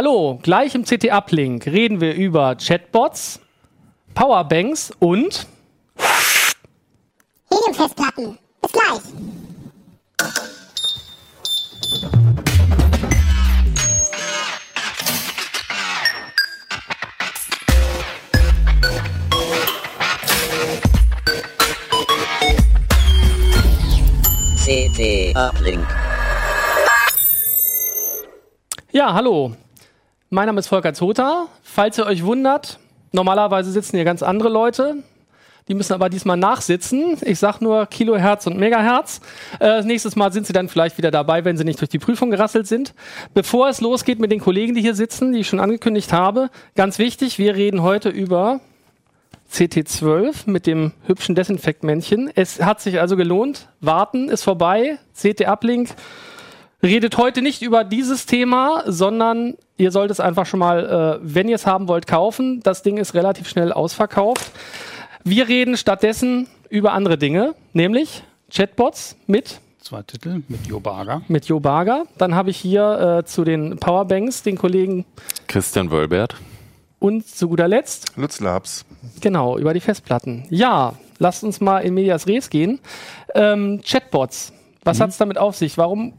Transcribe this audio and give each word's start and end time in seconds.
Hallo, 0.00 0.38
gleich 0.40 0.76
im 0.76 0.84
CT-Uplink 0.84 1.66
reden 1.66 2.00
wir 2.00 2.14
über 2.14 2.54
Chatbots, 2.54 3.40
Powerbanks 4.14 4.92
und 5.00 5.44
Heliumfestplatten. 7.50 8.38
Bis 8.62 8.70
gleich. 8.70 9.02
CT 24.64 25.36
Uplink. 25.36 25.88
Ja, 28.92 29.12
hallo. 29.12 29.56
Mein 30.30 30.44
Name 30.44 30.60
ist 30.60 30.66
Volker 30.66 30.92
Zota. 30.92 31.46
Falls 31.62 31.96
ihr 31.96 32.04
euch 32.04 32.22
wundert, 32.22 32.78
normalerweise 33.12 33.72
sitzen 33.72 33.96
hier 33.96 34.04
ganz 34.04 34.22
andere 34.22 34.50
Leute. 34.50 34.96
Die 35.68 35.74
müssen 35.74 35.94
aber 35.94 36.10
diesmal 36.10 36.36
nachsitzen. 36.36 37.16
Ich 37.22 37.38
sag 37.38 37.62
nur 37.62 37.86
Kilohertz 37.86 38.46
und 38.46 38.58
Megahertz. 38.58 39.22
Äh, 39.58 39.80
nächstes 39.84 40.16
Mal 40.16 40.30
sind 40.30 40.46
sie 40.46 40.52
dann 40.52 40.68
vielleicht 40.68 40.98
wieder 40.98 41.10
dabei, 41.10 41.46
wenn 41.46 41.56
sie 41.56 41.64
nicht 41.64 41.80
durch 41.80 41.88
die 41.88 41.98
Prüfung 41.98 42.30
gerasselt 42.30 42.66
sind. 42.66 42.92
Bevor 43.32 43.70
es 43.70 43.80
losgeht 43.80 44.18
mit 44.18 44.30
den 44.30 44.40
Kollegen, 44.40 44.74
die 44.74 44.82
hier 44.82 44.94
sitzen, 44.94 45.32
die 45.32 45.40
ich 45.40 45.48
schon 45.48 45.60
angekündigt 45.60 46.12
habe, 46.12 46.50
ganz 46.74 46.98
wichtig, 46.98 47.38
wir 47.38 47.54
reden 47.54 47.82
heute 47.82 48.10
über 48.10 48.60
CT12 49.50 50.42
mit 50.44 50.66
dem 50.66 50.92
hübschen 51.06 51.36
Desinfektmännchen. 51.36 52.30
Es 52.34 52.60
hat 52.62 52.82
sich 52.82 53.00
also 53.00 53.16
gelohnt. 53.16 53.70
Warten 53.80 54.28
ist 54.28 54.42
vorbei. 54.42 54.98
CT 55.18 55.48
Uplink 55.48 55.88
redet 56.82 57.16
heute 57.18 57.42
nicht 57.42 57.62
über 57.62 57.84
dieses 57.84 58.26
Thema, 58.26 58.82
sondern 58.86 59.54
ihr 59.76 59.90
sollt 59.90 60.10
es 60.10 60.20
einfach 60.20 60.46
schon 60.46 60.60
mal, 60.60 61.18
äh, 61.18 61.20
wenn 61.22 61.48
ihr 61.48 61.56
es 61.56 61.66
haben 61.66 61.88
wollt, 61.88 62.06
kaufen. 62.06 62.60
Das 62.62 62.82
Ding 62.82 62.96
ist 62.98 63.14
relativ 63.14 63.48
schnell 63.48 63.72
ausverkauft. 63.72 64.50
Wir 65.24 65.48
reden 65.48 65.76
stattdessen 65.76 66.48
über 66.68 66.92
andere 66.92 67.18
Dinge, 67.18 67.54
nämlich 67.72 68.22
Chatbots 68.50 69.16
mit 69.26 69.60
Zwei 69.80 70.02
Titel 70.02 70.42
mit 70.48 70.66
Jo 70.66 70.80
Barger. 70.80 71.22
mit 71.28 71.46
Jo 71.46 71.60
Barger. 71.60 72.04
Dann 72.18 72.34
habe 72.34 72.50
ich 72.50 72.56
hier 72.58 73.20
äh, 73.20 73.24
zu 73.24 73.44
den 73.44 73.78
Powerbanks 73.78 74.42
den 74.42 74.56
Kollegen 74.58 75.06
Christian 75.46 75.90
Wölbert. 75.90 76.36
und 76.98 77.26
zu 77.26 77.48
guter 77.48 77.68
Letzt 77.68 78.12
Lutz 78.16 78.40
Labs. 78.40 78.84
Genau, 79.20 79.56
über 79.56 79.72
die 79.72 79.80
Festplatten. 79.80 80.44
Ja, 80.50 80.94
lasst 81.18 81.42
uns 81.42 81.60
mal 81.60 81.78
in 81.78 81.94
Medias 81.94 82.26
Res 82.26 82.50
gehen. 82.50 82.80
Ähm, 83.34 83.80
Chatbots, 83.82 84.52
was 84.84 85.00
hat's 85.00 85.16
damit 85.16 85.38
auf 85.38 85.56
sich? 85.56 85.78
Warum 85.78 86.12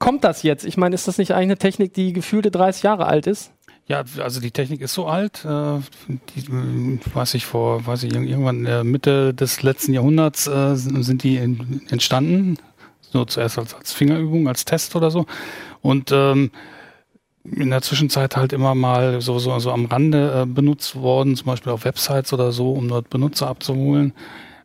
kommt 0.00 0.24
das 0.24 0.42
jetzt? 0.42 0.64
Ich 0.64 0.76
meine, 0.76 0.96
ist 0.96 1.06
das 1.06 1.18
nicht 1.18 1.30
eigentlich 1.30 1.42
eine 1.42 1.58
Technik, 1.58 1.94
die 1.94 2.12
gefühlte 2.12 2.50
30 2.50 2.82
Jahre 2.82 3.06
alt 3.06 3.28
ist? 3.28 3.52
Ja, 3.86 4.04
also 4.22 4.40
die 4.40 4.50
Technik 4.50 4.80
ist 4.80 4.94
so 4.94 5.06
alt. 5.06 5.44
Äh, 5.44 5.78
die, 6.08 7.00
weiß 7.14 7.34
ich 7.34 7.46
vor, 7.46 7.86
weiß 7.86 8.02
ich 8.02 8.14
irgendwann 8.14 8.58
in 8.58 8.64
der 8.64 8.84
Mitte 8.84 9.34
des 9.34 9.62
letzten 9.62 9.92
Jahrhunderts 9.92 10.46
äh, 10.48 10.74
sind 10.74 11.22
die 11.22 11.36
in, 11.36 11.82
entstanden. 11.90 12.56
So 13.00 13.24
zuerst 13.24 13.58
als, 13.58 13.74
als 13.74 13.92
Fingerübung, 13.92 14.48
als 14.48 14.64
Test 14.64 14.94
oder 14.96 15.10
so. 15.10 15.26
Und 15.82 16.10
ähm, 16.12 16.50
in 17.44 17.70
der 17.70 17.82
Zwischenzeit 17.82 18.36
halt 18.36 18.52
immer 18.52 18.74
mal 18.74 19.20
so, 19.20 19.38
so, 19.38 19.58
so 19.58 19.72
am 19.72 19.86
Rande 19.86 20.42
äh, 20.42 20.46
benutzt 20.46 20.94
worden, 20.96 21.36
zum 21.36 21.46
Beispiel 21.46 21.72
auf 21.72 21.84
Websites 21.84 22.32
oder 22.32 22.52
so, 22.52 22.72
um 22.72 22.88
dort 22.88 23.10
Benutzer 23.10 23.48
abzuholen. 23.48 24.12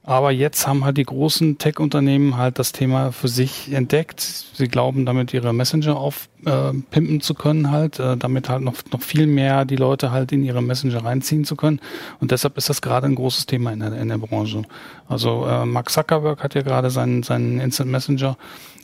Aber 0.07 0.29
jetzt 0.29 0.67
haben 0.67 0.85
halt 0.85 0.97
die 0.97 1.03
großen 1.03 1.57
Tech-Unternehmen 1.57 2.37
halt 2.37 2.59
das 2.59 2.71
Thema 2.71 3.11
für 3.11 3.27
sich 3.27 3.73
entdeckt. 3.73 4.21
Sie 4.21 4.67
glauben 4.67 5.03
damit 5.03 5.33
ihre 5.33 5.51
Messenger 5.51 5.97
aufpimpen 5.97 7.17
äh, 7.17 7.19
zu 7.19 7.33
können 7.33 7.71
halt, 7.71 7.99
äh, 7.99 8.15
damit 8.15 8.47
halt 8.47 8.61
noch, 8.61 8.75
noch 8.91 9.01
viel 9.01 9.25
mehr 9.25 9.65
die 9.65 9.77
Leute 9.77 10.11
halt 10.11 10.31
in 10.31 10.43
ihre 10.43 10.61
Messenger 10.61 11.03
reinziehen 11.03 11.43
zu 11.43 11.55
können. 11.55 11.81
Und 12.19 12.29
deshalb 12.29 12.55
ist 12.55 12.69
das 12.69 12.83
gerade 12.83 13.07
ein 13.07 13.15
großes 13.15 13.47
Thema 13.47 13.73
in 13.73 13.79
der, 13.79 13.93
in 13.93 14.09
der 14.09 14.19
Branche. 14.19 14.61
Also 15.09 15.47
äh, 15.47 15.65
Mark 15.65 15.89
Zuckerberg 15.89 16.43
hat 16.43 16.53
ja 16.53 16.61
gerade 16.61 16.91
seinen, 16.91 17.23
seinen 17.23 17.59
Instant 17.59 17.89
Messenger 17.89 18.37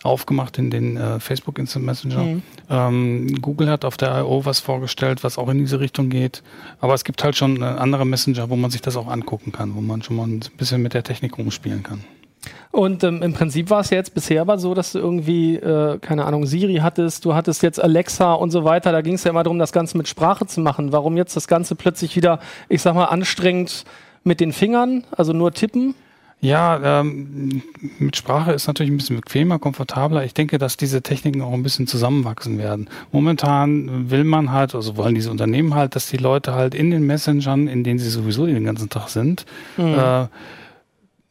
aufgemacht 0.04 0.58
in 0.58 0.72
den 0.72 0.98
äh, 0.98 1.20
Facebook 1.20 1.60
Instant 1.60 1.86
Messenger. 1.86 2.24
Mhm. 2.24 2.44
Ähm, 2.70 3.42
Google 3.42 3.70
hat 3.70 3.86
auf 3.86 3.98
der 3.98 4.20
I.O. 4.20 4.46
was 4.46 4.60
vorgestellt, 4.60 5.24
was 5.24 5.38
auch 5.38 5.50
in 5.50 5.60
diese 5.60 5.80
Richtung 5.80 6.10
geht. 6.10 6.44
Aber 6.80 6.94
es 6.94 7.04
gibt 7.04 7.24
halt 7.24 7.36
schon 7.36 7.62
äh, 7.62 7.66
andere 7.66 8.06
Messenger, 8.06 8.50
wo 8.50 8.56
man 8.56 8.72
sich 8.72 8.82
das 8.82 8.98
auch 8.98 9.08
angucken 9.08 9.52
kann, 9.52 9.76
wo 9.76 9.82
man 9.82 10.02
schon 10.02 10.16
mal 10.16 10.28
ein 10.28 10.42
bisschen 10.58 10.82
mit 10.82 10.94
der 10.94 11.04
Technik 11.04 11.38
rumspielen 11.38 11.84
kann. 11.84 12.04
Und 12.72 13.04
ähm, 13.04 13.22
im 13.22 13.34
Prinzip 13.34 13.70
war 13.70 13.82
es 13.82 13.90
ja 13.90 13.98
jetzt 13.98 14.14
bisher 14.14 14.42
aber 14.42 14.58
so, 14.58 14.74
dass 14.74 14.94
du 14.94 15.00
irgendwie, 15.00 15.56
äh, 15.56 16.00
keine 16.00 16.26
Ahnung, 16.26 16.46
Siri 16.46 16.78
hattest, 16.78 17.26
du 17.26 17.36
hattest 17.36 17.62
jetzt 17.64 17.82
Alexa 17.82 18.34
und 18.34 18.52
so 18.52 18.64
weiter. 18.64 18.92
Da 18.92 19.02
ging 19.02 19.16
es 19.16 19.24
ja 19.24 19.32
immer 19.32 19.44
darum, 19.44 19.60
das 19.60 19.74
Ganze 19.74 19.98
mit 19.98 20.08
Sprache 20.08 20.48
zu 20.48 20.62
machen. 20.62 20.92
Warum 20.92 21.18
jetzt 21.18 21.36
das 21.36 21.48
Ganze 21.48 21.76
plötzlich 21.76 22.16
wieder, 22.16 22.40
ich 22.70 22.82
sag 22.82 22.96
mal, 22.96 23.06
anstrengend 23.06 23.84
mit 24.24 24.40
den 24.40 24.54
Fingern, 24.54 25.04
also 25.12 25.34
nur 25.34 25.52
tippen? 25.52 25.96
Ja, 26.44 27.00
ähm, 27.02 27.62
mit 28.00 28.16
Sprache 28.18 28.52
ist 28.52 28.66
natürlich 28.66 28.92
ein 28.92 28.98
bisschen 28.98 29.16
bequemer, 29.18 29.60
komfortabler. 29.60 30.26
Ich 30.26 30.34
denke, 30.34 30.58
dass 30.58 30.76
diese 30.76 31.04
Techniken 31.04 31.42
auch 31.44 31.54
ein 31.54 31.62
bisschen 31.62 31.86
zusammenwachsen 31.86 32.58
werden. 32.58 32.90
Momentan 33.12 34.10
will 34.10 34.24
man 34.24 34.52
halt, 34.52 34.74
also 34.74 34.98
wollen 34.98 35.14
diese 35.14 35.30
Unternehmen 35.30 35.76
halt, 35.76 35.96
dass 35.96 36.10
die 36.10 36.18
Leute 36.18 36.54
halt 36.56 36.74
in 36.74 36.90
den 36.90 37.06
Messengern, 37.06 37.68
in 37.68 37.84
denen 37.84 38.00
sie 38.00 38.10
sowieso 38.10 38.48
den 38.48 38.64
ganzen 38.64 38.90
Tag 38.90 39.10
sind, 39.10 39.46
Mhm. 39.78 39.94
äh, 39.94 40.28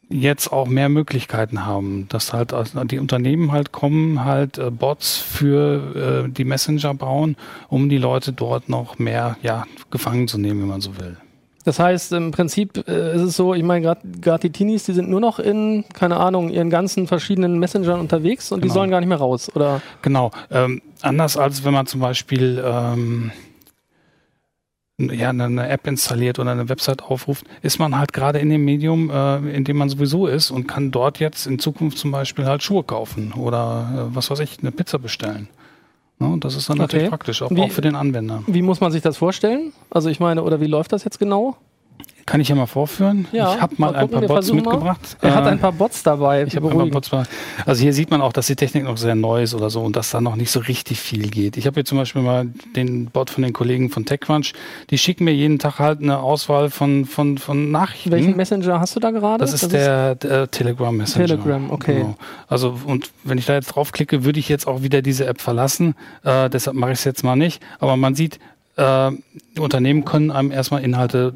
jetzt 0.09 0.51
auch 0.51 0.67
mehr 0.67 0.87
Möglichkeiten 0.89 1.65
haben, 1.65 2.07
dass 2.09 2.31
halt 2.33 2.53
also 2.53 2.83
die 2.85 2.99
Unternehmen 2.99 3.51
halt 3.51 3.71
kommen, 3.73 4.23
halt 4.23 4.57
äh, 4.57 4.69
Bots 4.71 5.17
für 5.17 6.25
äh, 6.25 6.29
die 6.29 6.43
Messenger 6.45 6.93
bauen, 6.93 7.35
um 7.69 7.89
die 7.89 7.97
Leute 7.97 8.31
dort 8.33 8.69
noch 8.69 8.97
mehr 8.99 9.37
ja 9.41 9.65
gefangen 9.89 10.27
zu 10.29 10.37
nehmen, 10.37 10.61
wenn 10.61 10.67
man 10.69 10.81
so 10.81 10.97
will. 10.97 11.17
Das 11.63 11.79
heißt, 11.79 12.11
im 12.13 12.31
Prinzip 12.31 12.87
äh, 12.87 13.15
ist 13.15 13.21
es 13.21 13.35
so, 13.35 13.53
ich 13.53 13.63
meine, 13.63 13.81
gerade 14.21 14.39
die 14.41 14.51
Teenies, 14.51 14.83
die 14.85 14.93
sind 14.93 15.09
nur 15.09 15.19
noch 15.19 15.37
in, 15.39 15.85
keine 15.93 16.17
Ahnung, 16.17 16.49
ihren 16.49 16.69
ganzen 16.69 17.05
verschiedenen 17.07 17.59
Messengern 17.59 17.99
unterwegs 17.99 18.51
und 18.51 18.59
die 18.63 18.67
Genau. 18.67 18.73
sollen 18.79 18.89
gar 18.91 18.99
nicht 18.99 19.09
mehr 19.09 19.19
raus, 19.19 19.51
oder? 19.55 19.81
Genau. 20.01 20.31
Ähm, 20.49 20.81
anders 21.01 21.37
als 21.37 21.63
wenn 21.63 21.73
man 21.73 21.85
zum 21.85 21.99
Beispiel 22.01 22.63
ähm, 22.65 23.31
ja, 24.99 25.29
eine- 25.29 25.45
eine 25.45 25.67
App 25.69 25.87
installiert 25.87 26.37
oder 26.37 26.51
eine 26.51 26.69
Website 26.69 27.01
aufruft, 27.03 27.45
ist 27.63 27.79
man 27.79 27.97
halt 27.97 28.13
gerade 28.13 28.39
in 28.39 28.49
dem 28.49 28.63
Medium, 28.63 29.09
äh, 29.09 29.37
in 29.55 29.63
dem 29.63 29.77
man 29.77 29.89
sowieso 29.89 30.27
ist 30.27 30.51
und 30.51 30.67
kann 30.67 30.91
dort 30.91 31.19
jetzt 31.19 31.47
in 31.47 31.57
Zukunft 31.59 31.97
zum 31.97 32.11
Beispiel 32.11 32.45
halt 32.45 32.61
Schuhe 32.61 32.83
kaufen 32.83 33.33
oder 33.33 34.09
äh, 34.11 34.15
was 34.15 34.29
weiß 34.29 34.39
ich, 34.41 34.59
eine 34.61 34.71
Pizza 34.71 34.99
bestellen. 34.99 35.47
Ne? 36.21 36.27
Und 36.27 36.45
das 36.45 36.55
ist 36.55 36.69
dann 36.69 36.77
natürlich 36.77 37.03
Okay. 37.05 37.09
praktisch, 37.09 37.41
auch, 37.41 37.49
Wie- 37.51 37.61
auch 37.61 37.71
für 37.71 37.81
den 37.81 37.95
Anwender. 37.95 38.43
Wie 38.47 38.61
muss 38.61 38.79
man 38.79 38.91
sich 38.91 39.01
das 39.01 39.17
vorstellen? 39.17 39.73
Also 39.89 40.09
ich 40.09 40.19
meine, 40.19 40.43
oder 40.43 40.61
wie 40.61 40.67
läuft 40.67 40.93
das 40.93 41.03
jetzt 41.03 41.17
genau? 41.19 41.57
Kann 42.31 42.39
ich 42.39 42.47
ja 42.47 42.55
mal 42.55 42.65
vorführen. 42.65 43.27
Ja, 43.33 43.53
ich 43.55 43.61
habe 43.61 43.75
mal, 43.77 43.91
mal 43.91 43.99
ein 43.99 44.09
paar 44.09 44.21
Bots 44.21 44.31
versuchen 44.31 44.63
mal. 44.63 44.71
mitgebracht. 44.71 45.17
Er 45.21 45.35
hat 45.35 45.45
Äh, 45.45 45.49
ein 45.49 45.59
paar 45.59 45.73
Bots 45.73 46.01
dabei. 46.01 46.43
Ich 46.43 46.55
habe 46.55 46.69
ein 46.69 46.77
paar 46.77 46.85
Bots 46.87 47.11
mal- 47.11 47.25
Also 47.65 47.81
hier 47.83 47.91
sieht 47.93 48.09
man 48.09 48.21
auch, 48.21 48.31
dass 48.31 48.47
die 48.47 48.55
Technik 48.55 48.85
noch 48.85 48.95
sehr 48.95 49.15
neu 49.15 49.43
ist 49.43 49.53
oder 49.53 49.69
so 49.69 49.81
und 49.81 49.97
dass 49.97 50.11
da 50.11 50.21
noch 50.21 50.37
nicht 50.37 50.49
so 50.49 50.61
richtig 50.61 50.99
viel 51.01 51.29
geht. 51.29 51.57
Ich 51.57 51.67
habe 51.67 51.73
hier 51.75 51.83
zum 51.85 51.97
Beispiel 51.97 52.21
mal 52.21 52.47
den 52.75 53.07
Bot 53.07 53.29
von 53.31 53.43
den 53.43 53.51
Kollegen 53.51 53.89
von 53.89 54.05
TechCrunch. 54.05 54.53
Die 54.91 54.97
schicken 54.97 55.25
mir 55.25 55.33
jeden 55.33 55.59
Tag 55.59 55.79
halt 55.79 56.01
eine 56.01 56.19
Auswahl 56.19 56.69
von, 56.69 57.03
von, 57.05 57.37
von 57.37 57.69
Nachrichten. 57.69 58.11
Welchen 58.11 58.37
Messenger 58.37 58.79
hast 58.79 58.95
du 58.95 59.01
da 59.01 59.11
gerade? 59.11 59.39
das 59.39 59.51
ist 59.53 59.73
der, 59.73 60.15
der 60.15 60.49
Telegram 60.49 60.95
Messenger. 60.95 61.27
Telegram, 61.27 61.69
okay. 61.69 61.95
Genau. 61.95 62.15
Also 62.47 62.77
und 62.85 63.11
wenn 63.25 63.37
ich 63.37 63.45
da 63.45 63.55
jetzt 63.55 63.67
draufklicke, 63.67 64.23
würde 64.23 64.39
ich 64.39 64.47
jetzt 64.47 64.67
auch 64.67 64.81
wieder 64.83 65.01
diese 65.01 65.25
App 65.25 65.41
verlassen. 65.41 65.95
Äh, 66.23 66.49
deshalb 66.49 66.77
mache 66.77 66.91
ich 66.93 66.99
es 66.99 67.03
jetzt 67.03 67.23
mal 67.25 67.35
nicht. 67.35 67.61
Aber 67.79 67.97
man 67.97 68.15
sieht, 68.15 68.39
äh, 68.77 69.11
Unternehmen 69.59 70.05
können 70.05 70.31
einem 70.31 70.49
erstmal 70.51 70.81
Inhalte 70.81 71.33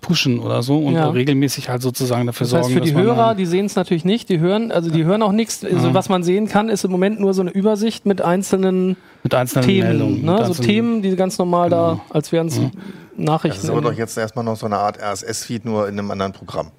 pushen 0.00 0.38
oder 0.38 0.62
so 0.62 0.78
und 0.78 0.94
Ja. 0.94 1.08
regelmäßig 1.10 1.68
halt 1.68 1.82
sozusagen 1.82 2.26
dafür 2.26 2.46
Das 2.46 2.54
heißt, 2.54 2.64
sorgen, 2.70 2.74
für 2.74 2.80
die 2.80 2.94
Hörer, 2.94 3.34
die 3.34 3.46
sehen 3.46 3.66
es 3.66 3.74
natürlich 3.74 4.04
nicht, 4.04 4.28
die 4.28 4.38
hören, 4.38 4.70
also 4.70 4.90
die 4.90 5.04
hören 5.04 5.22
auch 5.22 5.32
nichts. 5.32 5.64
Also 5.64 5.88
Ja. 5.88 5.94
was 5.94 6.08
man 6.08 6.22
sehen 6.22 6.46
kann, 6.48 6.68
ist 6.68 6.84
im 6.84 6.92
Moment 6.92 7.18
nur 7.20 7.34
so 7.34 7.40
eine 7.42 7.50
Übersicht 7.50 8.06
mit 8.06 8.22
einzelnen 8.22 8.96
mit 9.24 9.34
einzelnen 9.34 9.66
Themen. 9.66 9.88
Meldungen. 9.88 10.24
Ne? 10.24 10.44
mit 10.46 10.54
So 10.54 10.62
Themen, 10.62 11.02
die 11.02 11.14
ganz 11.16 11.36
normal 11.38 11.68
da, 11.70 12.00
als 12.10 12.30
wären 12.32 12.46
es 12.46 12.56
Ja. 12.58 12.70
Nachrichten. 13.16 13.56
Das 13.58 13.64
ist 13.64 13.70
aber 13.70 13.80
doch 13.82 13.92
jetzt 13.92 14.16
erstmal 14.16 14.44
noch 14.44 14.56
so 14.56 14.66
eine 14.66 14.78
Art 14.78 14.98
RSS-Feed, 15.00 15.64
nur 15.64 15.88
in 15.88 15.98
einem 15.98 16.10
anderen 16.10 16.32
Programm. 16.32 16.70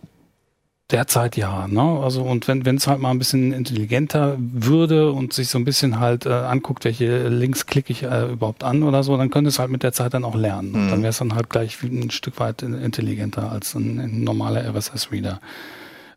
Derzeit 0.91 1.37
ja, 1.37 1.67
ne? 1.67 1.81
Also 2.03 2.23
und 2.23 2.47
wenn 2.47 2.65
wenn 2.65 2.75
es 2.75 2.87
halt 2.87 2.99
mal 2.99 3.09
ein 3.11 3.17
bisschen 3.17 3.53
intelligenter 3.53 4.35
würde 4.37 5.11
und 5.11 5.31
sich 5.33 5.47
so 5.47 5.57
ein 5.57 5.63
bisschen 5.63 5.99
halt 5.99 6.25
äh, 6.25 6.29
anguckt, 6.33 6.83
welche 6.83 7.29
Links 7.29 7.65
klicke 7.65 7.91
ich 7.93 8.03
äh, 8.03 8.31
überhaupt 8.33 8.63
an 8.65 8.83
oder 8.83 9.01
so, 9.01 9.15
dann 9.17 9.29
könnte 9.31 9.47
es 9.47 9.59
halt 9.59 9.71
mit 9.71 9.81
der 9.81 9.93
Zeit 9.93 10.13
dann 10.13 10.25
auch 10.25 10.35
lernen. 10.35 10.75
Und 10.75 10.85
Mhm. 10.85 10.89
dann 10.89 10.99
wäre 11.01 11.09
es 11.11 11.17
dann 11.17 11.35
halt 11.35 11.49
gleich 11.49 11.81
ein 11.81 12.11
Stück 12.11 12.39
weit 12.39 12.61
in- 12.63 12.73
intelligenter 12.79 13.49
als 13.51 13.73
ein, 13.75 13.97
ein 13.99 14.23
normaler 14.23 14.61
RSS-Reader. 14.65 15.39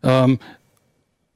Ähm, 0.03 0.37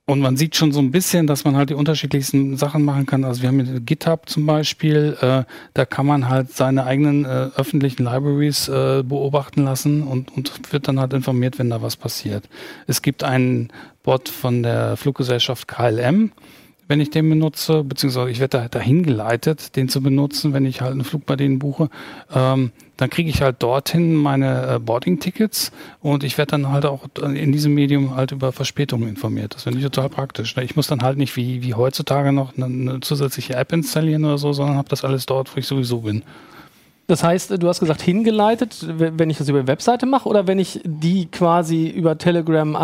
und 0.08 0.20
man 0.20 0.36
sieht 0.36 0.56
schon 0.56 0.72
so 0.72 0.80
ein 0.80 0.92
bisschen, 0.92 1.28
dass 1.28 1.46
man 1.46 1.56
halt 1.56 1.70
die 1.70 1.76
unterschiedlichsten 1.76 2.58
Sachen 2.58 2.84
machen 2.84 3.06
kann. 3.06 3.24
Also 3.24 3.44
wir 3.44 3.50
haben 3.50 3.64
hier 3.64 3.80
GitHub 3.80 4.28
zum 4.28 4.46
Beispiel, 4.46 5.18
äh, 5.22 5.44
da 5.74 5.86
kann 5.86 6.06
man 6.06 6.28
halt 6.28 6.52
seine 6.52 6.86
eigenen 6.86 7.24
äh, 7.24 7.50
öffentlichen 7.56 8.04
Libraries 8.04 8.68
äh, 8.68 9.04
beobachten 9.04 9.64
lassen 9.64 10.04
und, 10.04 10.36
und 10.36 10.74
wird 10.74 10.88
dann 10.88 11.00
halt 11.00 11.14
informiert, 11.14 11.60
wenn 11.60 11.70
da 11.70 11.82
was 11.82 11.96
passiert. 11.96 12.50
Es 12.88 13.02
gibt 13.02 13.24
einen 13.24 13.72
Bot 14.04 14.28
von 14.28 14.64
der 14.64 14.98
Fluggesellschaft 14.98 15.68
KLM. 15.68 16.32
Wenn 16.92 17.00
ich 17.00 17.10
den 17.10 17.30
benutze, 17.30 17.86
beziehungsweise 17.86 18.30
ich 18.30 18.42
werde 18.42 18.58
da, 18.58 18.68
dahin 18.68 19.04
geleitet, 19.04 19.78
den 19.78 19.88
zu 19.88 20.02
benutzen, 20.02 20.52
wenn 20.52 20.66
ich 20.66 20.82
halt 20.82 20.92
einen 20.92 21.06
Flug 21.06 21.26
bei 21.26 21.38
denen 21.38 21.58
buche. 21.58 21.90
Ähm, 22.36 22.74
dann 22.98 23.10
kriege 23.10 23.30
ich 23.30 23.42
halt 23.42 23.64
dorthin 23.64 24.14
meine 24.14 24.76
äh, 24.76 24.80
Boarding-Tickets 24.80 25.72
und 26.02 26.26
ich 26.26 26.38
werde 26.38 26.52
dann 26.52 26.68
halt 26.68 26.86
auch 26.86 27.06
in 27.24 27.54
diesem 27.54 27.74
Medium 27.76 28.18
halt 28.18 28.34
über 28.34 28.52
Verspätungen 28.52 29.08
informiert. 29.08 29.56
Das 29.56 29.64
finde 29.64 29.80
ich 29.80 29.86
total 29.86 30.10
praktisch. 30.10 30.54
Ne? 30.58 30.66
Ich 30.66 30.76
muss 30.76 30.88
dann 30.88 31.02
halt 31.02 31.18
nicht 31.18 31.38
wie, 31.38 31.64
wie 31.64 31.76
heutzutage 31.76 32.34
noch 32.34 32.58
eine, 32.58 32.66
eine 32.66 33.00
zusätzliche 33.00 33.56
App 33.56 33.72
installieren 33.72 34.26
oder 34.26 34.38
so, 34.38 34.52
sondern 34.52 34.76
habe 34.76 34.90
das 34.90 35.06
alles 35.06 35.26
dort, 35.26 35.56
wo 35.56 35.60
ich 35.60 35.68
sowieso 35.68 36.02
bin. 36.02 36.24
Das 37.08 37.24
heißt, 37.24 37.52
du 37.52 37.68
hast 37.70 37.80
gesagt, 37.80 38.02
hingeleitet, 38.02 38.86
wenn 38.86 39.30
ich 39.30 39.38
das 39.38 39.48
über 39.48 39.66
Webseite 39.66 40.06
mache 40.06 40.28
oder 40.28 40.46
wenn 40.46 40.60
ich 40.60 40.82
die 40.84 41.28
quasi 41.28 41.88
über 41.88 42.18
Telegram 42.18 42.76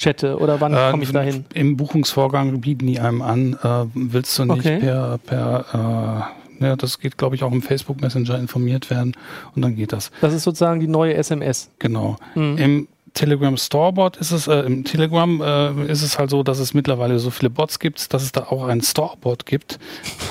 anchatte 0.00 0.38
oder 0.38 0.60
wann 0.60 0.72
Äh, 0.74 0.90
komme 0.90 1.02
ich 1.02 1.12
dahin? 1.12 1.44
Im 1.54 1.76
Buchungsvorgang 1.76 2.60
bieten 2.60 2.86
die 2.86 3.00
einem 3.00 3.22
an, 3.22 3.54
äh, 3.62 3.84
willst 3.94 4.38
du 4.38 4.44
nicht 4.44 4.60
Okay. 4.60 4.78
per, 4.78 5.18
per 5.18 6.30
äh, 6.60 6.64
ja, 6.64 6.76
das 6.76 6.98
geht, 6.98 7.16
glaube 7.16 7.36
ich, 7.36 7.42
auch 7.42 7.52
im 7.52 7.62
Facebook 7.62 8.00
Messenger 8.02 8.38
informiert 8.38 8.90
werden 8.90 9.14
und 9.54 9.62
dann 9.62 9.76
geht 9.76 9.92
das. 9.92 10.10
Das 10.20 10.34
ist 10.34 10.42
sozusagen 10.42 10.80
die 10.80 10.88
neue 10.88 11.14
SMS. 11.14 11.70
Genau. 11.78 12.16
Mhm. 12.34 12.58
Im 12.58 12.88
Telegram 13.14 13.56
Storebot 13.56 14.16
ist 14.16 14.30
es, 14.30 14.46
äh, 14.46 14.60
im 14.60 14.84
Telegram 14.84 15.40
äh, 15.40 15.90
ist 15.90 16.02
es 16.02 16.18
halt 16.18 16.30
so, 16.30 16.42
dass 16.42 16.58
es 16.58 16.74
mittlerweile 16.74 17.18
so 17.18 17.30
viele 17.30 17.50
Bots 17.50 17.78
gibt, 17.78 18.12
dass 18.12 18.22
es 18.22 18.32
da 18.32 18.44
auch 18.44 18.64
einen 18.66 18.82
Storebot 18.82 19.46
gibt, 19.46 19.78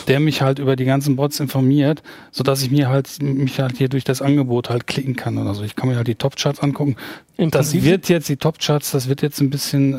der 0.07 0.19
mich 0.19 0.41
halt 0.41 0.59
über 0.59 0.75
die 0.75 0.85
ganzen 0.85 1.15
Bots 1.15 1.39
informiert, 1.39 2.01
so 2.31 2.43
dass 2.43 2.61
ich 2.61 2.71
mir 2.71 2.89
halt 2.89 3.21
mich 3.21 3.59
halt 3.59 3.77
hier 3.77 3.89
durch 3.89 4.03
das 4.03 4.21
Angebot 4.21 4.69
halt 4.69 4.87
klicken 4.87 5.15
kann 5.15 5.37
oder 5.37 5.53
so. 5.53 5.63
Ich 5.63 5.75
kann 5.75 5.89
mir 5.89 5.95
halt 5.95 6.07
die 6.07 6.15
Top-Charts 6.15 6.59
angucken. 6.61 6.95
Im 7.37 7.51
Das 7.51 7.73
wird 7.73 8.09
jetzt 8.09 8.29
die 8.29 8.37
Top-Charts, 8.37 8.91
das 8.91 9.09
wird 9.09 9.21
jetzt 9.21 9.41
ein 9.41 9.49
bisschen, 9.49 9.93
äh, 9.93 9.97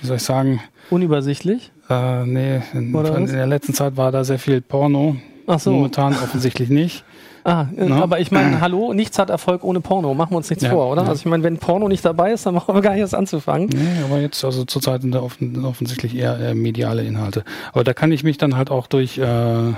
wie 0.00 0.06
soll 0.06 0.16
ich 0.16 0.22
sagen, 0.22 0.60
unübersichtlich. 0.90 1.72
äh, 1.90 2.24
nee, 2.24 2.60
in, 2.72 2.94
in 2.94 3.26
der 3.26 3.46
letzten 3.46 3.74
Zeit 3.74 3.96
war 3.96 4.12
da 4.12 4.24
sehr 4.24 4.38
viel 4.38 4.60
Porno. 4.60 5.16
Ach 5.46 5.60
so. 5.60 5.70
Momentan 5.70 6.12
offensichtlich 6.14 6.70
nicht. 6.70 7.04
Ah, 7.48 7.68
äh, 7.76 7.84
Na? 7.86 8.02
aber 8.02 8.18
ich 8.18 8.32
meine, 8.32 8.60
hallo, 8.60 8.92
nichts 8.92 9.20
hat 9.20 9.30
Erfolg 9.30 9.62
ohne 9.62 9.80
Porno. 9.80 10.12
Machen 10.14 10.32
wir 10.32 10.38
uns 10.38 10.50
nichts 10.50 10.64
Ja, 10.64 10.70
vor, 10.70 10.90
oder? 10.90 11.02
ja. 11.02 11.08
Also 11.08 11.20
ich 11.20 11.26
meine, 11.26 11.44
wenn 11.44 11.58
Porno 11.58 11.86
nicht 11.86 12.04
dabei 12.04 12.32
ist, 12.32 12.44
dann 12.44 12.56
brauchen 12.56 12.74
wir 12.74 12.82
gar 12.82 12.90
nicht 12.92 13.00
erst 13.00 13.14
anzufangen. 13.14 13.68
Nee, 13.72 14.02
aber 14.04 14.20
jetzt, 14.20 14.44
also 14.44 14.64
zurzeit 14.64 15.02
sind 15.02 15.14
da 15.14 15.20
offen, 15.22 15.64
offensichtlich 15.64 16.16
eher 16.16 16.38
äh, 16.40 16.54
mediale 16.54 17.04
Inhalte. 17.04 17.44
Aber 17.72 17.84
da 17.84 17.94
kann 17.94 18.10
ich 18.10 18.24
mich 18.24 18.36
dann 18.36 18.56
halt 18.56 18.72
auch 18.72 18.88
durch, 18.88 19.18
äh, 19.18 19.72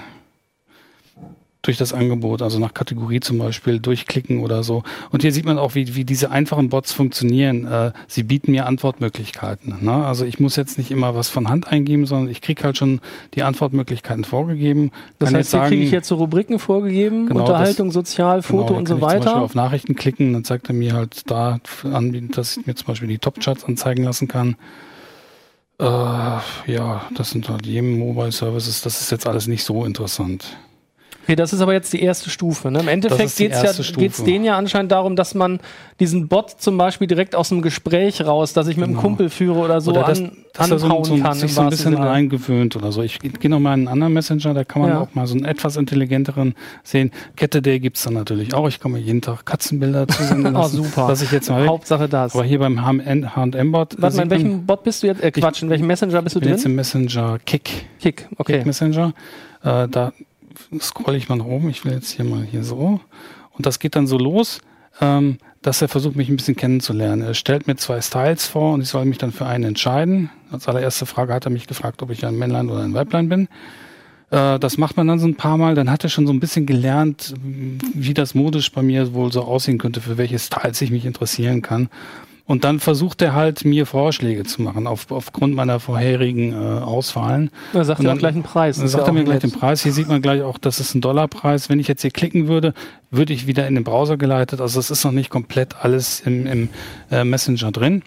durch 1.69 1.76
das 1.76 1.93
Angebot, 1.93 2.41
also 2.41 2.59
nach 2.59 2.73
Kategorie 2.73 3.20
zum 3.20 3.37
Beispiel, 3.37 3.79
durchklicken 3.79 4.41
oder 4.41 4.62
so. 4.62 4.85
Und 5.11 5.20
hier 5.20 5.32
sieht 5.32 5.44
man 5.44 5.59
auch, 5.59 5.75
wie, 5.75 5.94
wie 5.97 6.06
diese 6.06 6.31
einfachen 6.31 6.70
Bots 6.70 6.94
funktionieren. 6.94 7.67
Äh, 7.67 7.93
sie 8.06 8.23
bieten 8.23 8.53
mir 8.53 8.65
Antwortmöglichkeiten. 8.65 9.76
Ne? 9.82 9.93
Also 9.93 10.25
ich 10.25 10.41
muss 10.41 10.56
jetzt 10.56 10.79
nicht 10.79 10.91
immer 10.91 11.15
was 11.15 11.29
von 11.29 11.50
Hand 11.50 11.69
eingeben, 11.69 12.06
sondern 12.06 12.31
ich 12.31 12.41
kriege 12.41 12.62
halt 12.65 12.79
schon 12.79 13.03
die 13.35 13.43
Antwortmöglichkeiten 13.43 14.25
vorgegeben. 14.25 14.93
Das 15.19 15.35
heißt, 15.35 15.50
hier 15.50 15.61
kriege 15.65 15.82
ich 15.85 15.91
jetzt 15.91 16.09
so 16.09 16.15
Rubriken 16.15 16.59
vorgegeben, 16.59 17.26
Genau, 17.26 17.41
Unterhaltung, 17.41 17.91
Sozial, 17.91 18.41
Genau, 18.41 18.62
Foto 18.62 18.69
dann 18.69 18.76
und 18.79 18.88
so 18.88 18.94
ich 18.94 19.00
Zum 19.00 19.06
Beispiel 19.06 19.26
weiter. 19.26 19.43
auf 19.43 19.55
Nachrichten 19.55 19.94
klicken, 19.94 20.32
dann 20.32 20.44
zeigt 20.44 20.70
er 20.70 20.75
mir 20.75 20.94
halt 20.94 21.31
da 21.31 21.59
an, 21.85 22.31
dass 22.32 22.56
ich 22.56 22.67
mir 22.67 22.76
zum 22.76 22.87
Beispiel 22.87 23.09
die 23.09 23.19
Top-Charts 23.19 23.65
anzeigen 23.67 24.05
lassen 24.05 24.26
kann. 24.26 24.56
Äh, 25.79 25.85
ja, 25.85 27.03
das 27.15 27.29
sind 27.29 27.47
halt 27.50 27.67
jedem 27.67 27.99
Mobile 27.99 28.32
Services, 28.32 28.81
das 28.81 29.03
ist 29.03 29.11
jetzt 29.11 29.26
alles 29.26 29.49
nicht 29.49 29.65
so 29.65 29.85
interessant. 29.85 30.56
Okay, 31.29 31.37
das 31.37 31.53
ist 31.53 31.61
aber 31.61 31.75
jetzt 31.75 31.93
die 31.93 32.01
erste 32.01 32.31
Stufe. 32.31 32.71
Ne? 32.71 32.81
Im 32.81 32.89
Endeffekt 32.89 33.37
geht 33.37 33.53
es 33.53 33.63
ja, 33.63 33.95
geht's 33.97 34.25
denen 34.25 34.47
ja 34.47 34.57
anscheinend 34.57 34.93
darum, 34.93 35.15
dass 35.15 35.35
man 35.35 35.61
diesen 36.01 36.27
Bot 36.27 36.53
zum 36.59 36.79
Beispiel 36.79 37.07
direkt 37.07 37.37
aus 37.37 37.51
dem 37.51 37.61
Gespräch 37.61 38.25
raus, 38.25 38.55
dass 38.55 38.67
ich 38.67 38.79
mit 38.79 38.85
einem 38.87 38.95
Genau. 38.95 39.03
Kumpel 39.03 39.29
führe 39.29 39.59
oder 39.59 39.83
so 39.83 39.91
Oder 39.91 40.05
dass, 40.05 40.21
an, 40.21 40.33
dass 40.55 40.71
er 40.71 40.79
so, 40.79 40.89
kann. 41.19 41.35
sich 41.35 41.53
so 41.53 41.61
ein 41.61 41.69
bisschen 41.69 41.93
Sinne. 41.97 42.09
eingewöhnt 42.11 42.77
oder 42.77 42.93
so. 42.93 43.03
Ich 43.03 43.19
gehe 43.19 43.51
noch 43.51 43.61
mal 43.61 43.75
in 43.75 43.81
einen 43.81 43.89
anderen 43.89 44.15
Messenger, 44.15 44.55
da 44.55 44.65
kann 44.65 44.81
man 44.81 44.91
Ja. 44.91 45.01
auch 45.03 45.15
mal 45.15 45.27
so 45.27 45.35
einen 45.35 45.45
etwas 45.45 45.77
intelligenteren 45.77 46.55
sehen. 46.83 47.11
Kette 47.37 47.61
Day 47.61 47.79
gibt's 47.79 48.05
dann 48.05 48.15
natürlich 48.15 48.55
auch. 48.55 48.67
Ich 48.67 48.81
kann 48.81 48.93
mir 48.93 48.99
jeden 48.99 49.21
Tag 49.21 49.45
Katzenbilder 49.45 50.09
zusenden 50.09 50.57
Oh, 50.57 50.61
lassen. 50.61 50.77
super. 50.83 51.09
Was 51.09 51.21
ich 51.21 51.31
jetzt 51.31 51.51
mal. 51.51 51.67
Hauptsache 51.67 52.09
das. 52.09 52.35
Aber 52.35 52.45
hier 52.45 52.59
beim 52.59 52.83
H&M-Bot 52.87 53.97
Warte 54.01 54.17
mal, 54.17 54.23
in 54.23 54.31
welchem 54.31 54.65
Bot 54.65 54.83
bist 54.83 55.03
du 55.03 55.09
jetzt? 55.09 55.23
Äh, 55.23 55.31
Quatsch, 55.31 55.61
in 55.63 55.69
welchem 55.69 55.89
Messenger 55.89 56.23
bist 56.23 56.37
du 56.37 56.41
bin 56.41 56.49
jetzt 56.49 56.65
drin? 56.65 56.71
im 56.73 56.77
Messenger 56.77 57.39
Kick. 57.45 57.85
Kick, 58.01 58.29
okay. 58.39 58.59
Kick 58.61 58.67
Messenger. 58.67 59.13
Äh, 59.63 59.89
da 59.89 60.13
scrolle 60.81 61.16
ich 61.16 61.28
mal 61.28 61.37
nach 61.37 61.44
oben. 61.44 61.70
Ich 61.70 61.84
will 61.84 61.93
jetzt 61.93 62.10
hier 62.10 62.25
mal 62.25 62.44
hier 62.44 62.64
so. 62.64 63.00
Und 63.52 63.66
das 63.66 63.78
geht 63.78 63.96
dann 63.96 64.06
so 64.06 64.19
los, 64.19 64.60
ähm, 65.00 65.38
dass 65.62 65.82
er 65.82 65.88
versucht, 65.88 66.16
mich 66.16 66.28
ein 66.28 66.37
bisschen 66.37 66.56
kennenzulernen. 66.56 67.22
Er 67.22 67.34
stellt 67.34 67.66
mir 67.66 67.76
zwei 67.76 68.00
Styles 68.00 68.46
vor 68.46 68.75
und 68.75 68.82
ich 68.82 68.88
soll 68.88 69.05
mich 69.05 69.19
dann 69.19 69.32
für 69.32 69.46
einen 69.46 69.64
entscheiden. 69.64 70.31
Als 70.50 70.69
allererste 70.69 71.06
Frage 71.06 71.34
hat 71.34 71.44
er 71.44 71.50
mich 71.50 71.66
gefragt, 71.66 72.02
ob 72.02 72.10
ich 72.10 72.25
ein 72.25 72.38
Männlein 72.38 72.70
oder 72.70 72.82
ein 72.82 72.94
Weiblein 72.94 73.28
bin. 73.28 73.49
Äh, 74.31 74.58
das 74.58 74.78
macht 74.78 74.96
man 74.96 75.06
dann 75.06 75.19
so 75.19 75.26
ein 75.26 75.37
paar 75.37 75.56
Mal. 75.56 75.75
Dann 75.75 75.90
hat 75.90 76.05
er 76.05 76.10
schon 76.10 76.26
so 76.26 76.32
ein 76.32 76.40
bisschen 76.40 76.66
gelernt, 76.66 77.34
wie 77.43 78.14
das 78.14 78.34
modisch 78.34 78.70
bei 78.72 78.82
mir 78.82 79.12
wohl 79.14 79.32
so 79.32 79.43
aussehen 79.43 79.78
könnte, 79.78 80.00
für 80.00 80.19
welche 80.19 80.38
Styles 80.38 80.81
ich 80.81 80.90
mich 80.90 81.05
interessieren 81.05 81.62
kann. 81.62 81.88
Und 82.49 82.65
dann 82.65 82.81
versucht 82.81 83.21
er 83.21 83.35
halt, 83.35 83.67
mir 83.67 83.85
Vorschläge 83.85 84.43
zu 84.45 84.62
machen, 84.62 84.87
auf, 84.87 85.11
aufgrund 85.11 85.55
meiner 85.55 85.81
vorherigen 85.81 86.53
äh, 86.55 86.56
Auswahlen. 86.81 87.50
Da 87.75 87.85
sagt 87.85 88.00
Und 88.00 88.06
er 88.06 88.09
dann- 88.12 88.19
gleich 88.19 88.35
einen 88.35 88.43
Preis. 88.43 88.79
Dann 88.79 88.89
sagt 88.89 89.03
ja 89.05 89.11
er 89.11 89.12
mir 89.12 89.25
gleich 89.25 89.43
nett. 89.43 89.53
den 89.53 89.53
Preis. 89.53 89.83
Hier 89.83 89.93
sieht 89.93 90.09
man 90.09 90.23
gleich 90.23 90.41
auch, 90.41 90.56
das 90.56 90.81
ist 90.81 90.95
ein 90.95 91.03
Dollarpreis. 91.03 91.69
Wenn 91.69 91.79
ich 91.79 91.89
jetzt 91.89 92.00
hier 92.00 92.11
klicken 92.11 92.49
würde, 92.49 92.73
würde 93.11 93.35
ich 93.35 93.47
wieder 93.47 93.69
in 93.69 93.75
den 93.75 93.85
Browser 93.85 94.17
geleitet. 94.17 94.62
Also 94.62 94.81
es 94.81 94.91
ist 94.91 95.05
noch 95.05 95.12
nicht 95.12 95.29
komplett 95.29 95.77
alles 95.85 96.21
im, 96.21 96.47
im 96.47 96.69
äh, 97.11 97.23
Messenger 97.23 97.71
drin. 97.71 98.03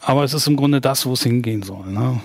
Aber 0.00 0.24
es 0.24 0.34
ist 0.34 0.48
im 0.48 0.56
Grunde 0.56 0.80
das, 0.80 1.06
wo 1.06 1.12
es 1.12 1.22
hingehen 1.22 1.62
soll. 1.62 1.86
Ne? 1.86 2.18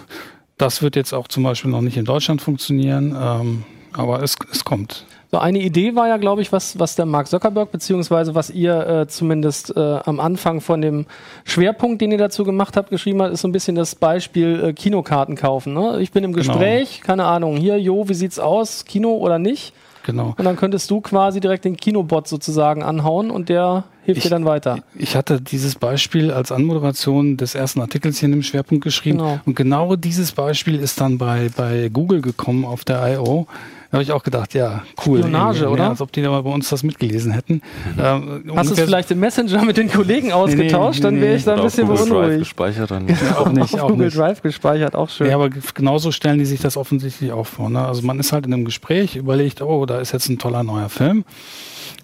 Das 0.57 0.81
wird 0.81 0.95
jetzt 0.95 1.13
auch 1.13 1.27
zum 1.27 1.43
Beispiel 1.43 1.69
noch 1.69 1.81
nicht 1.81 1.95
in 1.97 2.05
Deutschland 2.05 2.41
funktionieren. 2.41 3.15
Ähm, 3.15 3.63
aber 3.93 4.23
es, 4.23 4.35
es 4.51 4.65
kommt. 4.65 5.05
So 5.31 5.37
eine 5.37 5.59
Idee 5.59 5.95
war 5.95 6.07
ja, 6.07 6.17
glaube 6.17 6.41
ich, 6.41 6.51
was, 6.51 6.79
was 6.79 6.95
der 6.95 7.05
Mark 7.05 7.27
Zuckerberg, 7.27 7.71
beziehungsweise 7.71 8.33
was 8.33 8.49
ihr 8.49 8.87
äh, 8.87 9.07
zumindest 9.07 9.77
äh, 9.77 9.99
am 10.03 10.19
Anfang 10.19 10.59
von 10.59 10.81
dem 10.81 11.05
Schwerpunkt, 11.45 12.01
den 12.01 12.11
ihr 12.11 12.17
dazu 12.17 12.43
gemacht 12.43 12.75
habt, 12.75 12.89
geschrieben 12.89 13.21
habt, 13.21 13.33
ist 13.33 13.41
so 13.41 13.47
ein 13.47 13.51
bisschen 13.51 13.75
das 13.75 13.93
Beispiel 13.93 14.59
äh, 14.63 14.73
Kinokarten 14.73 15.35
kaufen. 15.35 15.73
Ne? 15.75 15.99
Ich 16.01 16.11
bin 16.11 16.23
im 16.23 16.33
Genau. 16.33 16.47
Gespräch, 16.53 17.01
keine 17.01 17.25
Ahnung, 17.25 17.57
hier, 17.57 17.79
Jo, 17.79 18.09
wie 18.09 18.13
sieht's 18.15 18.39
aus? 18.39 18.85
Kino 18.85 19.17
oder 19.17 19.37
nicht? 19.37 19.73
Genau. 20.03 20.33
Und 20.35 20.45
dann 20.45 20.55
könntest 20.55 20.89
du 20.89 21.01
quasi 21.01 21.39
direkt 21.39 21.65
den 21.65 21.77
Kinobot 21.77 22.27
sozusagen 22.27 22.81
anhauen 22.81 23.29
und 23.29 23.49
der 23.49 23.83
hilft 24.13 24.25
dir 24.25 24.29
dann 24.29 24.45
weiter. 24.45 24.79
Ich 24.97 25.15
hatte 25.15 25.41
dieses 25.41 25.75
Beispiel 25.75 26.31
als 26.31 26.51
Anmoderation 26.51 27.37
des 27.37 27.55
ersten 27.55 27.81
Artikels 27.81 28.19
hier 28.19 28.27
in 28.27 28.31
dem 28.33 28.43
Schwerpunkt 28.43 28.83
geschrieben. 28.83 29.19
Genau. 29.19 29.39
Und 29.45 29.55
genau 29.55 29.95
dieses 29.95 30.31
Beispiel 30.31 30.75
ist 30.79 30.99
dann 31.01 31.17
bei, 31.17 31.49
bei 31.55 31.89
Google 31.91 32.21
gekommen 32.21 32.65
auf 32.65 32.83
der 32.83 33.15
I.O. 33.15 33.47
Da 33.91 33.95
habe 33.95 34.03
ich 34.03 34.11
auch 34.11 34.21
gedacht, 34.21 34.53
ja, 34.53 34.83
cool. 35.07 35.17
Spionage, 35.17 35.67
oder? 35.67 35.85
Ja, 35.85 35.89
als 35.89 36.01
ob 36.01 36.11
die 36.11 36.21
da 36.21 36.29
mal 36.29 36.43
bei 36.43 36.51
uns 36.51 36.69
das 36.69 36.83
mitgelesen 36.83 37.31
hätten. 37.31 37.63
Ähm, 37.99 38.43
Hast 38.55 38.69
du 38.69 38.75
es 38.75 38.81
vielleicht 38.81 39.09
im 39.09 39.19
Messenger 39.19 39.65
mit 39.65 39.77
den 39.77 39.89
Kollegen 39.89 40.31
ausgetauscht? 40.31 41.03
dann 41.03 41.19
wäre 41.19 41.35
ich 41.35 41.43
da 41.43 41.55
ein 41.55 41.63
bisschen 41.63 41.87
Google 41.87 41.97
Drive 41.97 42.09
beunruhigt. 42.09 42.39
gespeichert 42.39 42.91
dann. 42.91 43.07
auch 43.35 43.49
nicht, 43.51 43.73
Auf 43.73 43.81
auch 43.81 43.87
Google 43.89 44.05
nicht. 44.05 44.17
Drive 44.17 44.43
gespeichert, 44.43 44.95
auch 44.95 45.09
schön. 45.09 45.27
Ja, 45.27 45.35
aber 45.35 45.49
genauso 45.49 46.11
stellen 46.11 46.37
die 46.37 46.45
sich 46.45 46.59
das 46.61 46.77
offensichtlich 46.77 47.31
auch 47.31 47.47
vor. 47.47 47.71
Ne? 47.71 47.83
Also 47.83 48.03
man 48.03 48.19
ist 48.19 48.31
halt 48.31 48.45
in 48.45 48.53
einem 48.53 48.65
Gespräch, 48.65 49.15
überlegt, 49.15 49.63
oh, 49.63 49.87
da 49.87 49.99
ist 49.99 50.11
jetzt 50.11 50.29
ein 50.29 50.37
toller 50.37 50.61
neuer 50.61 50.89
Film. 50.89 51.25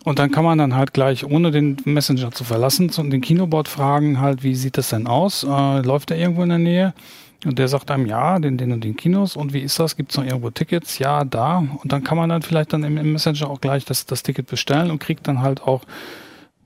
Und 0.06 0.20
dann 0.20 0.32
kann 0.32 0.46
man 0.46 0.60
dann 0.60 0.76
halt 0.76 0.94
gleich, 0.94 1.26
ohne 1.26 1.50
den 1.50 1.78
Messenger 1.84 2.32
zu 2.32 2.44
verlassen, 2.44 2.90
zu 2.90 3.02
den 3.04 3.22
Kinobot 3.22 3.68
fragen, 3.68 4.22
halt, 4.22 4.44
wie 4.44 4.54
sieht 4.54 4.78
das 4.78 4.90
denn 4.90 5.08
aus? 5.08 5.44
Äh, 5.44 5.82
läuft 5.82 6.12
der 6.12 6.18
irgendwo 6.18 6.44
in 6.44 6.50
der 6.50 6.60
Nähe? 6.60 6.94
Und 7.44 7.60
der 7.60 7.68
sagt 7.68 7.90
einem, 7.90 8.06
ja, 8.06 8.40
den, 8.40 8.58
den 8.58 8.72
und 8.72 8.84
den 8.84 8.96
Kinos. 8.96 9.36
Und 9.36 9.54
wie 9.54 9.62
ist 9.62 9.80
das? 9.80 9.96
Gibt 9.96 10.12
es 10.12 10.18
noch 10.18 10.24
irgendwo 10.24 10.52
Tickets? 10.52 11.00
Ja, 11.00 11.26
da. 11.26 11.58
Und 11.58 11.92
dann 11.92 12.04
kann 12.04 12.18
man 12.18 12.30
dann 12.30 12.44
vielleicht 12.44 12.72
dann 12.72 12.84
im, 12.84 12.98
im 12.98 13.14
Messenger 13.14 13.50
auch 13.50 13.60
gleich 13.60 13.84
das, 13.84 14.06
das 14.06 14.22
Ticket 14.22 14.48
bestellen 14.48 14.92
und 14.92 15.00
kriegt 15.00 15.28
dann 15.28 15.42
halt 15.42 15.64
auch 15.64 15.82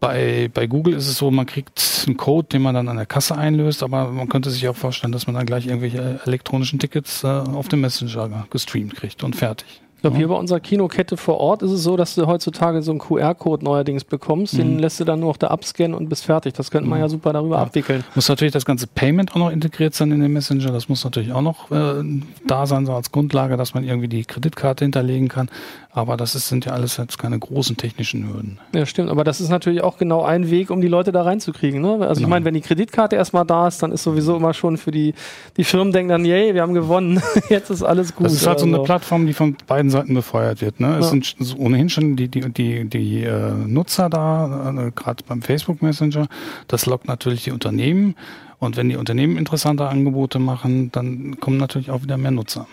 bei, 0.02 0.50
bei 0.54 0.68
Google 0.68 0.94
ist 0.94 1.08
es 1.08 1.18
so, 1.18 1.30
man 1.32 1.46
kriegt 1.46 2.06
einen 2.08 2.18
Code, 2.18 2.48
den 2.48 2.62
man 2.62 2.74
dann 2.74 2.88
an 2.88 2.98
der 2.98 3.06
Kasse 3.06 3.38
einlöst, 3.38 3.84
aber 3.84 4.12
man 4.12 4.30
könnte 4.30 4.50
sich 4.50 4.68
auch 4.68 4.76
vorstellen, 4.76 5.12
dass 5.12 5.28
man 5.28 5.36
dann 5.36 5.46
gleich 5.46 5.68
irgendwelche 5.68 6.22
elektronischen 6.26 6.80
Tickets 6.80 7.24
äh, 7.24 7.28
auf 7.28 7.68
dem 7.68 7.82
Messenger 7.82 8.48
gestreamt 8.50 8.96
kriegt 8.96 9.24
und 9.24 9.36
fertig. 9.36 9.82
Ich 10.00 10.02
glaube, 10.02 10.16
hier 10.16 10.30
bei 10.30 10.36
unserer 10.36 10.62
Kinokette 10.62 11.18
vor 11.18 11.42
Ort 11.42 11.62
ist 11.62 11.72
es 11.72 11.84
so, 11.84 11.98
dass 11.98 12.16
du 12.16 12.26
heutzutage 12.26 12.82
so 12.82 12.92
einen 12.92 13.02
QR-Code 13.02 13.66
neuerdings 13.66 14.06
bekommst. 14.06 14.58
Den 14.58 14.80
lässt 14.80 14.98
du 15.02 15.04
dann 15.04 15.20
nur 15.20 15.28
noch 15.32 15.36
da 15.38 15.48
abscannen 15.48 15.94
und 15.94 16.08
bist 16.08 16.24
fertig. 16.24 16.54
Das 16.54 16.72
könnte 16.72 16.90
man 16.90 17.00
ja 17.00 17.10
super 17.10 17.34
darüber 17.34 17.58
Ja. 17.58 17.64
abwickeln. 17.64 18.06
Muss 18.16 18.30
natürlich 18.30 18.54
das 18.54 18.64
ganze 18.64 18.88
Payment 18.88 19.34
auch 19.34 19.36
noch 19.36 19.50
integriert 19.52 19.94
sein 19.94 20.14
in 20.14 20.22
den 20.22 20.32
Messenger. 20.32 20.72
Das 20.72 20.88
muss 20.88 21.04
natürlich 21.04 21.34
auch 21.34 21.42
noch 21.42 21.70
äh, 21.72 22.02
da 22.48 22.66
sein, 22.66 22.86
so 22.86 22.94
als 22.94 23.12
Grundlage, 23.12 23.58
dass 23.58 23.74
man 23.74 23.84
irgendwie 23.84 24.08
die 24.08 24.24
Kreditkarte 24.24 24.86
hinterlegen 24.86 25.28
kann. 25.28 25.50
Aber 25.92 26.16
das 26.16 26.34
ist, 26.34 26.48
sind 26.48 26.64
ja 26.66 26.72
alles 26.72 26.96
jetzt 26.96 27.18
keine 27.20 27.38
großen 27.38 27.76
technischen 27.76 28.26
Hürden. 28.32 28.58
Ja, 28.74 28.86
stimmt. 28.86 29.10
Aber 29.10 29.26
das 29.26 29.42
ist 29.42 29.50
natürlich 29.50 29.84
auch 29.84 29.98
genau 29.98 30.24
ein 30.24 30.50
Weg, 30.50 30.70
um 30.70 30.80
die 30.80 30.88
Leute 30.88 31.12
da 31.12 31.24
reinzukriegen. 31.24 31.82
Ne? 31.82 31.98
Also 32.00 32.12
ich 32.14 32.18
Genau. 32.20 32.30
meine, 32.30 32.46
wenn 32.46 32.54
die 32.54 32.62
Kreditkarte 32.62 33.18
erstmal 33.18 33.44
da 33.44 33.68
ist, 33.68 33.84
dann 33.84 33.92
ist 33.92 34.04
sowieso 34.04 34.38
immer 34.38 34.54
schon 34.54 34.78
für 34.78 34.92
die, 34.92 35.14
die 35.58 35.66
Firmen 35.66 35.92
denken 35.92 36.10
dann, 36.10 36.24
yay, 36.24 36.54
wir 36.54 36.62
haben 36.62 36.74
gewonnen. 36.74 37.22
Jetzt 37.50 37.70
ist 37.70 37.84
alles 37.84 38.16
gut. 38.16 38.28
Das 38.28 38.34
ist 38.34 38.48
halt 38.48 38.60
so 38.60 38.66
oder 38.68 38.76
eine 38.78 38.84
Plattform, 38.86 39.26
die 39.26 39.34
von 39.34 39.58
beiden 39.68 39.89
beiden 39.90 39.92
Seiten 39.92 40.14
befeuert 40.14 40.62
wird. 40.62 40.80
Ne? 40.80 40.98
Es 40.98 41.06
Ja. 41.06 41.12
sind 41.12 41.36
ohnehin 41.58 41.90
schon 41.90 42.16
die, 42.16 42.28
die, 42.28 42.42
die, 42.52 42.86
die 42.86 43.24
äh, 43.24 43.52
Nutzer 43.54 44.10
da, 44.10 44.72
äh, 44.88 44.92
gerade 44.92 45.24
beim 45.28 45.42
Facebook 45.42 45.82
Messenger. 45.82 46.28
Das 46.68 46.86
lockt 46.86 47.08
natürlich 47.08 47.44
die 47.44 47.52
Unternehmen. 47.52 48.16
Und 48.60 48.76
wenn 48.78 48.90
die 48.90 48.98
Unternehmen 48.98 49.38
interessante 49.38 49.88
Angebote 49.88 50.38
machen, 50.40 50.92
dann 50.92 51.40
kommen 51.40 51.58
natürlich 51.58 51.92
auch 51.92 52.04
wieder 52.04 52.18
mehr 52.18 52.32
Nutzer. 52.32 52.68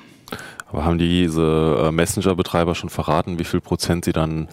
Aber 0.68 0.84
haben 0.84 0.98
diese 0.98 1.84
äh, 1.86 1.92
Messenger-Betreiber 1.92 2.74
schon 2.74 2.90
verraten, 2.90 3.38
wie 3.38 3.44
viel 3.44 3.60
Prozent 3.60 4.04
sie 4.04 4.12
dann 4.12 4.48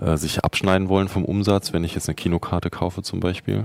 äh, 0.00 0.16
sich 0.18 0.44
abschneiden 0.44 0.90
wollen 0.90 1.08
vom 1.08 1.24
Umsatz, 1.24 1.72
wenn 1.72 1.84
ich 1.84 1.94
jetzt 1.94 2.08
eine 2.08 2.16
Kinokarte 2.16 2.68
kaufe 2.68 3.02
zum 3.02 3.20
Beispiel? 3.20 3.64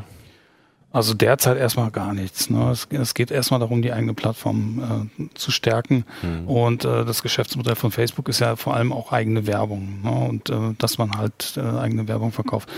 Also 0.94 1.16
derzeit 1.16 1.58
erstmal 1.58 1.90
gar 1.90 2.14
nichts. 2.14 2.52
Ne? 2.52 2.70
Es, 2.70 2.88
es 2.92 3.16
geht 3.16 3.32
erstmal 3.32 3.60
darum, 3.60 3.82
die 3.82 3.92
eigene 3.92 4.14
Plattform 4.14 5.10
äh, 5.18 5.30
zu 5.34 5.50
stärken. 5.50 6.06
Und 6.46 6.86
äh, 6.86 7.04
das 7.04 7.24
Geschäftsmodell 7.24 7.76
von 7.76 7.90
Facebook 7.92 8.30
ist 8.30 8.40
ja 8.40 8.56
vor 8.56 8.76
allem 8.76 8.94
auch 8.94 9.12
eigene 9.12 9.48
Werbung. 9.48 10.02
Ne? 10.04 10.12
Und 10.12 10.52
äh, 10.52 10.76
dass 10.78 11.00
man 11.00 11.18
halt 11.18 11.58
äh, 11.58 11.62
eigene 11.62 12.08
Werbung 12.08 12.32
verkauft. 12.32 12.70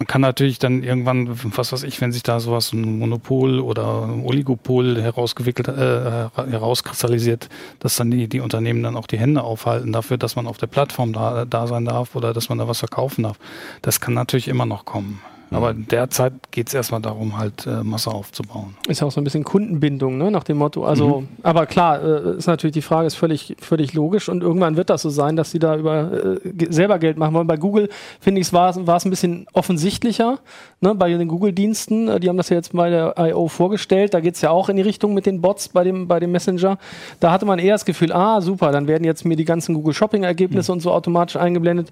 Man 0.00 0.08
kann 0.08 0.20
natürlich 0.20 0.58
dann 0.58 0.82
irgendwann, 0.82 1.28
was 1.56 1.72
weiß 1.72 1.84
ich, 1.84 2.00
wenn 2.00 2.10
sich 2.10 2.24
da 2.24 2.40
sowas 2.40 2.72
ein 2.72 2.98
Monopol 2.98 3.60
oder 3.60 4.02
ein 4.02 4.24
Oligopol 4.24 5.00
herausgewickelt, 5.00 5.68
äh, 5.68 6.28
herauskristallisiert, 6.34 7.48
dass 7.78 7.94
dann 7.94 8.10
die, 8.10 8.26
die 8.26 8.40
Unternehmen 8.40 8.82
dann 8.82 8.96
auch 8.96 9.06
die 9.06 9.18
Hände 9.18 9.44
aufhalten 9.44 9.92
dafür, 9.92 10.18
dass 10.18 10.34
man 10.34 10.48
auf 10.48 10.58
der 10.58 10.66
Plattform 10.66 11.12
da, 11.12 11.44
da 11.44 11.68
sein 11.68 11.84
darf 11.84 12.16
oder 12.16 12.32
dass 12.32 12.48
man 12.48 12.58
da 12.58 12.66
was 12.66 12.80
verkaufen 12.80 13.22
darf. 13.22 13.38
Das 13.82 14.00
kann 14.00 14.14
natürlich 14.14 14.48
immer 14.48 14.66
noch 14.66 14.84
kommen. 14.84 15.22
Aber 15.50 15.72
derzeit 15.74 16.32
geht 16.50 16.68
es 16.68 16.74
erstmal 16.74 17.00
darum, 17.00 17.38
halt 17.38 17.66
äh, 17.66 17.82
Masse 17.82 18.10
aufzubauen. 18.10 18.76
Ist 18.88 19.00
ja 19.00 19.06
auch 19.06 19.12
so 19.12 19.20
ein 19.20 19.24
bisschen 19.24 19.44
Kundenbindung, 19.44 20.18
ne? 20.18 20.30
nach 20.30 20.44
dem 20.44 20.58
Motto. 20.58 20.84
Also, 20.84 21.24
aber 21.42 21.66
klar, 21.66 22.02
äh, 22.02 22.36
ist 22.38 22.46
natürlich 22.46 22.74
die 22.74 22.82
Frage, 22.82 23.06
ist 23.06 23.14
völlig, 23.14 23.56
völlig 23.60 23.94
logisch 23.94 24.28
und 24.28 24.42
irgendwann 24.42 24.76
wird 24.76 24.90
das 24.90 25.02
so 25.02 25.10
sein, 25.10 25.36
dass 25.36 25.50
sie 25.50 25.58
da 25.58 25.76
über 25.76 26.12
äh, 26.12 26.40
selber 26.70 26.98
Geld 26.98 27.18
machen 27.18 27.34
wollen. 27.34 27.46
Bei 27.46 27.56
Google, 27.56 27.88
finde 28.20 28.40
ich, 28.40 28.52
war 28.52 28.70
es 28.70 28.76
ein 28.76 29.10
bisschen 29.10 29.46
offensichtlicher, 29.52 30.38
ne? 30.80 30.94
bei 30.94 31.08
den 31.08 31.28
Google-Diensten, 31.28 32.08
äh, 32.08 32.20
die 32.20 32.28
haben 32.28 32.36
das 32.36 32.48
ja 32.48 32.56
jetzt 32.56 32.72
bei 32.72 32.90
der 32.90 33.14
I.O. 33.18 33.48
vorgestellt, 33.48 34.14
da 34.14 34.20
geht 34.20 34.34
es 34.34 34.40
ja 34.40 34.50
auch 34.50 34.68
in 34.68 34.76
die 34.76 34.82
Richtung 34.82 35.14
mit 35.14 35.26
den 35.26 35.40
Bots 35.40 35.68
bei 35.68 35.84
dem, 35.84 36.08
bei 36.08 36.20
dem 36.20 36.32
Messenger. 36.32 36.78
Da 37.20 37.30
hatte 37.30 37.46
man 37.46 37.58
eher 37.58 37.74
das 37.74 37.84
Gefühl, 37.84 38.12
ah, 38.12 38.40
super, 38.40 38.72
dann 38.72 38.86
werden 38.88 39.04
jetzt 39.04 39.24
mir 39.24 39.36
die 39.36 39.44
ganzen 39.44 39.74
Google 39.74 39.94
Shopping-Ergebnisse 39.94 40.72
und 40.72 40.80
so 40.80 40.92
automatisch 40.92 41.36
eingeblendet. 41.36 41.90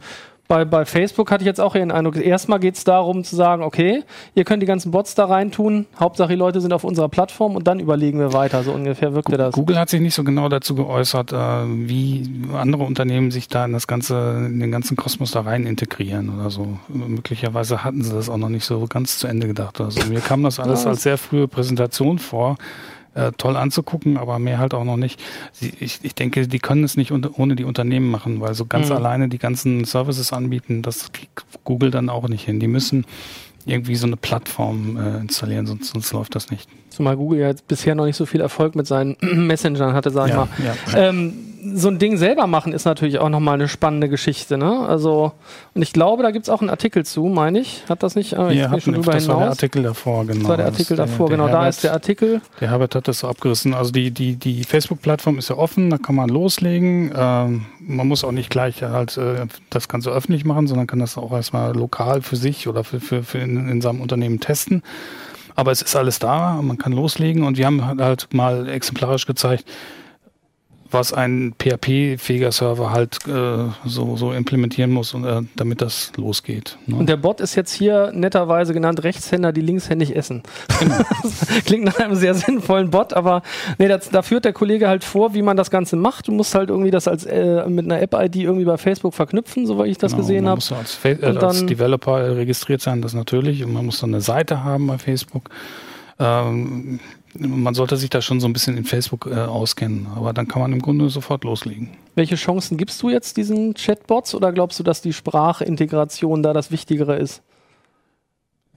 Bei, 0.53 0.67
bei 0.67 0.85
Facebook 0.85 1.31
hatte 1.31 1.45
ich 1.45 1.47
jetzt 1.47 1.63
auch 1.63 1.75
eher 1.75 1.81
den 1.81 1.91
Eindruck, 1.91 2.15
erstmal 2.15 2.61
geht 2.61 2.75
es 2.75 2.85
darum 2.85 3.25
zu 3.25 3.35
sagen, 3.35 3.63
okay, 3.63 4.05
ihr 4.35 4.45
könnt 4.45 4.63
die 4.63 4.67
ganzen 4.67 4.91
Bots 4.91 5.15
da 5.15 5.25
reintun, 5.25 5.87
Hauptsache 5.99 6.29
die 6.29 6.35
Leute 6.35 6.61
sind 6.61 6.75
auf 6.75 6.85
unserer 6.85 7.09
Plattform 7.09 7.57
und 7.57 7.67
dann 7.67 7.81
überlegen 7.81 8.19
wir 8.19 8.35
weiter. 8.35 8.63
So 8.63 8.73
ungefähr 8.73 9.15
wirkte 9.15 9.39
das. 9.39 9.55
Google 9.55 9.79
hat 9.79 9.89
sich 9.89 10.03
nicht 10.03 10.15
so 10.15 10.25
genau 10.25 10.51
dazu 10.51 10.75
geäußert, 10.75 11.33
äh, 11.33 11.37
wie 11.67 12.31
andere 12.53 12.85
Unternehmen 12.85 13.31
sich 13.31 13.49
da 13.49 13.65
in 13.65 13.73
das 13.73 13.87
ganze, 13.87 14.45
in 14.47 14.61
den 14.61 14.71
ganzen 14.71 14.95
Kosmos 14.95 15.31
da 15.31 15.41
rein 15.41 15.65
integrieren 15.65 16.29
oder 16.39 16.51
so. 16.51 16.77
Möglicherweise 16.89 17.83
hatten 17.83 18.05
sie 18.05 18.13
das 18.13 18.29
auch 18.29 18.37
noch 18.37 18.51
nicht 18.51 18.67
so 18.67 18.87
ganz 18.87 19.17
zu 19.17 19.29
Ende 19.29 19.47
gedacht. 19.47 19.81
Also 19.81 20.07
mir 20.07 20.21
kam 20.21 20.43
das 20.43 20.61
alles 20.61 20.87
als 20.87 21.03
sehr 21.03 21.17
frühe 21.17 21.49
Präsentation 21.49 22.19
vor. 22.19 22.59
Äh, 23.15 23.33
toll 23.37 23.59
anzugucken, 23.59 24.17
aber 24.17 24.39
mehr 24.39 24.57
halt 24.59 24.73
auch 24.73 24.85
noch 24.85 24.97
nicht. 24.97 25.21
Sie, 25.53 25.71
ich, 25.81 25.99
ich 26.03 26.15
denke, 26.15 26.49
die 26.49 26.59
können 26.59 26.83
es 26.83 26.97
nicht 26.97 27.13
unter, 27.13 27.39
ohne 27.39 27.57
die 27.57 27.65
Unternehmen 27.65 28.11
machen, 28.11 28.41
weil 28.41 28.55
so 28.55 28.65
ganz 28.65 28.89
Mhm. 28.89 28.97
alleine 28.97 29.29
die 29.29 29.37
ganzen 29.37 29.85
Services 29.85 30.33
anbieten, 30.33 30.81
das 30.81 31.13
kriegt 31.13 31.45
Google 31.65 31.91
dann 31.91 32.09
auch 32.09 32.27
nicht 32.29 32.47
hin. 32.47 32.59
Die 32.59 32.69
müssen 32.69 33.05
irgendwie 33.67 33.97
so 33.97 34.07
eine 34.07 34.17
Plattform 34.17 34.97
äh, 34.97 35.19
installieren, 35.19 35.67
sonst, 35.67 35.93
sonst 35.93 36.11
läuft 36.15 36.35
das 36.35 36.51
nicht. 36.51 36.71
Zumal 36.89 37.17
Google 37.19 37.41
ja 37.41 37.49
jetzt 37.49 37.69
bisher 37.69 37.95
noch 37.95 38.07
nicht 38.07 38.17
so 38.17 38.25
viel 38.25 38.41
Erfolg 38.41 38.75
mit 38.75 38.87
seinen 38.87 39.17
Messengern 39.21 39.93
hatte, 39.93 40.11
sag 40.11 40.31
ich 40.31 40.35
mal. 40.35 40.49
ja. 40.65 40.75
Ähm, 40.97 41.35
so 41.65 41.89
ein 41.89 41.99
Ding 41.99 42.17
selber 42.17 42.49
machen 42.49 42.73
ist 42.73 42.85
natürlich 42.87 43.19
auch 43.21 43.29
nochmal 43.29 43.55
eine 43.55 43.69
spannende 43.69 44.09
Geschichte, 44.09 44.59
ne? 44.59 44.81
Also, 44.89 45.33
und 45.75 45.83
ich 45.83 45.93
glaube, 45.93 46.25
da 46.25 46.33
gibt 46.33 46.47
es 46.47 46.49
auch 46.51 46.61
einen 46.61 46.71
Artikel 46.71 47.07
zu, 47.07 47.27
meine 47.27 47.61
ich. 47.61 47.85
Hat 47.89 48.03
das 48.03 48.17
nicht? 48.17 48.37
Ah, 48.37 48.51
ich 48.51 48.69
bin 48.69 48.81
schon 48.81 48.95
drüber 48.95 49.13
das 49.13 49.29
war 49.29 49.37
der 49.37 49.45
hinaus. 49.45 49.57
Artikel 49.59 49.83
davor, 49.85 50.27
genau. 50.27 50.41
Das 50.41 50.49
war 50.49 50.57
der 50.57 50.67
Das 50.67 50.75
Artikel 50.75 50.97
der- 50.97 51.07
davor, 51.07 51.29
der 51.29 51.37
genau. 51.37 51.47
da 51.49 51.53
Herbert, 51.55 51.69
ist 51.71 51.85
der 51.85 51.93
Artikel. 51.93 52.41
Der 52.61 52.71
Herbert 52.71 52.95
hat 52.97 53.07
das 53.07 53.21
so 53.21 53.29
abgerissen. 53.29 53.75
Also 53.75 53.93
die, 53.93 54.11
die, 54.11 54.35
die 54.37 54.65
Facebook-Plattform 54.65 55.39
ist 55.39 55.51
ja 55.51 55.57
offen, 55.57 55.89
da 55.91 55.99
kann 55.99 56.15
man 56.17 56.29
loslegen. 56.29 57.13
Ähm, 57.17 57.67
man 57.79 58.09
muss 58.09 58.25
auch 58.25 58.33
nicht 58.33 58.51
gleich 58.51 58.83
halt 58.83 59.17
äh, 59.17 59.47
das 59.71 59.87
Ganze 59.89 60.11
öffentlich 60.11 60.45
machen, 60.45 60.67
sondern 60.67 60.87
kann 60.89 60.99
das 60.99 61.17
auch 61.17 61.33
erstmal 61.33 61.77
lokal 61.77 62.23
für 62.23 62.37
sich 62.37 62.67
oder 62.67 62.83
für, 62.83 62.99
für, 63.01 63.23
für 63.23 63.39
in, 63.39 63.69
in 63.69 63.81
seinem 63.81 64.01
Unternehmen 64.01 64.41
testen. 64.41 64.83
Aber 65.55 65.71
es 65.71 65.83
ist 65.83 65.95
alles 65.95 66.19
da, 66.19 66.61
man 66.63 66.79
kann 66.79 66.93
loslegen 66.93 67.45
und 67.45 67.57
wir 67.57 67.67
haben 67.67 67.85
halt 67.87 68.33
mal 68.33 68.69
exemplarisch 68.69 69.27
gezeigt, 69.27 69.65
was 70.93 71.13
ein 71.13 71.55
PHP-fähiger 71.59 72.53
Server 72.53 72.91
halt 72.91 73.19
äh, 73.27 73.71
so, 73.85 74.17
so 74.17 74.33
implementieren 74.33 74.91
muss, 74.91 75.15
und, 75.15 75.25
äh, 75.25 75.41
damit 75.57 75.81
das 75.83 76.13
losgeht. 76.17 76.79
Ne? 76.87 76.97
Und 76.97 77.09
der 77.09 77.17
Bot 77.17 77.41
ist 77.41 77.55
jetzt 77.55 77.73
hier 77.73 78.11
netterweise 78.15 78.73
genannt 78.75 79.03
Rechtshänder, 79.03 79.53
die 79.53 79.61
linkshändig 79.61 80.15
essen. 80.17 80.43
Das 80.69 81.47
Klingt 81.65 81.85
nach 81.85 81.99
einem 81.99 82.15
sehr 82.15 82.35
sinnvollen 82.35 82.91
Bot, 82.91 83.13
aber 83.13 83.43
nee, 83.79 83.89
das, 83.89 84.11
da 84.11 84.23
führt 84.23 84.45
der 84.45 84.53
Kollege 84.53 84.89
halt 84.89 85.05
vor, 85.05 85.35
wie 85.35 85.43
man 85.43 85.57
das 85.57 85.71
Ganze 85.71 85.97
macht. 85.97 86.29
Du 86.29 86.33
musst 86.33 86.55
halt 86.55 86.71
irgendwie 86.71 86.91
das 86.91 87.09
als 87.09 87.25
äh, 87.25 87.67
mit 87.69 87.85
einer 87.85 88.01
App-ID 88.01 88.37
irgendwie 88.37 88.65
bei 88.65 88.77
Facebook 88.79 89.15
verknüpfen, 89.15 89.67
soweit 89.67 89.89
ich 89.89 89.99
das 89.99 90.13
Genau, 90.13 90.23
gesehen 90.23 90.47
habe. 90.47 90.57
muss 90.57 90.73
als, 90.73 90.95
Fa- 90.95 91.09
äh, 91.11 91.15
Und 91.15 91.43
als 91.43 91.59
dann- 91.59 91.67
Developer 91.67 92.21
äh, 92.21 92.31
registriert 92.33 92.81
sein, 92.81 93.03
das 93.03 93.15
natürlich. 93.15 93.65
Und 93.65 93.73
man 93.73 93.87
muss 93.87 94.01
dann 94.01 94.11
eine 94.11 94.21
Seite 94.21 94.63
haben 94.65 94.87
bei 94.87 94.99
Facebook. 94.99 95.49
Ähm, 96.19 97.01
man 97.35 97.75
sollte 97.75 97.97
sich 97.97 98.11
da 98.11 98.21
schon 98.21 98.41
so 98.41 98.47
ein 98.47 98.53
bisschen 98.53 98.77
in 98.77 98.85
Facebook 98.85 99.27
äh, 99.27 99.35
auskennen. 99.35 100.07
Aber 100.15 100.33
dann 100.33 100.49
kann 100.49 100.61
man 100.61 100.73
im 100.73 100.83
Grunde 100.83 101.09
sofort 101.09 101.45
loslegen. 101.45 101.91
Welche 102.15 102.37
Chancen 102.37 102.77
gibst 102.77 103.03
du 103.03 103.11
jetzt 103.11 103.37
diesen 103.37 103.75
Chatbots 103.75 104.35
oder 104.35 104.53
glaubst 104.53 104.79
du, 104.79 104.83
dass 104.83 105.01
die 105.01 105.13
Sprachintegration 105.13 106.43
da 106.43 106.53
das 106.53 106.71
Wichtigere 106.71 107.17
ist? 107.17 107.43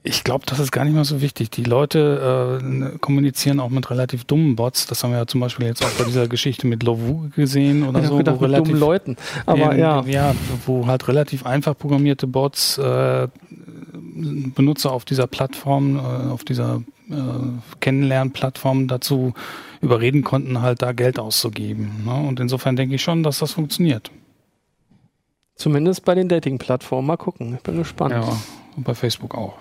Ich 0.08 0.22
glaube, 0.22 0.46
das 0.46 0.60
ist 0.60 0.70
gar 0.70 0.84
nicht 0.84 0.94
mehr 0.94 1.04
so 1.04 1.20
wichtig. 1.20 1.50
Die 1.50 1.64
Leute 1.64 2.60
äh, 2.62 2.98
kommunizieren 2.98 3.58
auch 3.58 3.70
mit 3.70 3.90
relativ 3.90 4.24
dummen 4.24 4.54
Bots. 4.54 4.86
Das 4.86 5.02
haben 5.02 5.10
wir 5.10 5.18
ja 5.18 5.26
zum 5.26 5.40
Beispiel 5.40 5.66
jetzt 5.66 5.84
auch 5.84 5.90
bei 5.90 6.04
dieser 6.04 6.28
Geschichte 6.28 6.68
mit 6.68 6.84
Lovu 6.84 7.28
gesehen 7.34 7.82
oder 7.82 8.00
ich 8.00 8.06
so. 8.06 8.16
gedacht, 8.16 8.40
wo 8.40 8.46
mit 8.46 8.56
dummen 8.56 8.78
Leuten. 8.78 9.16
Aber 9.46 9.72
Ähm, 9.72 9.80
ja. 9.80 10.04
ja, 10.06 10.34
wo 10.64 10.86
halt 10.86 11.08
relativ 11.08 11.44
einfach 11.44 11.76
programmierte 11.76 12.28
Bots 12.28 12.78
äh, 12.78 13.26
Benutzer 13.90 14.92
auf 14.92 15.04
dieser 15.04 15.26
Plattform, 15.26 15.96
äh, 15.96 16.30
auf 16.30 16.44
dieser 16.44 16.82
äh, 17.10 17.14
Kennenlernplattform 17.80 18.88
dazu 18.88 19.34
überreden 19.80 20.22
konnten, 20.22 20.62
halt 20.62 20.82
da 20.82 20.92
Geld 20.92 21.18
auszugeben. 21.18 22.04
Ne? 22.04 22.14
Und 22.14 22.40
insofern 22.40 22.76
denke 22.76 22.94
ich 22.94 23.02
schon, 23.02 23.22
dass 23.22 23.38
das 23.38 23.52
funktioniert. 23.52 24.10
Zumindest 25.54 26.04
bei 26.04 26.14
den 26.14 26.28
Dating-Plattformen. 26.28 27.06
Mal 27.06 27.16
gucken. 27.16 27.54
Ich 27.54 27.62
bin 27.62 27.78
gespannt. 27.78 28.12
Ja, 28.12 28.36
und 28.76 28.84
bei 28.84 28.94
Facebook 28.94 29.34
auch. 29.34 29.54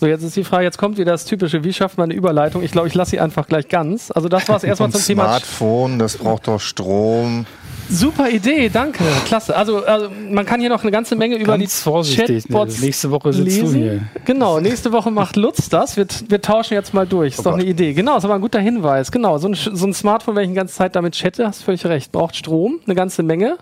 So, 0.00 0.06
jetzt 0.06 0.22
ist 0.22 0.36
die 0.36 0.44
Frage, 0.44 0.64
jetzt 0.64 0.78
kommt 0.78 0.98
wieder 0.98 1.12
das 1.12 1.24
typische, 1.24 1.64
wie 1.64 1.72
schafft 1.72 1.96
man 1.96 2.10
eine 2.10 2.14
Überleitung? 2.14 2.62
Ich 2.62 2.72
glaube, 2.72 2.88
ich 2.88 2.94
lasse 2.94 3.12
sie 3.12 3.20
einfach 3.20 3.46
gleich 3.46 3.68
ganz. 3.68 4.10
Also 4.10 4.28
das 4.28 4.48
war 4.48 4.56
es 4.56 4.64
erstmal 4.64 4.90
zum 4.90 5.00
Thema. 5.00 5.24
Smartphone, 5.24 5.98
das 5.98 6.18
braucht 6.18 6.48
doch 6.48 6.60
Strom. 6.60 7.46
Super 7.90 8.30
Idee, 8.30 8.68
danke, 8.70 9.04
klasse. 9.26 9.54
Also, 9.54 9.84
also 9.84 10.08
man 10.30 10.46
kann 10.46 10.60
hier 10.60 10.70
noch 10.70 10.82
eine 10.82 10.90
ganze 10.90 11.14
Menge 11.14 11.36
über 11.36 11.58
Ganz 11.58 11.76
die 11.78 11.82
vorsichtig. 11.82 12.28
Ne? 12.28 12.40
Chatbots 12.42 12.80
Nächste 12.80 13.10
Woche 13.10 13.32
sitzt 13.32 13.44
lesen. 13.46 13.72
du 13.74 13.78
hier. 13.78 14.00
Genau, 14.24 14.60
nächste 14.60 14.92
Woche 14.92 15.10
macht 15.10 15.36
Lutz 15.36 15.68
das. 15.68 15.96
Wir, 15.96 16.06
wir 16.28 16.40
tauschen 16.40 16.74
jetzt 16.74 16.94
mal 16.94 17.06
durch. 17.06 17.34
Ist 17.34 17.40
Oh 17.40 17.42
doch 17.44 17.52
eine 17.52 17.62
Gott. 17.64 17.70
Idee. 17.70 17.92
Genau, 17.92 18.16
ist 18.16 18.24
aber 18.24 18.34
ein 18.34 18.40
guter 18.40 18.60
Hinweis. 18.60 19.12
Genau, 19.12 19.36
so 19.38 19.48
ein, 19.48 19.54
so 19.54 19.86
ein 19.86 19.92
Smartphone, 19.92 20.36
wenn 20.36 20.44
ich 20.44 20.50
die 20.50 20.54
ganze 20.56 20.74
Zeit 20.74 20.96
damit 20.96 21.14
chatte, 21.14 21.46
hast 21.46 21.62
völlig 21.62 21.84
recht, 21.84 22.12
braucht 22.12 22.34
Strom, 22.36 22.80
eine 22.86 22.94
ganze 22.94 23.22
Menge. 23.22 23.58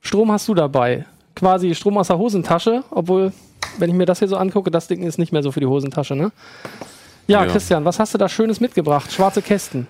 Strom 0.00 0.32
hast 0.32 0.48
du 0.48 0.54
dabei. 0.54 1.04
Quasi 1.36 1.74
Strom 1.74 1.96
aus 1.98 2.08
der 2.08 2.18
Hosentasche, 2.18 2.82
obwohl, 2.90 3.32
wenn 3.78 3.90
ich 3.90 3.96
mir 3.96 4.06
das 4.06 4.18
hier 4.18 4.28
so 4.28 4.36
angucke, 4.36 4.70
das 4.70 4.88
Ding 4.88 5.02
ist 5.02 5.18
nicht 5.18 5.32
mehr 5.32 5.42
so 5.42 5.52
für 5.52 5.60
die 5.60 5.66
Hosentasche, 5.66 6.14
ne? 6.16 6.32
Ja, 7.26 7.44
Ja. 7.44 7.50
Christian, 7.50 7.84
was 7.84 7.98
hast 7.98 8.12
du 8.14 8.18
da 8.18 8.28
Schönes 8.28 8.60
mitgebracht? 8.60 9.10
Schwarze 9.12 9.40
Kästen. 9.42 9.86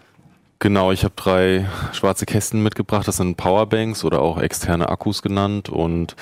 Genau, 0.64 0.92
ich 0.92 1.04
habe 1.04 1.12
drei 1.14 1.66
schwarze 1.92 2.24
Kästen 2.24 2.62
mitgebracht. 2.62 3.06
Das 3.06 3.18
sind 3.18 3.36
Powerbanks 3.36 4.02
oder 4.02 4.22
auch 4.22 4.40
externe 4.40 4.88
Akkus 4.88 5.20
genannt 5.20 5.68
und 5.68 6.16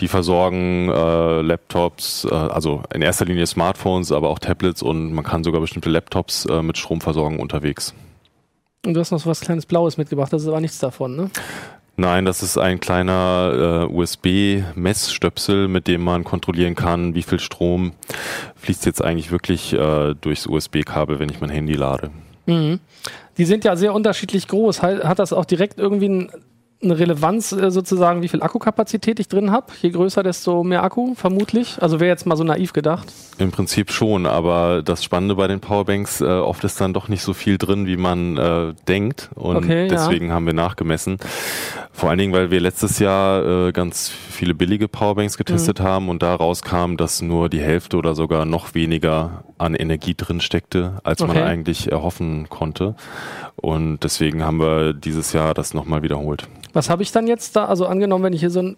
die 0.00 0.08
versorgen 0.08 0.88
äh, 0.88 1.42
Laptops, 1.42 2.24
äh, 2.24 2.34
also 2.34 2.84
in 2.94 3.02
erster 3.02 3.26
Linie 3.26 3.46
Smartphones, 3.46 4.10
aber 4.10 4.30
auch 4.30 4.38
Tablets 4.38 4.80
und 4.80 5.12
man 5.12 5.24
kann 5.24 5.44
sogar 5.44 5.60
bestimmte 5.60 5.90
Laptops 5.90 6.46
äh, 6.46 6.62
mit 6.62 6.78
Strom 6.78 7.02
versorgen 7.02 7.38
unterwegs. 7.38 7.92
Und 8.86 8.94
du 8.94 9.00
hast 9.00 9.10
noch 9.10 9.20
so 9.20 9.28
was 9.28 9.42
kleines 9.42 9.66
Blaues 9.66 9.98
mitgebracht, 9.98 10.32
das 10.32 10.40
ist 10.40 10.48
aber 10.48 10.62
nichts 10.62 10.78
davon, 10.78 11.14
ne? 11.14 11.30
Nein, 11.96 12.24
das 12.24 12.42
ist 12.42 12.56
ein 12.56 12.80
kleiner 12.80 13.88
äh, 13.90 13.94
USB-Messstöpsel, 13.94 15.68
mit 15.68 15.86
dem 15.86 16.02
man 16.02 16.24
kontrollieren 16.24 16.76
kann, 16.76 17.14
wie 17.14 17.22
viel 17.22 17.40
Strom 17.40 17.92
fließt 18.56 18.86
jetzt 18.86 19.04
eigentlich 19.04 19.30
wirklich 19.30 19.74
äh, 19.74 20.14
durchs 20.18 20.46
USB-Kabel, 20.46 21.18
wenn 21.18 21.28
ich 21.28 21.42
mein 21.42 21.50
Handy 21.50 21.74
lade. 21.74 22.10
Mhm. 22.46 22.80
Die 23.38 23.44
sind 23.44 23.64
ja 23.64 23.76
sehr 23.76 23.94
unterschiedlich 23.94 24.48
groß. 24.48 24.82
Hat 24.82 25.18
das 25.18 25.32
auch 25.32 25.44
direkt 25.44 25.78
irgendwie 25.78 26.28
eine 26.84 26.98
Relevanz 26.98 27.52
äh, 27.52 27.70
sozusagen, 27.70 28.22
wie 28.22 28.28
viel 28.28 28.42
Akkukapazität 28.42 29.20
ich 29.20 29.28
drin 29.28 29.52
habe? 29.52 29.66
Je 29.82 29.90
größer, 29.90 30.24
desto 30.24 30.64
mehr 30.64 30.82
Akku, 30.82 31.14
vermutlich. 31.14 31.76
Also 31.80 32.00
wäre 32.00 32.10
jetzt 32.10 32.26
mal 32.26 32.36
so 32.36 32.42
naiv 32.42 32.72
gedacht. 32.72 33.06
Im 33.38 33.52
Prinzip 33.52 33.92
schon, 33.92 34.26
aber 34.26 34.82
das 34.82 35.04
Spannende 35.04 35.36
bei 35.36 35.46
den 35.46 35.60
Powerbanks, 35.60 36.20
äh, 36.20 36.24
oft 36.24 36.64
ist 36.64 36.80
dann 36.80 36.92
doch 36.92 37.06
nicht 37.06 37.22
so 37.22 37.34
viel 37.34 37.56
drin, 37.56 37.86
wie 37.86 37.96
man 37.96 38.36
äh, 38.36 38.74
denkt. 38.88 39.30
Und 39.36 39.58
Okay, 39.58 39.82
ja. 39.82 39.88
deswegen 39.88 40.32
haben 40.32 40.44
wir 40.44 40.54
nachgemessen. 40.54 41.18
Vor 41.92 42.10
allen 42.10 42.18
Dingen, 42.18 42.32
weil 42.32 42.50
wir 42.50 42.58
letztes 42.60 42.98
Jahr 42.98 43.68
äh, 43.68 43.72
ganz 43.72 44.08
viele 44.08 44.54
billige 44.54 44.88
Powerbanks 44.88 45.38
getestet 45.38 45.78
Mhm. 45.78 45.84
haben 45.84 46.08
und 46.08 46.22
da 46.24 46.34
rauskam, 46.34 46.96
dass 46.96 47.22
nur 47.22 47.48
die 47.48 47.60
Hälfte 47.60 47.96
oder 47.96 48.16
sogar 48.16 48.44
noch 48.44 48.74
weniger 48.74 49.44
an 49.62 49.74
Energie 49.74 50.14
drin 50.14 50.40
steckte, 50.40 51.00
als 51.04 51.20
man 51.20 51.30
Okay. 51.30 51.42
eigentlich 51.42 51.90
erhoffen 51.90 52.48
konnte. 52.48 52.94
Und 53.56 54.00
deswegen 54.04 54.44
haben 54.44 54.58
wir 54.60 54.92
dieses 54.92 55.32
Jahr 55.32 55.54
das 55.54 55.72
nochmal 55.74 56.02
wiederholt. 56.02 56.48
Was 56.72 56.90
habe 56.90 57.02
ich 57.02 57.12
dann 57.12 57.26
jetzt 57.26 57.56
da? 57.56 57.66
Also 57.66 57.86
angenommen, 57.86 58.24
wenn 58.24 58.32
ich 58.32 58.40
hier 58.40 58.50
so 58.50 58.60
ein, 58.60 58.76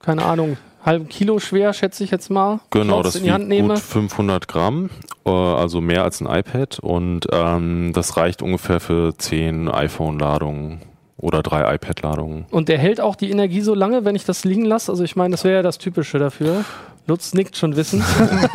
keine 0.00 0.24
Ahnung, 0.24 0.56
halben 0.84 1.08
Kilo 1.08 1.38
schwer, 1.40 1.72
schätze 1.72 2.04
ich 2.04 2.10
jetzt 2.10 2.30
mal, 2.30 2.60
Genau, 2.70 3.02
das 3.02 3.16
in 3.16 3.24
die 3.24 3.32
Hand 3.32 3.42
wiegt 3.44 3.48
nehme. 3.50 3.74
gut 3.74 3.78
500 3.82 4.46
Gramm, 4.48 4.90
äh, 5.24 5.30
also 5.30 5.80
mehr 5.80 6.04
als 6.04 6.20
ein 6.20 6.26
iPad 6.26 6.78
und 6.78 7.26
ähm, 7.32 7.92
das 7.92 8.16
reicht 8.16 8.40
ungefähr 8.42 8.78
für 8.80 9.12
10 9.16 9.68
iPhone-Ladungen 9.68 10.80
oder 11.18 11.42
drei 11.42 11.74
iPad-Ladungen. 11.74 12.44
Und 12.50 12.68
der 12.68 12.78
hält 12.78 13.00
auch 13.00 13.16
die 13.16 13.30
Energie 13.30 13.62
so 13.62 13.74
lange, 13.74 14.04
wenn 14.04 14.14
ich 14.14 14.24
das 14.24 14.44
liegen 14.44 14.64
lasse? 14.64 14.92
Also 14.92 15.02
ich 15.02 15.16
meine, 15.16 15.32
das 15.32 15.44
wäre 15.44 15.56
ja 15.56 15.62
das 15.62 15.78
Typische 15.78 16.18
dafür. 16.18 16.64
Lutz 17.06 17.34
nickt 17.34 17.56
schon 17.56 17.76
wissend. 17.76 18.04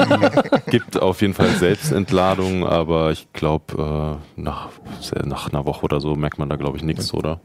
Gibt 0.67 1.01
auf 1.01 1.21
jeden 1.21 1.33
Fall 1.33 1.49
Selbstentladung, 1.51 2.67
aber 2.67 3.11
ich 3.11 3.31
glaube, 3.31 4.19
äh, 4.37 4.41
nach, 4.41 4.69
nach 5.23 5.49
einer 5.49 5.65
Woche 5.65 5.83
oder 5.83 6.01
so 6.01 6.15
merkt 6.15 6.37
man 6.37 6.49
da, 6.49 6.57
glaube 6.57 6.77
ich, 6.77 6.83
nichts, 6.83 7.13
oder? 7.13 7.39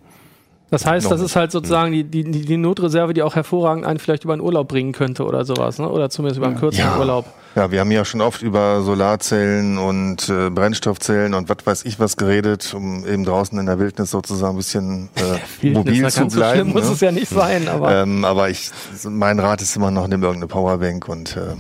Das 0.69 0.85
heißt, 0.85 1.09
das 1.09 1.21
ist 1.21 1.37
halt 1.37 1.53
sozusagen 1.53 1.93
die, 1.93 2.03
die, 2.03 2.25
die 2.25 2.45
die 2.45 2.57
Notreserve, 2.57 3.15
die 3.15 3.23
auch 3.23 3.37
hervorragend 3.37 3.87
einen 3.87 4.01
vielleicht 4.01 4.25
über 4.25 4.33
einen 4.33 4.43
Urlaub 4.43 4.67
bringen 4.67 4.91
könnte 4.93 5.25
oder 5.25 5.45
sowas, 5.45 5.79
ne? 5.79 5.89
Oder 5.89 6.11
zumindest 6.11 6.39
über 6.39 6.49
einen 6.49 6.57
kürzeren 6.59 6.91
Ja. 6.91 6.99
Urlaub. 6.99 7.27
Ja, 7.55 7.71
wir 7.71 7.79
haben 7.81 7.91
ja 7.93 8.05
schon 8.05 8.21
oft 8.21 8.43
über 8.43 8.83
Solarzellen 8.83 9.79
und 9.79 10.29
äh, 10.29 10.51
Brennstoffzellen 10.51 11.35
und 11.35 11.49
was 11.49 11.59
weiß 11.65 11.85
ich 11.85 12.01
was 12.01 12.17
geredet, 12.17 12.75
um 12.75 13.07
eben 13.07 13.25
draußen 13.25 13.57
in 13.59 13.67
der 13.67 13.79
Wildnis 13.79 14.11
sozusagen 14.11 14.55
ein 14.55 14.57
bisschen 14.57 15.09
äh, 15.15 15.21
Wildnis, 15.63 15.75
mobil 15.75 15.95
zu 15.97 16.03
ganz 16.03 16.15
so 16.15 16.21
schlimm 16.21 16.39
bleiben. 16.39 16.73
muss 16.73 16.85
ne? 16.87 16.93
es 16.93 17.01
ja 17.01 17.13
nicht 17.13 17.29
sein, 17.29 17.69
aber 17.69 17.95
ähm, 18.03 18.25
aber 18.25 18.51
ich, 18.51 18.71
mein 19.09 19.39
Rat 19.39 19.63
ist 19.63 19.77
immer 19.77 19.93
noch, 19.93 20.09
nimm 20.09 20.23
irgendeine 20.23 20.49
Powerbank 20.49 21.09
und 21.09 21.37
äh, 21.37 21.55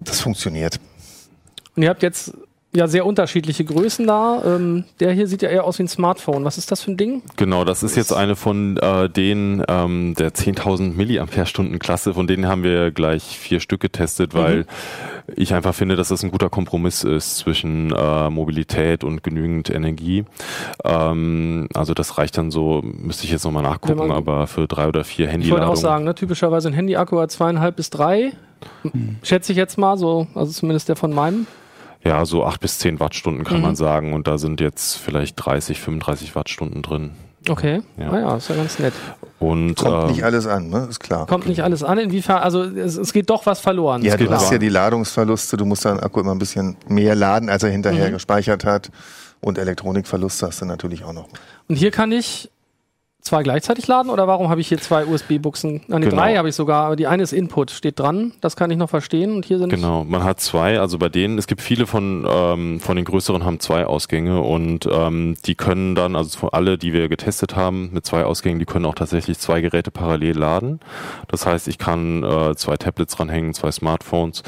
das 0.00 0.20
funktioniert. 0.20 0.80
und 1.76 1.82
ihr 1.84 1.88
habt 1.88 2.02
jetzt 2.02 2.32
ja 2.74 2.88
sehr 2.88 3.06
unterschiedliche 3.06 3.64
Größen 3.64 4.06
da. 4.06 4.42
Ähm, 4.44 4.84
der 5.00 5.12
hier 5.12 5.26
sieht 5.26 5.42
ja 5.42 5.48
eher 5.48 5.64
aus 5.64 5.78
wie 5.78 5.84
ein 5.84 5.88
Smartphone. 5.88 6.44
Was 6.44 6.58
ist 6.58 6.70
das 6.70 6.82
für 6.82 6.90
ein 6.90 6.96
Ding? 6.96 7.22
Genau, 7.36 7.64
das 7.64 7.82
ist 7.82 7.96
jetzt 7.96 8.12
eine 8.12 8.36
von 8.36 8.76
äh, 8.78 9.08
den 9.08 9.62
ähm, 9.68 10.14
der 10.18 10.32
10.000 10.32 10.94
Milliampere-Stunden 10.94 11.78
Klasse, 11.78 12.14
von 12.14 12.26
denen 12.26 12.46
haben 12.46 12.62
wir 12.62 12.90
gleich 12.90 13.22
vier 13.38 13.60
Stück 13.60 13.80
getestet, 13.80 14.34
weil 14.34 14.66
ich 15.34 15.54
einfach 15.54 15.74
finde, 15.74 15.96
dass 15.96 16.08
das 16.08 16.22
ein 16.22 16.30
guter 16.30 16.50
Kompromiss 16.50 17.04
ist 17.04 17.38
zwischen 17.38 17.92
äh, 17.92 18.30
Mobilität 18.30 19.04
und 19.04 19.22
genügend 19.22 19.70
Energie. 19.70 20.24
Ähm, 20.84 21.68
also 21.74 21.94
das 21.94 22.18
reicht 22.18 22.36
dann 22.36 22.50
so, 22.50 22.82
müsste 22.82 23.24
ich 23.24 23.30
jetzt 23.30 23.44
nochmal 23.44 23.62
nachgucken, 23.62 24.10
aber 24.10 24.46
für 24.46 24.66
drei 24.66 24.88
oder 24.88 25.04
vier 25.04 25.32
Ich 25.38 25.50
wollte 25.50 25.66
auch 25.66 25.76
sagen, 25.76 26.04
ne, 26.04 26.14
typischerweise 26.14 26.68
ein 26.68 26.74
Handy-Akku 26.74 27.18
hat 27.18 27.30
zweieinhalb 27.30 27.76
bis 27.76 27.90
drei. 27.90 28.32
Schätze 29.22 29.52
ich 29.52 29.58
jetzt 29.58 29.78
mal, 29.78 29.96
so, 29.96 30.26
also 30.34 30.52
zumindest 30.52 30.88
der 30.88 30.96
von 30.96 31.12
meinem. 31.12 31.46
Ja, 32.04 32.24
so 32.26 32.44
acht 32.44 32.60
bis 32.60 32.78
zehn 32.78 33.00
Wattstunden 33.00 33.44
kann 33.44 33.56
Mhm. 33.58 33.62
man 33.62 33.76
sagen 33.76 34.12
und 34.12 34.26
da 34.26 34.38
sind 34.38 34.60
jetzt 34.60 34.96
vielleicht 34.96 35.36
30, 35.36 35.80
35 35.80 36.34
Wattstunden 36.36 36.82
drin. 36.82 37.12
Okay. 37.48 37.82
Ja. 37.98 38.10
Naja, 38.10 38.36
ist 38.36 38.48
ja 38.48 38.56
ganz 38.56 38.78
nett. 38.78 38.94
Und 39.38 39.74
Kommt 39.76 40.04
ähm, 40.04 40.10
nicht 40.12 40.24
alles 40.24 40.46
an, 40.46 40.70
ne? 40.70 40.86
Ist 40.88 41.00
klar. 41.00 41.26
Kommt 41.26 41.46
nicht 41.46 41.62
alles 41.62 41.82
an. 41.82 41.98
Inwiefern, 41.98 42.38
also 42.42 42.62
es, 42.62 42.96
es 42.96 43.12
geht 43.12 43.28
doch 43.28 43.44
was 43.44 43.60
verloren. 43.60 44.02
Ja, 44.02 44.16
du 44.16 44.30
hast 44.30 44.50
ja 44.50 44.56
die 44.56 44.70
Ladungsverluste, 44.70 45.56
du 45.58 45.66
musst 45.66 45.84
deinen 45.84 46.00
Akku 46.00 46.20
immer 46.20 46.32
ein 46.34 46.38
bisschen 46.38 46.76
mehr 46.88 47.14
laden, 47.14 47.50
als 47.50 47.62
er 47.62 47.70
hinterher 47.70 48.08
Mhm. 48.08 48.12
gespeichert 48.14 48.64
hat. 48.64 48.90
Und 49.42 49.58
Elektronikverluste 49.58 50.46
hast 50.46 50.62
du 50.62 50.64
natürlich 50.64 51.04
auch 51.04 51.12
noch. 51.12 51.28
Und 51.68 51.76
hier 51.76 51.90
kann 51.90 52.12
ich 52.12 52.50
zwei 53.24 53.42
gleichzeitig 53.42 53.86
laden 53.86 54.10
oder 54.10 54.28
warum 54.28 54.50
habe 54.50 54.60
ich 54.60 54.68
hier 54.68 54.78
zwei 54.78 55.06
USB-Buchsen? 55.06 55.80
Ah, 55.90 55.98
ne, 55.98 56.06
Genau. 56.06 56.16
drei 56.16 56.36
habe 56.36 56.50
ich 56.50 56.54
sogar, 56.54 56.84
aber 56.84 56.96
die 56.96 57.06
eine 57.06 57.22
ist 57.22 57.32
Input, 57.32 57.70
steht 57.70 57.98
dran, 57.98 58.32
das 58.42 58.54
kann 58.54 58.70
ich 58.70 58.76
noch 58.76 58.90
verstehen. 58.90 59.34
Und 59.34 59.46
hier 59.46 59.58
sind 59.58 59.70
Genau, 59.70 60.04
man 60.04 60.22
hat 60.22 60.40
zwei, 60.40 60.78
also 60.78 60.98
bei 60.98 61.08
denen, 61.08 61.38
es 61.38 61.46
gibt 61.46 61.62
viele 61.62 61.86
von, 61.86 62.26
ähm, 62.28 62.80
von 62.80 62.96
den 62.96 63.06
größeren 63.06 63.44
haben 63.44 63.60
zwei 63.60 63.86
Ausgänge 63.86 64.42
und 64.42 64.86
ähm, 64.92 65.36
die 65.46 65.54
können 65.54 65.94
dann, 65.94 66.16
also 66.16 66.50
alle, 66.50 66.76
die 66.76 66.92
wir 66.92 67.08
getestet 67.08 67.56
haben 67.56 67.90
mit 67.92 68.04
zwei 68.04 68.24
Ausgängen, 68.24 68.58
die 68.58 68.66
können 68.66 68.84
auch 68.84 68.94
tatsächlich 68.94 69.38
zwei 69.38 69.62
Geräte 69.62 69.90
parallel 69.90 70.36
laden. 70.38 70.80
Das 71.28 71.46
heißt, 71.46 71.66
ich 71.68 71.78
kann 71.78 72.22
äh, 72.22 72.54
zwei 72.56 72.76
Tablets 72.76 73.16
dranhängen, 73.16 73.54
zwei 73.54 73.70
Smartphones 73.72 74.42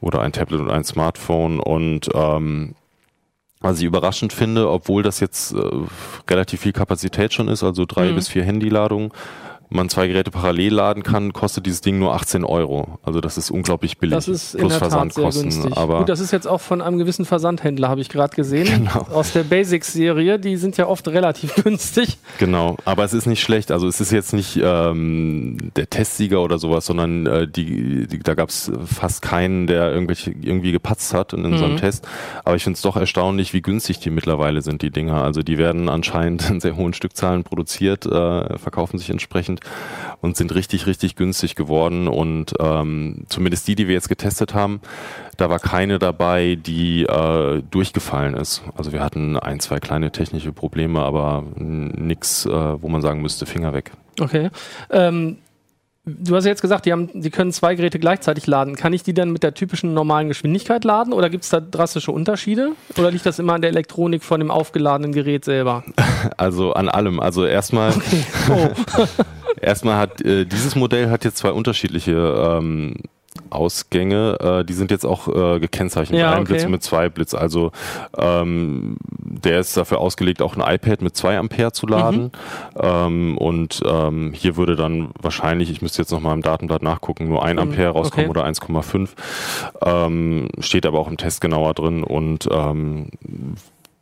oder 0.00 0.20
ein 0.22 0.32
Tablet 0.32 0.60
und 0.60 0.70
ein 0.70 0.82
Smartphone 0.82 1.60
und 1.60 2.08
ähm, 2.14 2.74
was 3.60 3.78
ich 3.80 3.84
überraschend 3.84 4.32
finde, 4.32 4.70
obwohl 4.70 5.02
das 5.02 5.20
jetzt 5.20 5.52
äh, 5.52 5.58
relativ 6.30 6.60
viel 6.60 6.72
Kapazität 6.72 7.32
schon 7.34 7.48
ist, 7.48 7.62
also 7.62 7.84
drei 7.86 8.10
Mhm. 8.10 8.14
bis 8.14 8.28
vier 8.28 8.44
Handyladungen, 8.44 9.10
man 9.70 9.88
zwei 9.88 10.06
Geräte 10.08 10.30
parallel 10.30 10.74
laden 10.74 11.02
kann, 11.02 11.32
kostet 11.32 11.66
dieses 11.66 11.80
Ding 11.80 11.98
nur 11.98 12.14
18 12.14 12.44
Euro. 12.44 12.98
Also 13.02 13.20
das 13.20 13.36
ist 13.38 13.50
unglaublich 13.50 13.98
billig. 13.98 14.14
das 14.14 14.28
ist 14.28 14.54
in 14.54 14.60
plus 14.60 14.72
der 14.72 14.80
Tat 14.80 14.90
sehr 14.90 14.98
Versandkosten. 15.00 15.42
günstig. 15.50 15.76
Aber 15.76 15.98
Gut, 16.00 16.08
das 16.08 16.20
ist 16.20 16.32
jetzt 16.32 16.46
auch 16.46 16.60
von 16.60 16.80
einem 16.80 16.98
gewissen 16.98 17.24
Versandhändler, 17.24 17.88
habe 17.88 18.00
ich 18.00 18.08
gerade 18.08 18.34
gesehen. 18.34 18.66
Genau. 18.66 19.06
Aus 19.12 19.32
der 19.32 19.42
Basics-Serie, 19.44 20.38
die 20.38 20.56
sind 20.56 20.76
ja 20.76 20.86
oft 20.86 21.06
relativ 21.08 21.54
günstig. 21.62 22.18
Genau, 22.38 22.76
aber 22.84 23.04
es 23.04 23.12
ist 23.12 23.26
nicht 23.26 23.42
schlecht. 23.42 23.70
Also 23.70 23.86
es 23.88 24.00
ist 24.00 24.10
jetzt 24.12 24.32
nicht 24.32 24.58
ähm, 24.62 25.58
der 25.76 25.90
Testsieger 25.90 26.42
oder 26.42 26.58
sowas, 26.58 26.86
sondern 26.86 27.26
äh, 27.26 27.46
die, 27.48 28.06
die, 28.06 28.18
da 28.20 28.34
gab 28.34 28.48
es 28.48 28.70
fast 28.86 29.22
keinen, 29.22 29.66
der 29.66 29.92
irgendwelche, 29.92 30.30
irgendwie 30.30 30.72
gepatzt 30.72 31.14
hat 31.14 31.32
in 31.32 31.44
unserem 31.44 31.72
Mhm. 31.72 31.76
Test. 31.78 32.08
Aber 32.44 32.56
ich 32.56 32.64
finde 32.64 32.76
es 32.76 32.82
doch 32.82 32.96
erstaunlich, 32.96 33.52
wie 33.52 33.60
günstig 33.62 33.98
die 34.00 34.10
mittlerweile 34.10 34.62
sind, 34.62 34.82
die 34.82 34.90
Dinger. 34.90 35.22
Also 35.22 35.42
die 35.42 35.58
werden 35.58 35.88
anscheinend 35.88 36.48
in 36.50 36.60
sehr 36.60 36.76
hohen 36.76 36.94
Stückzahlen 36.94 37.44
produziert, 37.44 38.06
äh, 38.06 38.58
verkaufen 38.58 38.98
sich 38.98 39.10
entsprechend 39.10 39.57
und 40.20 40.36
sind 40.36 40.54
richtig, 40.54 40.86
richtig 40.86 41.16
günstig 41.16 41.54
geworden. 41.54 42.08
Und 42.08 42.54
ähm, 42.60 43.24
zumindest 43.28 43.68
die, 43.68 43.74
die 43.74 43.88
wir 43.88 43.94
jetzt 43.94 44.08
getestet 44.08 44.54
haben, 44.54 44.80
da 45.36 45.50
war 45.50 45.58
keine 45.58 45.98
dabei, 45.98 46.56
die 46.60 47.04
äh, 47.04 47.62
durchgefallen 47.70 48.34
ist. 48.34 48.62
Also 48.76 48.92
wir 48.92 49.00
hatten 49.00 49.38
ein, 49.38 49.60
zwei 49.60 49.78
kleine 49.78 50.10
technische 50.10 50.52
Probleme, 50.52 51.00
aber 51.00 51.44
nichts, 51.56 52.46
äh, 52.46 52.50
wo 52.50 52.88
man 52.88 53.02
sagen 53.02 53.22
müsste, 53.22 53.46
Finger 53.46 53.72
weg. 53.72 53.92
Okay. 54.20 54.50
Ähm, 54.90 55.38
du 56.08 56.36
hast 56.36 56.44
ja 56.44 56.50
jetzt 56.50 56.62
gesagt, 56.62 56.86
die, 56.86 56.92
haben, 56.92 57.08
die 57.12 57.30
können 57.30 57.52
zwei 57.52 57.74
Geräte 57.74 57.98
gleichzeitig 57.98 58.46
laden. 58.46 58.76
Kann 58.76 58.92
ich 58.92 59.02
die 59.02 59.14
dann 59.14 59.30
mit 59.30 59.42
der 59.42 59.54
typischen 59.54 59.94
normalen 59.94 60.28
Geschwindigkeit 60.28 60.84
laden 60.84 61.12
oder 61.12 61.30
gibt 61.30 61.44
es 61.44 61.50
da 61.50 61.60
drastische 61.60 62.12
Unterschiede? 62.12 62.72
Oder 62.96 63.10
liegt 63.10 63.26
das 63.26 63.38
immer 63.38 63.54
an 63.54 63.62
der 63.62 63.70
Elektronik 63.70 64.22
von 64.24 64.40
dem 64.40 64.50
aufgeladenen 64.50 65.12
Gerät 65.12 65.44
selber? 65.44 65.84
Also 66.36 66.72
an 66.72 66.88
allem. 66.88 67.20
Also 67.20 67.46
erstmal, 67.46 67.94
Oh. 68.50 68.68
erstmal 69.60 69.96
hat 69.96 70.20
äh, 70.22 70.44
dieses 70.44 70.74
Modell 70.74 71.10
hat 71.10 71.24
jetzt 71.24 71.38
zwei 71.38 71.52
unterschiedliche 71.52 72.12
ähm, 72.12 72.96
Ausgänge, 73.50 74.38
äh, 74.40 74.64
die 74.64 74.72
sind 74.72 74.90
jetzt 74.90 75.04
auch 75.04 75.28
äh, 75.28 75.60
gekennzeichnet. 75.60 76.18
Ja, 76.20 76.32
ein 76.32 76.42
okay. 76.42 76.52
Blitz 76.54 76.66
mit 76.68 76.82
zwei 76.82 77.08
Blitz. 77.08 77.34
Also 77.34 77.72
ähm, 78.16 78.96
der 79.18 79.60
ist 79.60 79.76
dafür 79.76 79.98
ausgelegt, 79.98 80.42
auch 80.42 80.56
ein 80.56 80.74
iPad 80.74 81.02
mit 81.02 81.16
zwei 81.16 81.38
Ampere 81.38 81.72
zu 81.72 81.86
laden. 81.86 82.24
Mhm. 82.24 82.30
Ähm, 82.80 83.38
und 83.38 83.82
ähm, 83.86 84.32
hier 84.34 84.56
würde 84.56 84.76
dann 84.76 85.10
wahrscheinlich, 85.20 85.70
ich 85.70 85.82
müsste 85.82 86.02
jetzt 86.02 86.10
nochmal 86.12 86.34
im 86.34 86.42
Datenblatt 86.42 86.82
nachgucken, 86.82 87.28
nur 87.28 87.44
ein 87.44 87.56
Mhm, 87.56 87.62
Ampere 87.62 87.88
rauskommen 87.90 88.30
okay. 88.30 88.38
oder 88.38 88.48
1,5. 88.48 89.08
Ähm, 89.82 90.48
steht 90.60 90.86
aber 90.86 90.98
auch 90.98 91.08
im 91.08 91.16
Test 91.16 91.40
genauer 91.40 91.74
drin 91.74 92.02
und 92.04 92.48
ähm, 92.52 93.08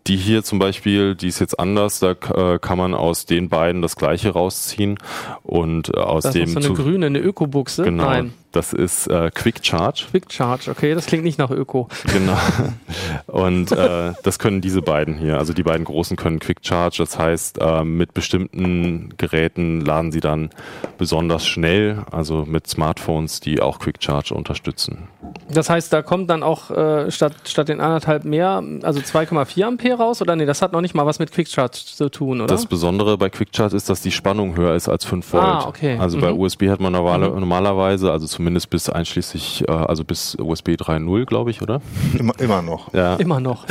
die 0.07 0.17
hier 0.17 0.45
zum 0.45 0.61
Beispiel, 0.61 1.17
die 1.17 1.27
ist 1.27 1.41
jetzt 1.41 1.59
anders, 1.59 1.99
da 1.99 2.13
äh, 2.13 2.59
kann 2.61 2.79
man 2.79 2.95
aus 2.95 3.27
den 3.27 3.49
beiden 3.49 3.83
das 3.83 3.97
gleiche 3.97 4.31
rausziehen 4.31 4.99
und 5.43 5.89
äh, 5.95 5.99
aus 5.99 6.23
Das 6.23 6.35
ist 6.37 6.47
dem 6.47 6.55
noch 6.55 6.63
so 6.63 6.75
eine 6.75 6.77
grüne, 6.83 7.07
eine 7.07 7.19
Öko-Buchse. 7.19 7.83
genau, 7.83 8.05
Nein, 8.05 8.33
das 8.53 8.73
ist 8.73 9.07
äh, 9.09 9.31
Quick 9.35 9.65
Charge, 9.65 10.05
Quick 10.11 10.33
Charge, 10.33 10.71
okay, 10.71 10.95
das 10.95 11.07
klingt 11.07 11.25
nicht 11.25 11.39
nach 11.39 11.51
Öko. 11.51 11.89
genau. 12.13 12.37
Und 13.27 13.73
äh, 13.73 14.13
das 14.23 14.39
können 14.39 14.61
diese 14.61 14.83
beiden 14.83 15.19
hier, 15.19 15.39
also 15.39 15.53
die 15.53 15.63
beiden 15.63 15.85
großen 15.85 16.17
können 16.17 16.39
Quick 16.39 16.59
Charge, 16.63 16.97
das 16.99 17.19
heißt, 17.19 17.59
äh, 17.61 17.85
mit 17.85 18.15
bestimmten 18.15 19.11
Geräten 19.17 19.81
laden 19.81 20.13
sie 20.13 20.21
dann 20.21 20.51
besonders 20.99 21.47
schnell, 21.47 22.05
also 22.11 22.45
mit 22.47 22.67
Smartphones, 22.67 23.41
die 23.41 23.61
auch 23.61 23.79
Quick 23.79 24.03
Charge 24.03 24.35
unterstützen. 24.35 25.09
Das 25.51 25.69
heißt, 25.69 25.93
da 25.93 26.03
kommt 26.03 26.31
dann 26.31 26.43
auch 26.43 26.71
äh, 26.71 27.11
statt, 27.11 27.35
statt 27.45 27.69
den 27.69 27.81
anderthalb 27.81 28.25
mehr, 28.25 28.63
also 28.83 29.01
2,4 29.01 29.65
Ampere 29.65 29.99
raus? 29.99 30.23
Oder 30.23 30.37
nee, 30.37 30.47
das 30.47 30.63
hat 30.63 30.73
noch 30.73 30.81
nicht 30.81 30.95
mal 30.95 31.05
was 31.07 31.19
mit 31.19 31.33
Quick 31.33 31.49
Charge 31.49 31.79
zu 31.85 32.09
tun, 32.09 32.41
oder? 32.41 32.47
Das 32.49 32.67
Besondere 32.67 33.19
bei 33.19 33.29
Quick 33.29 33.49
Charge 33.55 33.77
ist, 33.77 33.89
dass 33.91 34.01
die 34.01 34.13
Spannung 34.13 34.57
höher 34.57 34.75
ist 34.75 34.89
als 34.89 35.05
5 35.05 35.33
Volt. 35.33 35.45
Ah, 35.45 35.67
okay. 35.69 35.99
Also 35.99 36.19
bei 36.21 36.33
Mhm. 36.33 36.39
USB 36.41 36.69
hat 36.69 36.81
man 36.81 36.93
normale, 36.93 37.29
normalerweise, 37.29 38.11
also 38.13 38.27
zumindest 38.27 38.46
bis 38.71 38.89
einschließlich, 38.89 39.69
äh, 39.69 39.73
also 39.73 40.05
bis 40.05 40.37
USB 40.37 40.71
3.0, 40.71 41.25
glaube 41.25 41.51
ich, 41.51 41.63
oder? 41.63 41.81
Immer, 42.19 42.39
immer 42.39 42.63
noch. 42.63 42.93
Ja. 42.95 43.17
Immer 43.17 43.41
noch. 43.41 43.67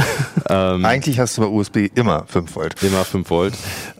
Ähm, 0.47 0.85
Eigentlich 0.85 1.19
hast 1.19 1.37
du 1.37 1.41
bei 1.41 1.47
USB 1.47 1.89
immer 1.95 2.25
5 2.27 2.55
Volt. 2.55 2.83
immer 2.83 3.03
5 3.03 3.29
Volt. 3.29 3.53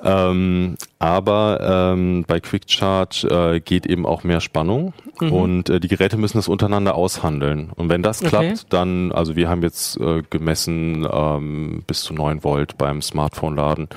Ähm, 0.04 0.76
aber 1.00 1.92
ähm, 1.94 2.24
bei 2.28 2.40
Quick 2.40 2.64
Charge 2.68 3.28
äh, 3.56 3.60
geht 3.60 3.86
eben 3.86 4.06
auch 4.06 4.24
mehr 4.24 4.42
Spannung 4.42 4.94
Mhm. 5.22 5.32
und 5.32 5.70
äh, 5.70 5.80
die 5.80 5.88
Geräte 5.88 6.18
müssen 6.18 6.38
das 6.38 6.48
untereinander 6.50 6.96
aushandeln. 6.96 7.72
Und 7.76 7.88
wenn 7.90 8.04
das 8.04 8.22
Okay. 8.22 8.30
klappt, 8.30 8.74
dann, 8.74 9.12
also 9.14 9.36
wir 9.38 9.48
haben 9.48 9.62
jetzt 9.62 9.98
äh, 10.00 10.24
gemessen 10.30 11.08
ähm, 11.10 11.84
bis 11.88 12.02
zu 12.02 12.14
9 12.14 12.44
Volt 12.44 12.78
beim 12.78 13.02
Smartphone-Laden 13.02 13.88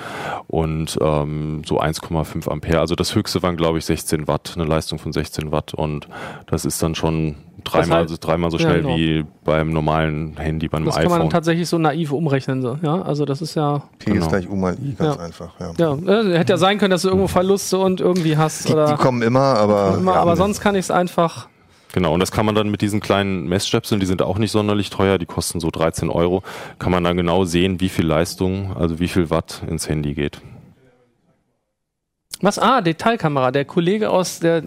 und 0.47 0.97
ähm, 1.01 1.61
so 1.65 1.81
1,5 1.81 2.49
Ampere. 2.49 2.79
Also 2.79 2.95
das 2.95 3.15
höchste 3.15 3.43
waren, 3.43 3.57
glaube 3.57 3.79
ich, 3.79 3.85
16 3.85 4.27
Watt, 4.27 4.53
eine 4.55 4.65
Leistung 4.65 4.97
von 4.99 5.11
16 5.11 5.51
Watt 5.51 5.73
und 5.73 6.07
das 6.47 6.63
ist 6.63 6.81
dann 6.81 6.95
schon 6.95 7.35
dreimal, 7.63 8.05
heißt- 8.05 8.19
dreimal 8.19 8.51
so 8.51 8.57
Ja, 8.57 8.63
schnell 8.69 8.81
genau. 8.81 8.95
wie 8.97 9.25
beim 9.43 9.71
normalen 9.71 10.35
Handy, 10.37 10.67
beim 10.67 10.85
Das 10.85 10.95
kann 10.95 11.05
man 11.05 11.13
iPhone. 11.13 11.29
tatsächlich 11.29 11.67
so 11.69 11.77
naiv 11.77 12.11
umrechnen. 12.11 12.61
So. 12.61 12.77
Ja, 12.81 13.01
also 13.01 13.25
das 13.25 13.41
ist 13.41 13.55
ja, 13.55 13.83
P 13.99 14.11
Genau. 14.11 14.25
ist 14.25 14.29
gleich 14.29 14.49
U 14.49 14.55
mal 14.55 14.75
I, 14.75 14.93
ganz 14.97 15.15
Ja. 15.17 15.21
einfach. 15.23 15.53
Ja. 15.59 15.71
ja, 15.77 15.93
äh, 16.21 16.37
hätte 16.37 16.53
ja 16.53 16.57
sein 16.57 16.77
können, 16.77 16.91
dass 16.91 17.01
du 17.03 17.07
irgendwo 17.09 17.27
Verluste 17.27 17.77
und 17.77 18.01
irgendwie 18.01 18.37
hast 18.37 18.67
Die, 18.69 18.73
oder 18.73 18.87
die 18.87 18.95
kommen 18.95 19.21
immer, 19.21 19.39
aber, 19.41 19.95
immer, 19.97 20.13
ja, 20.13 20.19
aber 20.19 20.35
sonst 20.35 20.61
kann 20.61 20.75
ich 20.75 20.81
es 20.85 20.91
einfach. 20.91 21.47
Genau, 21.91 22.13
und 22.13 22.19
das 22.19 22.31
kann 22.31 22.45
man 22.45 22.53
dann 22.53 22.69
mit 22.69 22.81
diesen 22.81 22.99
kleinen 22.99 23.47
Messstöpseln, 23.47 23.99
die 23.99 24.05
sind 24.05 24.21
auch 24.21 24.37
nicht 24.37 24.51
sonderlich 24.51 24.91
teuer, 24.91 25.17
die 25.17 25.25
kosten 25.25 25.59
so 25.59 25.71
13 25.71 26.11
Euro, 26.11 26.43
kann 26.77 26.91
man 26.91 27.03
dann 27.03 27.17
genau 27.17 27.45
sehen, 27.45 27.79
wie 27.81 27.89
viel 27.89 28.05
Leistung, 28.05 28.75
also 28.77 28.99
wie 28.99 29.07
viel 29.07 29.31
Watt 29.31 29.63
ins 29.67 29.89
Handy 29.89 30.13
geht. 30.13 30.39
Was? 32.41 32.59
Ah, 32.59 32.81
Detailkamera. 32.81 33.51
Der 33.51 33.65
Kollege 33.65 34.09
aus 34.11 34.39
der 34.39 34.63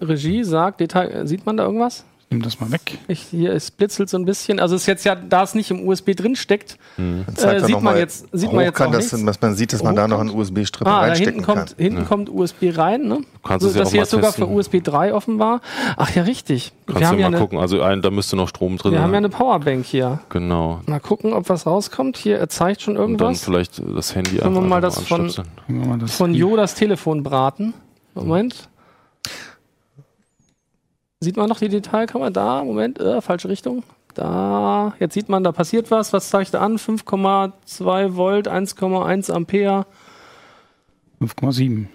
Regie 0.00 0.44
sagt, 0.44 0.80
Detail, 0.80 1.26
sieht 1.26 1.46
man 1.46 1.56
da 1.56 1.64
irgendwas? 1.64 2.04
Nimm 2.28 2.42
das 2.42 2.58
mal 2.58 2.72
weg. 2.72 2.98
Ich, 3.06 3.20
hier, 3.20 3.52
es 3.52 3.70
blitzelt 3.70 4.08
so 4.10 4.18
ein 4.18 4.24
bisschen. 4.24 4.58
Also 4.58 4.74
es 4.74 4.80
ist 4.82 4.86
jetzt 4.88 5.04
ja, 5.04 5.14
da 5.14 5.44
es 5.44 5.54
nicht 5.54 5.70
im 5.70 5.86
USB 5.86 6.10
drin 6.16 6.34
steckt, 6.34 6.76
Dann 6.96 7.24
äh, 7.40 7.60
sieht 7.64 7.80
man 7.80 7.96
jetzt, 7.96 8.26
sieht 8.32 8.52
man 8.52 8.64
jetzt 8.64 8.80
auch 8.80 8.90
dass, 8.90 9.12
nichts. 9.12 9.24
dass 9.24 9.40
man 9.40 9.54
sieht, 9.54 9.72
dass 9.72 9.84
man 9.84 9.94
da 9.94 10.08
noch 10.08 10.18
einen 10.18 10.30
USB-Strip 10.30 10.88
Ah, 10.88 10.90
da 10.90 10.98
reinstecken 11.06 11.34
hinten 11.34 11.46
kommt, 11.46 11.66
kann. 11.68 11.74
hinten 11.78 12.04
kommt 12.04 12.28
USB 12.28 12.76
rein, 12.76 13.02
ne? 13.06 13.20
Kannst 13.44 13.62
so, 13.62 13.68
es 13.68 13.76
ja 13.76 13.84
hier 13.90 14.00
jetzt 14.00 14.10
sogar 14.10 14.32
für. 14.32 14.48
USB 14.48 14.82
3 14.82 15.14
offen 15.14 15.38
war. 15.38 15.60
Ach 15.96 16.12
ja, 16.16 16.22
richtig. 16.22 16.72
Kannst 16.86 17.00
wir 17.00 17.06
haben 17.06 17.16
du 17.18 17.22
ja 17.22 17.30
mal 17.30 17.36
eine, 17.36 17.44
gucken, 17.44 17.58
also 17.60 17.80
ein, 17.80 18.02
da 18.02 18.10
müsste 18.10 18.34
noch 18.34 18.48
Strom 18.48 18.76
drin 18.76 18.90
wir 18.90 18.98
haben 19.02 19.10
ja 19.10 19.18
sein. 19.18 19.24
eine 19.26 19.28
Powerbank 19.28 19.84
hier. 19.86 20.18
Genau. 20.30 20.80
Mal 20.86 20.98
gucken, 20.98 21.32
ob 21.32 21.48
was 21.48 21.64
rauskommt. 21.64 22.16
Hier, 22.16 22.38
er 22.38 22.48
zeigt 22.48 22.82
schon 22.82 22.96
Und 22.96 23.02
dann 23.04 23.10
irgendwas. 23.28 23.44
vielleicht 23.44 23.80
das 23.94 24.16
Handy 24.16 24.38
Können 24.38 24.52
wir 24.54 24.60
mal 24.62 24.84
einfach 24.84 24.96
das 24.98 25.06
von- 25.06 25.32
das 26.00 26.12
Von 26.16 26.34
Jo 26.34 26.56
das 26.56 26.74
Telefon 26.74 27.22
braten. 27.22 27.72
Moment. 28.14 28.68
Sieht 31.20 31.36
man 31.36 31.48
noch 31.48 31.58
die 31.58 31.68
Detailkamera? 31.68 32.30
Da, 32.30 32.64
Moment, 32.64 33.00
äh, 33.00 33.20
falsche 33.20 33.48
Richtung. 33.48 33.82
Da, 34.14 34.94
jetzt 34.98 35.14
sieht 35.14 35.28
man, 35.28 35.44
da 35.44 35.52
passiert 35.52 35.90
was. 35.90 36.12
Was 36.12 36.30
zeigt 36.30 36.54
er 36.54 36.62
an? 36.62 36.78
5,2 36.78 38.16
Volt, 38.16 38.48
1,1 38.48 39.30
Ampere. 39.30 39.86
5,7. 41.20 41.86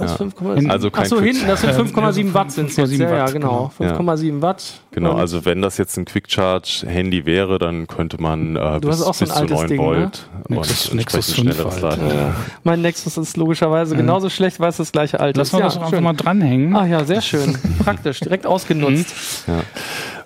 Was, 0.00 0.18
Ja. 0.18 0.26
5,7? 0.26 0.68
Also 0.70 0.90
kein 0.90 1.02
Achso, 1.04 1.20
hinten, 1.20 1.46
das 1.46 1.60
sind 1.60 1.70
Äh, 1.70 1.74
5,7 1.74 2.02
also 2.04 2.34
Watt 2.34 2.52
sind 2.52 2.70
es 2.70 2.76
jetzt. 2.76 2.90
5,7 2.92 3.02
Ja, 3.02 3.10
ja, 3.16 3.22
Watt, 3.24 3.32
genau. 3.32 3.70
genau. 3.78 3.92
5,7 3.94 4.42
Watt. 4.42 4.62
Genau, 4.92 5.12
Und 5.12 5.20
also 5.20 5.44
wenn 5.44 5.62
das 5.62 5.78
jetzt 5.78 5.96
ein 5.96 6.04
Quick 6.04 6.30
Charge 6.30 6.84
Handy 6.86 7.26
wäre, 7.26 7.58
dann 7.58 7.86
könnte 7.86 8.20
man 8.20 8.56
äh, 8.56 8.80
Du 8.80 8.88
bis, 8.88 8.98
hast 8.98 9.02
auch 9.06 9.14
so 9.14 9.24
ein 9.24 9.28
bis 9.28 9.34
zu 9.36 9.40
altes 9.40 9.58
9 9.58 9.68
Ding, 9.68 9.80
ne? 9.80 9.86
Volt 9.86 10.28
Nexus- 10.48 10.88
und 10.90 10.96
Nexus 10.96 11.32
5 11.32 11.36
schnelleres 11.38 11.82
halt. 11.82 11.98
Äh, 11.98 12.30
mein 12.64 12.80
Nexus 12.82 13.16
ist 13.16 13.36
logischerweise 13.36 13.94
genauso 13.96 14.30
schlecht, 14.30 14.58
weil 14.60 14.70
es 14.70 14.78
das 14.78 14.90
gleiche 14.92 15.20
Alter 15.20 15.38
Lass 15.38 15.48
ist. 15.48 15.52
mal 15.52 15.58
Ja, 15.60 15.64
das 15.66 15.76
einfach 15.78 16.00
mal 16.00 16.12
dranhängen. 16.14 16.74
Ah 16.74 16.86
ja, 16.86 17.04
sehr 17.04 17.20
schön. 17.20 17.56
Praktisch, 17.84 18.20
direkt 18.20 18.46
ausgenutzt. 18.46 19.44
Ja. 19.46 19.60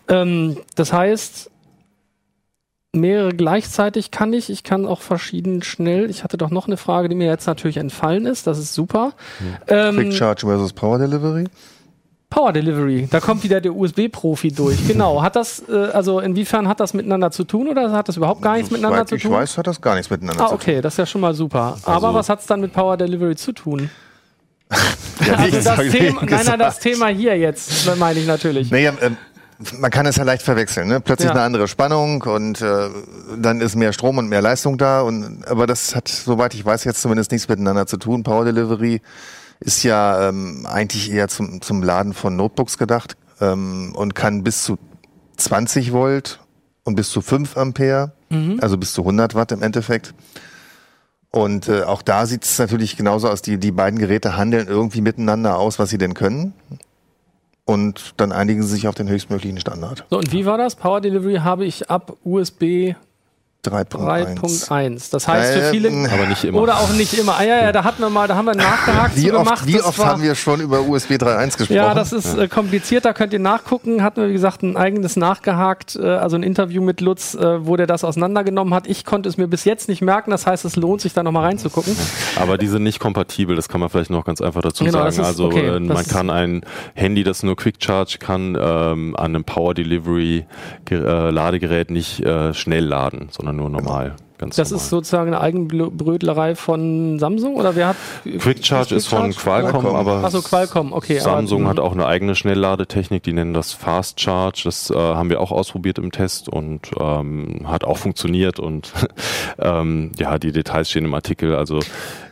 Ähm, 0.08 0.56
das 0.76 0.92
heißt, 0.92 1.50
mehrere 2.94 3.30
gleichzeitig 3.34 4.10
kann 4.10 4.32
ich. 4.32 4.50
Ich 4.50 4.62
kann 4.64 4.86
auch 4.86 5.00
verschieden 5.02 5.62
schnell. 5.62 6.08
Ich 6.10 6.24
hatte 6.24 6.36
doch 6.36 6.50
noch 6.50 6.66
eine 6.66 6.76
Frage, 6.76 7.08
die 7.08 7.14
mir 7.14 7.26
jetzt 7.26 7.46
natürlich 7.46 7.76
entfallen 7.76 8.26
ist. 8.26 8.46
Das 8.46 8.58
ist 8.58 8.74
super. 8.74 9.12
Ähm, 9.68 9.96
Quick 9.96 10.14
Charge 10.14 10.46
versus 10.46 10.72
Power 10.72 10.98
Delivery. 10.98 11.44
Power 12.30 12.52
Delivery. 12.52 13.06
Da 13.10 13.20
kommt 13.20 13.44
wieder 13.44 13.60
der 13.60 13.74
USB-Profi 13.76 14.48
durch. 14.52 14.78
Genau. 14.88 15.22
Hat 15.22 15.36
das, 15.36 15.62
äh, 15.68 15.72
also 15.92 16.18
inwiefern 16.18 16.66
hat 16.66 16.80
das 16.80 16.92
miteinander 16.94 17.30
zu 17.30 17.44
tun 17.44 17.68
oder 17.68 17.92
hat 17.92 18.08
das 18.08 18.16
überhaupt 18.16 18.42
gar 18.42 18.54
nichts 18.56 18.70
miteinander 18.72 18.96
Soweit 18.98 19.08
zu 19.08 19.14
ich 19.16 19.22
tun? 19.22 19.32
weiß, 19.32 19.56
hat 19.58 19.66
das 19.68 19.80
gar 19.80 19.94
nichts 19.94 20.10
miteinander 20.10 20.42
Ah, 20.42 20.46
zu 20.46 20.54
tun. 20.56 20.60
okay, 20.60 20.80
das 20.80 20.94
ist 20.94 20.98
ja 20.98 21.06
schon 21.06 21.20
mal 21.20 21.32
super. 21.34 21.76
Aber 21.84 22.08
Also- 22.08 22.14
was 22.14 22.28
hat 22.28 22.40
es 22.40 22.46
dann 22.46 22.60
mit 22.60 22.72
Power 22.72 22.96
Delivery 22.96 23.36
zu 23.36 23.52
tun? 23.52 23.88
Ja, 25.24 25.34
Also 25.34 25.60
das 25.60 25.78
ich 25.78 25.92
Thema, 25.92 26.22
nein, 26.24 26.40
nein, 26.44 26.58
das 26.58 26.80
Thema 26.80 27.06
hier 27.06 27.38
jetzt, 27.38 27.96
meine 27.98 28.18
ich 28.18 28.26
natürlich. 28.26 28.70
Naja, 28.72 28.92
ähm, 29.00 29.16
man 29.78 29.90
kann 29.90 30.06
es 30.06 30.16
ja 30.16 30.24
leicht 30.24 30.42
verwechseln. 30.42 30.88
Ne? 30.88 31.00
Plötzlich 31.00 31.26
Ja. 31.28 31.32
eine 31.32 31.42
andere 31.42 31.68
Spannung 31.68 32.22
und 32.22 32.60
äh, 32.60 32.88
dann 33.38 33.60
ist 33.60 33.76
mehr 33.76 33.92
Strom 33.92 34.18
und 34.18 34.28
mehr 34.28 34.42
Leistung 34.42 34.78
da. 34.78 35.00
Und, 35.02 35.46
aber 35.46 35.66
das 35.66 35.94
hat, 35.94 36.08
soweit 36.08 36.54
ich 36.54 36.64
weiß, 36.64 36.84
jetzt 36.84 37.00
zumindest 37.00 37.30
nichts 37.32 37.48
miteinander 37.48 37.86
zu 37.86 37.96
tun. 37.96 38.22
Power 38.22 38.44
Delivery 38.44 39.00
ist 39.60 39.82
ja 39.82 40.28
ähm, 40.28 40.66
eigentlich 40.70 41.10
eher 41.12 41.28
zum, 41.28 41.60
zum 41.62 41.82
Laden 41.82 42.12
von 42.14 42.36
Notebooks 42.36 42.76
gedacht 42.78 43.16
ähm, 43.40 43.92
und 43.94 44.14
kann 44.14 44.42
bis 44.42 44.62
zu 44.64 44.78
20 45.36 45.92
Volt 45.92 46.40
und 46.84 46.96
bis 46.96 47.10
zu 47.10 47.20
5 47.22 47.56
Ampere, 47.56 48.12
also 48.60 48.76
bis 48.76 48.92
zu 48.92 49.02
100 49.02 49.34
Watt 49.36 49.52
im 49.52 49.62
Endeffekt. 49.62 50.12
Und 51.30 51.68
äh, 51.68 51.82
auch 51.82 52.02
da 52.02 52.26
sieht 52.26 52.44
es 52.44 52.58
natürlich 52.58 52.96
genauso 52.96 53.28
aus. 53.28 53.42
Die, 53.42 53.58
die 53.58 53.70
beiden 53.72 53.98
Geräte 53.98 54.36
handeln 54.36 54.66
irgendwie 54.68 55.00
miteinander 55.00 55.56
aus, 55.58 55.78
was 55.78 55.90
sie 55.90 55.98
denn 55.98 56.14
können. 56.14 56.52
Und 57.66 58.14
dann 58.18 58.32
einigen 58.32 58.62
sie 58.62 58.68
sich 58.68 58.88
auf 58.88 58.94
den 58.94 59.08
höchstmöglichen 59.08 59.58
Standard. 59.58 60.04
So, 60.10 60.18
und 60.18 60.32
wie 60.32 60.44
war 60.44 60.58
das? 60.58 60.76
Power 60.76 61.00
Delivery 61.00 61.36
habe 61.36 61.64
ich 61.64 61.90
ab 61.90 62.16
USB 62.24 62.94
3.1. 63.64 64.68
3.1. 64.68 65.10
Das 65.10 65.26
heißt 65.28 65.52
für 65.54 65.70
viele. 65.70 65.88
Aber 66.12 66.26
nicht 66.26 66.44
immer. 66.44 66.60
Oder 66.60 66.76
auch 66.76 66.92
nicht 66.92 67.14
immer. 67.18 67.36
Ah, 67.38 67.42
ja, 67.44 67.62
ja, 67.64 67.72
da 67.72 67.84
hatten 67.84 68.00
wir 68.02 68.10
mal, 68.10 68.28
da 68.28 68.36
haben 68.36 68.44
wir 68.46 68.54
nachgehakt 68.54 69.16
Wie 69.16 69.22
zu 69.26 69.32
gemacht. 69.32 69.52
oft, 69.52 69.66
wie 69.66 69.72
Das 69.74 69.84
oft 69.86 69.98
war- 69.98 70.06
haben 70.06 70.22
wir 70.22 70.34
schon 70.34 70.60
über 70.60 70.82
USB 70.82 71.12
3.1 71.12 71.56
gesprochen? 71.58 71.76
Ja, 71.76 71.94
das 71.94 72.12
ist 72.12 72.36
äh, 72.36 72.48
kompliziert, 72.48 73.04
da 73.04 73.12
könnt 73.12 73.32
ihr 73.32 73.38
nachgucken. 73.38 74.02
Hatten 74.02 74.20
wir, 74.22 74.28
wie 74.28 74.32
gesagt, 74.34 74.62
ein 74.62 74.76
eigenes 74.76 75.16
nachgehakt, 75.16 75.96
äh, 75.96 76.02
also 76.06 76.36
ein 76.36 76.42
Interview 76.42 76.82
mit 76.82 77.00
Lutz, 77.00 77.34
äh, 77.34 77.66
wo 77.66 77.76
der 77.76 77.86
das 77.86 78.04
auseinandergenommen 78.04 78.74
hat. 78.74 78.86
Ich 78.86 79.04
konnte 79.04 79.28
es 79.28 79.36
mir 79.36 79.46
bis 79.48 79.64
jetzt 79.64 79.88
nicht 79.88 80.02
merken, 80.02 80.30
das 80.30 80.46
heißt, 80.46 80.64
es 80.64 80.76
lohnt 80.76 81.00
sich 81.00 81.12
da 81.12 81.22
nochmal 81.22 81.44
reinzugucken. 81.44 81.96
Aber 82.40 82.58
die 82.58 82.66
sind 82.68 82.82
nicht 82.82 83.00
kompatibel, 83.00 83.56
das 83.56 83.68
kann 83.68 83.80
man 83.80 83.88
vielleicht 83.90 84.10
noch 84.10 84.24
ganz 84.24 84.40
einfach 84.40 84.62
dazu 84.62 84.84
Genau, 84.84 84.98
sagen. 84.98 85.08
ist- 85.10 85.20
also 85.20 85.46
okay, 85.46 85.66
äh, 85.76 85.80
man 85.80 86.06
kann 86.06 86.30
ein 86.30 86.62
Handy, 86.94 87.24
das 87.24 87.42
nur 87.42 87.56
Quick 87.56 87.76
Charge 87.82 88.18
kann, 88.18 88.56
ähm, 88.60 89.14
an 89.16 89.24
einem 89.34 89.44
Power 89.44 89.74
Delivery 89.74 90.46
äh, 90.90 91.30
Ladegerät 91.30 91.90
nicht 91.90 92.20
äh, 92.20 92.54
schnell 92.54 92.84
laden, 92.84 93.28
sondern 93.30 93.53
nur 93.54 93.70
normal. 93.70 94.16
Ganz 94.36 94.56
Das 94.56 94.70
normal. 94.70 94.82
ist 94.84 94.90
sozusagen 94.90 95.28
eine 95.28 95.40
Eigenbrötlerei 95.40 96.56
von 96.56 97.20
Samsung 97.20 97.54
oder 97.54 97.76
wer 97.76 97.88
hat 97.88 97.96
Quick 98.24 98.66
Charge 98.66 98.96
ist 98.96 99.06
von 99.06 99.30
Qualcomm, 99.30 99.82
Qualcomm. 99.82 99.94
aber 99.94 100.24
Achso, 100.24 100.42
Qualcomm, 100.42 100.92
okay. 100.92 101.20
aber- 101.20 101.30
Samsung 101.30 101.62
mhm. 101.62 101.68
hat 101.68 101.78
auch 101.78 101.92
eine 101.92 102.06
eigene 102.06 102.34
Schnellladetechnik, 102.34 103.22
die 103.22 103.32
nennen 103.32 103.54
das 103.54 103.72
Fast 103.72 104.20
Charge. 104.20 104.62
Das 104.64 104.90
äh, 104.90 104.96
haben 104.96 105.30
wir 105.30 105.40
auch 105.40 105.52
ausprobiert 105.52 105.98
im 105.98 106.10
Test 106.10 106.48
und 106.48 106.90
ähm, 106.98 107.60
hat 107.66 107.84
auch 107.84 107.96
funktioniert. 107.98 108.58
Und 108.58 108.92
ähm, 109.58 110.10
ja, 110.18 110.36
die 110.38 110.50
Details 110.50 110.90
stehen 110.90 111.04
im 111.04 111.14
Artikel. 111.14 111.54
Also 111.54 111.78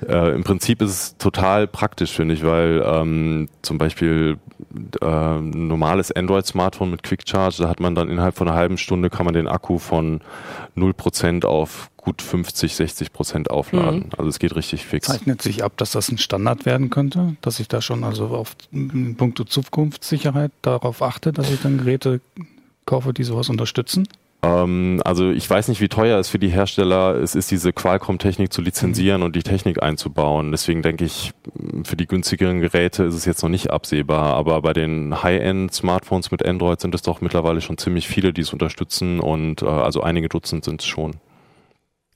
äh, 0.09 0.35
im 0.35 0.43
Prinzip 0.43 0.83
ist 0.83 0.91
es 0.91 1.17
total 1.19 1.69
praktisch, 1.69 2.11
finde 2.11 2.35
ich, 2.35 2.45
weil 2.45 2.83
ähm, 2.85 3.49
zum 3.63 3.79
Beispiel 3.79 4.39
äh, 5.01 5.07
ein 5.07 5.69
normales 5.69 6.13
Android-Smartphone 6.13 6.91
mit 6.91 7.03
Quick 7.03 7.23
Charge, 7.27 7.63
da 7.63 7.69
hat 7.69 7.81
man 7.81 7.95
dann 7.95 8.09
innerhalb 8.09 8.37
von 8.37 8.49
einer 8.49 8.57
halben 8.57 8.79
Stunde 8.79 9.11
kann 9.11 9.25
man 9.25 9.35
den 9.35 9.49
Akku 9.49 9.79
von 9.79 10.21
0% 10.77 11.45
auf 11.45 11.91
gut 11.97 12.21
50, 12.21 12.75
60 12.75 13.13
Prozent 13.13 13.51
aufladen. 13.51 14.11
Also 14.17 14.29
es 14.29 14.39
geht 14.39 14.57
richtig 14.57 14.85
fix. 14.85 15.07
Zeichnet 15.07 15.41
sich 15.41 15.63
ab, 15.63 15.73
dass 15.77 15.93
das 15.93 16.11
ein 16.11 16.19
Standard 16.19 16.67
werden 16.67 16.91
könnte, 16.91 17.37
dass 17.41 17.61
ich 17.61 17.69
da 17.69 17.81
schon 17.81 18.03
also 18.03 18.27
auf 18.27 18.57
in 18.73 19.17
puncto 19.17 19.45
Zukunftssicherheit 19.45 20.51
darauf 20.63 21.01
achte, 21.01 21.33
dass 21.33 21.51
ich 21.51 21.63
dann 21.63 21.79
Geräte 21.79 22.21
kaufe, 22.87 23.13
die 23.13 23.23
sowas 23.23 23.49
unterstützen. 23.49 24.09
Ähm, 24.45 25.01
also 25.05 25.31
ich 25.31 25.49
weiß 25.49 25.69
nicht, 25.69 25.81
wie 25.81 25.89
teuer 25.89 26.19
es 26.19 26.29
für 26.29 26.39
die 26.39 26.49
Hersteller 26.49 27.15
es 27.15 27.35
ist, 27.35 27.51
diese 27.51 27.73
Qualcomm-Technik 27.73 28.53
zu 28.53 28.61
lizenzieren 28.61 29.23
und 29.23 29.37
die 29.37 29.43
Technik 29.43 29.83
einzubauen. 29.83 30.51
Deswegen 30.51 30.83
denke 30.83 31.05
ich, 31.05 31.33
für 31.85 31.97
die 31.97 32.07
günstigeren 32.07 32.61
Geräte 32.61 33.05
ist 33.05 33.15
es 33.15 33.25
jetzt 33.25 33.43
noch 33.43 33.51
nicht 33.51 33.71
absehbar. 33.71 34.35
Aber 34.35 34.61
bei 34.63 34.73
den 34.73 35.23
High-End-Smartphones 35.23 36.31
mit 36.33 36.45
Android 36.45 36.81
sind 36.81 36.95
es 36.95 37.03
doch 37.03 37.21
mittlerweile 37.21 37.61
schon 37.61 37.79
ziemlich 37.79 38.09
viele, 38.09 38.33
die 38.33 38.43
es 38.43 38.53
unterstützen 38.53 39.21
und 39.21 39.63
äh, 39.63 39.67
also 39.67 40.03
einige 40.03 40.29
Dutzend 40.29 40.65
sind 40.65 40.81
es 40.81 40.87
schon. 40.87 41.13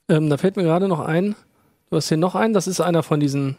Ähm, 0.09 0.29
da 0.29 0.37
fällt 0.37 0.57
mir 0.57 0.63
gerade 0.63 0.89
noch 0.89 1.01
ein, 1.01 1.35
du 1.91 1.97
hast 1.97 2.09
hier 2.09 2.17
noch 2.17 2.35
einen, 2.35 2.55
das 2.55 2.67
ist 2.67 2.81
einer 2.81 3.03
von 3.03 3.21
diesen 3.21 3.57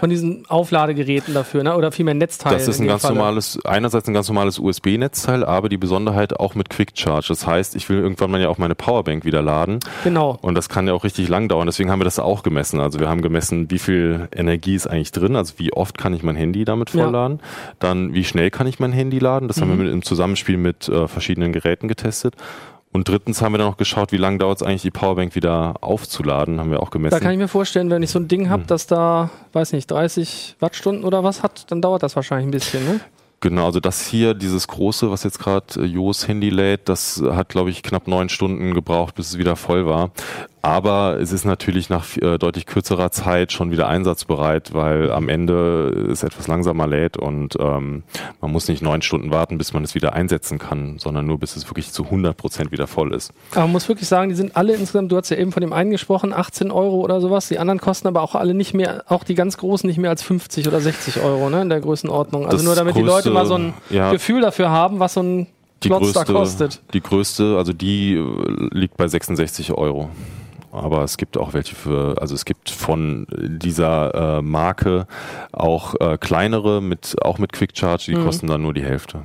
von 0.00 0.10
diesen 0.10 0.44
Aufladegeräten 0.48 1.34
dafür, 1.34 1.62
ne? 1.62 1.76
oder 1.76 1.92
vielmehr 1.92 2.14
Netzteilen. 2.14 2.58
Das 2.58 2.68
ist 2.68 2.78
in 2.78 2.84
ein 2.84 2.88
ganz 2.88 3.02
Falle. 3.02 3.14
normales, 3.14 3.58
einerseits 3.64 4.08
ein 4.08 4.14
ganz 4.14 4.28
normales 4.28 4.58
USB-Netzteil, 4.58 5.44
aber 5.44 5.68
die 5.68 5.76
Besonderheit 5.76 6.38
auch 6.38 6.54
mit 6.54 6.70
Quick 6.70 6.92
Charge. 6.94 7.26
Das 7.28 7.46
heißt, 7.46 7.74
ich 7.76 7.88
will 7.88 7.98
irgendwann 7.98 8.30
mal 8.30 8.40
ja 8.40 8.48
auch 8.48 8.58
meine 8.58 8.74
Powerbank 8.74 9.24
wieder 9.24 9.42
laden. 9.42 9.80
Genau. 10.04 10.38
Und 10.42 10.54
das 10.54 10.68
kann 10.68 10.86
ja 10.86 10.92
auch 10.94 11.04
richtig 11.04 11.28
lang 11.28 11.48
dauern. 11.48 11.66
Deswegen 11.66 11.90
haben 11.90 12.00
wir 12.00 12.04
das 12.04 12.18
auch 12.18 12.42
gemessen. 12.42 12.80
Also 12.80 13.00
wir 13.00 13.08
haben 13.08 13.22
gemessen, 13.22 13.70
wie 13.70 13.78
viel 13.78 14.28
Energie 14.34 14.74
ist 14.74 14.86
eigentlich 14.86 15.12
drin, 15.12 15.36
also 15.36 15.54
wie 15.58 15.72
oft 15.72 15.98
kann 15.98 16.14
ich 16.14 16.22
mein 16.22 16.36
Handy 16.36 16.64
damit 16.64 16.90
Ja. 16.92 17.04
vollladen. 17.04 17.40
Dann, 17.78 18.14
wie 18.14 18.24
schnell 18.24 18.50
kann 18.50 18.66
ich 18.66 18.78
mein 18.78 18.92
Handy 18.92 19.18
laden. 19.18 19.48
Das 19.48 19.60
haben 19.60 19.68
wir 19.70 19.76
mit, 19.82 19.92
im 19.92 20.02
Zusammenspiel 20.02 20.56
mit 20.56 20.88
äh, 20.88 21.08
verschiedenen 21.08 21.52
Geräten 21.52 21.88
getestet. 21.88 22.34
Und 22.94 23.08
drittens 23.08 23.42
haben 23.42 23.52
wir 23.52 23.58
dann 23.58 23.66
noch 23.66 23.76
geschaut, 23.76 24.12
wie 24.12 24.18
lange 24.18 24.38
dauert 24.38 24.60
es 24.60 24.62
eigentlich, 24.62 24.82
die 24.82 24.92
Powerbank 24.92 25.34
wieder 25.34 25.74
aufzuladen, 25.80 26.60
haben 26.60 26.70
wir 26.70 26.80
auch 26.80 26.90
gemessen. 26.90 27.10
Da 27.10 27.18
kann 27.18 27.32
ich 27.32 27.38
mir 27.38 27.48
vorstellen, 27.48 27.90
wenn 27.90 28.04
ich 28.04 28.10
so 28.10 28.20
ein 28.20 28.28
Ding 28.28 28.50
habe, 28.50 28.62
das 28.68 28.86
da, 28.86 29.30
weiß 29.52 29.72
nicht, 29.72 29.90
30 29.90 30.54
Wattstunden 30.60 31.04
oder 31.04 31.24
was 31.24 31.42
hat, 31.42 31.72
dann 31.72 31.82
dauert 31.82 32.04
das 32.04 32.14
wahrscheinlich 32.14 32.46
ein 32.46 32.52
bisschen, 32.52 32.84
ne? 32.84 33.00
Genau, 33.40 33.66
also 33.66 33.80
das 33.80 34.06
hier, 34.06 34.32
dieses 34.32 34.68
große, 34.68 35.10
was 35.10 35.24
jetzt 35.24 35.40
gerade 35.40 35.80
äh, 35.80 35.84
Jos 35.84 36.28
Handy 36.28 36.50
lädt, 36.50 36.88
das 36.88 37.20
hat, 37.32 37.48
glaube 37.48 37.70
ich, 37.70 37.82
knapp 37.82 38.06
neun 38.06 38.28
Stunden 38.28 38.74
gebraucht, 38.74 39.16
bis 39.16 39.30
es 39.30 39.38
wieder 39.38 39.56
voll 39.56 39.86
war. 39.86 40.12
Aber 40.64 41.20
es 41.20 41.30
ist 41.30 41.44
natürlich 41.44 41.90
nach 41.90 42.16
äh, 42.16 42.38
deutlich 42.38 42.64
kürzerer 42.64 43.10
Zeit 43.10 43.52
schon 43.52 43.70
wieder 43.70 43.86
einsatzbereit, 43.86 44.72
weil 44.72 45.12
am 45.12 45.28
Ende 45.28 45.88
es 46.10 46.22
etwas 46.22 46.48
langsamer 46.48 46.86
lädt 46.86 47.18
und 47.18 47.54
ähm, 47.60 48.02
man 48.40 48.50
muss 48.50 48.66
nicht 48.68 48.80
neun 48.80 49.02
Stunden 49.02 49.30
warten, 49.30 49.58
bis 49.58 49.74
man 49.74 49.84
es 49.84 49.94
wieder 49.94 50.14
einsetzen 50.14 50.58
kann, 50.58 50.98
sondern 50.98 51.26
nur 51.26 51.38
bis 51.38 51.56
es 51.56 51.68
wirklich 51.68 51.92
zu 51.92 52.04
100 52.04 52.34
Prozent 52.34 52.72
wieder 52.72 52.86
voll 52.86 53.12
ist. 53.12 53.30
Aber 53.50 53.62
man 53.62 53.72
muss 53.72 53.88
wirklich 53.90 54.08
sagen, 54.08 54.30
die 54.30 54.34
sind 54.36 54.56
alle 54.56 54.72
insgesamt, 54.72 55.12
du 55.12 55.18
hast 55.18 55.28
ja 55.28 55.36
eben 55.36 55.52
von 55.52 55.60
dem 55.60 55.74
einen 55.74 55.90
gesprochen, 55.90 56.32
18 56.32 56.70
Euro 56.70 56.96
oder 57.00 57.20
sowas. 57.20 57.46
Die 57.48 57.58
anderen 57.58 57.78
kosten 57.78 58.08
aber 58.08 58.22
auch 58.22 58.34
alle 58.34 58.54
nicht 58.54 58.72
mehr, 58.72 59.04
auch 59.08 59.22
die 59.22 59.34
ganz 59.34 59.58
großen 59.58 59.86
nicht 59.86 59.98
mehr 59.98 60.08
als 60.08 60.22
50 60.22 60.66
oder 60.66 60.80
60 60.80 61.20
Euro, 61.22 61.50
ne, 61.50 61.60
in 61.60 61.68
der 61.68 61.80
Größenordnung. 61.82 62.46
Also 62.46 62.56
Das 62.56 62.64
nur 62.64 62.74
damit 62.74 62.96
die 62.96 63.02
Leute 63.02 63.28
größte- 63.28 63.34
mal 63.34 63.44
so 63.44 63.56
ein 63.56 63.74
ja. 63.90 64.10
Gefühl 64.12 64.40
dafür 64.40 64.70
haben, 64.70 64.98
was 64.98 65.12
so 65.12 65.20
ein 65.20 65.46
Die 65.82 65.90
größte, 65.90 66.24
kostet. 66.24 66.80
die 66.94 67.02
größte, 67.02 67.58
also 67.58 67.74
die 67.74 68.14
äh, 68.14 68.68
liegt 68.72 68.96
bei 68.96 69.06
66 69.08 69.72
Euro. 69.72 70.08
Aber 70.74 71.02
es 71.04 71.16
gibt 71.16 71.36
auch 71.38 71.52
welche 71.54 71.74
für, 71.74 72.16
also 72.20 72.34
es 72.34 72.44
gibt 72.44 72.68
von 72.70 73.26
dieser 73.30 74.38
äh, 74.38 74.42
Marke 74.42 75.06
auch 75.52 75.94
äh, 76.00 76.18
kleinere 76.18 76.82
mit, 76.82 77.16
auch 77.22 77.38
mit 77.38 77.52
Quick 77.52 77.76
Charge, 77.76 78.04
die 78.08 78.16
Mhm. 78.16 78.24
kosten 78.24 78.46
dann 78.48 78.62
nur 78.62 78.74
die 78.74 78.82
Hälfte. 78.84 79.22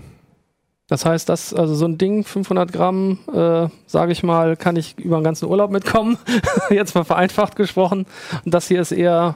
Das 0.88 1.06
heißt, 1.06 1.30
das, 1.30 1.54
also 1.54 1.76
so 1.76 1.86
ein 1.86 1.98
Ding, 1.98 2.24
500 2.24 2.72
Gramm, 2.72 3.20
äh, 3.34 3.68
sage 3.86 4.12
ich 4.12 4.24
mal, 4.24 4.56
kann 4.58 4.76
ich 4.76 4.98
über 4.98 5.18
den 5.20 5.24
ganzen 5.24 5.46
Urlaub 5.48 5.70
mitkommen. 5.72 6.18
Jetzt 6.70 6.96
mal 6.96 7.04
vereinfacht 7.04 7.56
gesprochen. 7.56 8.06
Und 8.46 8.54
das 8.54 8.68
hier 8.68 8.82
ist 8.82 8.92
eher 8.92 9.36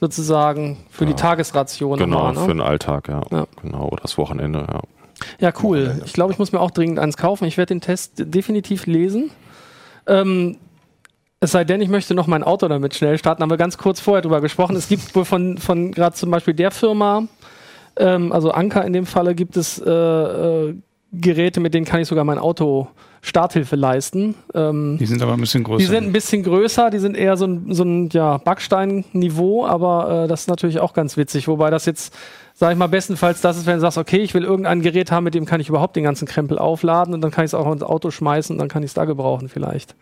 sozusagen 0.00 0.76
für 0.90 1.06
die 1.06 1.12
Ja. 1.12 1.16
Tagesration. 1.16 1.98
Genau, 1.98 2.32
für 2.34 2.40
ne? 2.40 2.46
den 2.48 2.60
Alltag, 2.60 3.08
ja. 3.08 3.22
Ja. 3.30 3.46
Genau, 3.62 3.88
oder 3.88 4.02
das 4.02 4.18
Wochenende, 4.18 4.66
ja. 4.70 4.80
Ja, 5.38 5.52
cool. 5.62 6.02
Ich 6.04 6.12
glaube, 6.12 6.32
ich 6.32 6.38
muss 6.38 6.52
mir 6.52 6.60
auch 6.60 6.70
dringend 6.72 6.98
eins 6.98 7.16
kaufen. 7.16 7.44
Ich 7.46 7.56
werde 7.56 7.72
den 7.74 7.80
Test 7.80 8.12
definitiv 8.16 8.86
lesen. 8.86 9.30
Ähm, 10.06 10.58
es 11.44 11.52
sei 11.52 11.64
denn, 11.64 11.80
ich 11.80 11.88
möchte 11.88 12.14
noch 12.14 12.26
mein 12.26 12.42
Auto 12.42 12.66
damit 12.68 12.94
schnell 12.94 13.18
starten. 13.18 13.42
Haben 13.42 13.50
wir 13.50 13.56
ganz 13.56 13.78
kurz 13.78 14.00
vorher 14.00 14.22
drüber 14.22 14.40
gesprochen. 14.40 14.76
Es 14.76 14.88
gibt 14.88 15.14
wohl 15.14 15.24
von, 15.24 15.58
von 15.58 15.92
gerade 15.92 16.16
zum 16.16 16.30
Beispiel 16.30 16.54
der 16.54 16.70
Firma, 16.70 17.24
ähm, 17.96 18.32
also 18.32 18.50
Anker 18.50 18.84
in 18.84 18.92
dem 18.92 19.06
Falle, 19.06 19.34
gibt 19.34 19.56
es 19.56 19.78
äh, 19.78 19.90
äh, 19.90 20.74
Geräte, 21.12 21.60
mit 21.60 21.74
denen 21.74 21.86
kann 21.86 22.00
ich 22.00 22.08
sogar 22.08 22.24
mein 22.24 22.38
Auto 22.38 22.88
Starthilfe 23.20 23.76
leisten. 23.76 24.34
Ähm, 24.54 24.98
Die 24.98 25.06
sind 25.06 25.22
aber 25.22 25.32
ein 25.32 25.40
bisschen 25.40 25.64
größer. 25.64 25.78
die 25.78 25.84
sind 25.84 26.04
ein 26.04 26.12
bisschen 26.12 26.42
größer, 26.42 26.90
die 26.90 26.98
sind 26.98 27.16
eher 27.16 27.36
so 27.36 27.46
ein, 27.46 27.72
so 27.72 27.82
ein 27.82 28.08
ja, 28.12 28.38
Backstein-Niveau, 28.38 29.64
aber 29.66 30.24
äh, 30.24 30.28
das 30.28 30.42
ist 30.42 30.48
natürlich 30.48 30.80
auch 30.80 30.92
ganz 30.92 31.16
witzig. 31.16 31.48
Wobei 31.48 31.70
das 31.70 31.86
jetzt, 31.86 32.14
sag 32.56 32.70
ich 32.72 32.78
mal, 32.78 32.86
bestenfalls 32.86 33.40
das 33.40 33.56
ist, 33.56 33.66
wenn 33.66 33.74
du 33.74 33.80
sagst, 33.80 33.98
okay, 33.98 34.18
ich 34.18 34.32
will 34.32 34.44
irgendein 34.44 34.80
Gerät 34.80 35.10
haben, 35.10 35.24
mit 35.24 35.34
dem 35.34 35.44
kann 35.44 35.60
ich 35.60 35.68
überhaupt 35.68 35.96
den 35.96 36.04
ganzen 36.04 36.26
Krempel 36.28 36.56
aufladen 36.58 37.12
und 37.12 37.20
dann 37.20 37.30
kann 37.32 37.44
ich 37.44 37.50
es 37.50 37.54
auch 37.54 37.70
ins 37.72 37.82
Auto 37.82 38.10
schmeißen 38.12 38.54
und 38.54 38.58
dann 38.60 38.68
kann 38.68 38.82
ich 38.84 38.90
es 38.90 38.94
da 38.94 39.04
gebrauchen 39.06 39.48
vielleicht. 39.48 39.94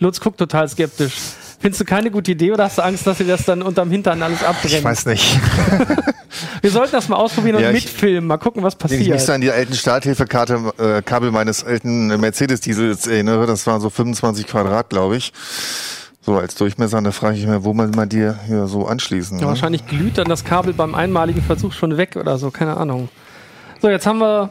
Lutz 0.00 0.20
guckt 0.20 0.38
total 0.38 0.68
skeptisch. 0.68 1.14
Findest 1.60 1.80
du 1.82 1.84
keine 1.84 2.10
gute 2.10 2.32
Idee 2.32 2.50
oder 2.52 2.64
hast 2.64 2.78
du 2.78 2.82
Angst, 2.82 3.06
dass 3.06 3.18
dir 3.18 3.26
das 3.26 3.44
dann 3.44 3.62
unterm 3.62 3.90
Hintern 3.90 4.22
alles 4.22 4.40
Ich 4.40 4.46
abbrennt? 4.46 4.84
weiß 4.84 5.06
nicht. 5.06 5.38
Wir 6.62 6.70
sollten 6.70 6.92
das 6.92 7.08
mal 7.08 7.16
ausprobieren 7.16 7.56
und 7.56 7.62
Ja, 7.62 7.70
ich- 7.70 7.84
mitfilmen, 7.84 8.26
mal 8.26 8.38
gucken, 8.38 8.62
was 8.62 8.76
Wenn 8.80 8.92
ich 9.00 9.06
mich 9.08 9.10
passiert. 9.10 9.30
an 9.34 9.40
die 9.40 9.50
alten 9.50 9.74
Starthilfekarte, 9.74 10.72
äh, 10.78 11.02
Kabel 11.02 11.30
meines 11.30 11.64
alten 11.64 12.08
Mercedes-Diesels 12.08 13.06
erinnere, 13.06 13.46
das 13.46 13.66
waren 13.66 13.80
so 13.80 13.88
25 13.90 14.46
Quadrat, 14.46 14.90
glaube 14.90 15.16
ich. 15.16 15.32
So 16.30 16.38
als 16.38 16.54
Durchmesser, 16.54 17.02
da 17.02 17.10
frage 17.10 17.38
ich 17.38 17.44
mich, 17.44 17.64
wo 17.64 17.74
man 17.74 17.90
mal 17.90 18.06
die 18.06 18.32
hier 18.46 18.68
so 18.68 18.86
anschließen. 18.86 19.38
Ja, 19.38 19.46
ne? 19.46 19.48
wahrscheinlich 19.48 19.84
glüht 19.84 20.16
dann 20.16 20.28
das 20.28 20.44
Kabel 20.44 20.72
beim 20.72 20.94
einmaligen 20.94 21.42
Versuch 21.42 21.72
schon 21.72 21.96
weg 21.96 22.14
oder 22.14 22.38
so, 22.38 22.52
keine 22.52 22.76
Ahnung. 22.76 23.08
So, 23.82 23.88
jetzt 23.88 24.06
haben 24.06 24.20
wir 24.20 24.50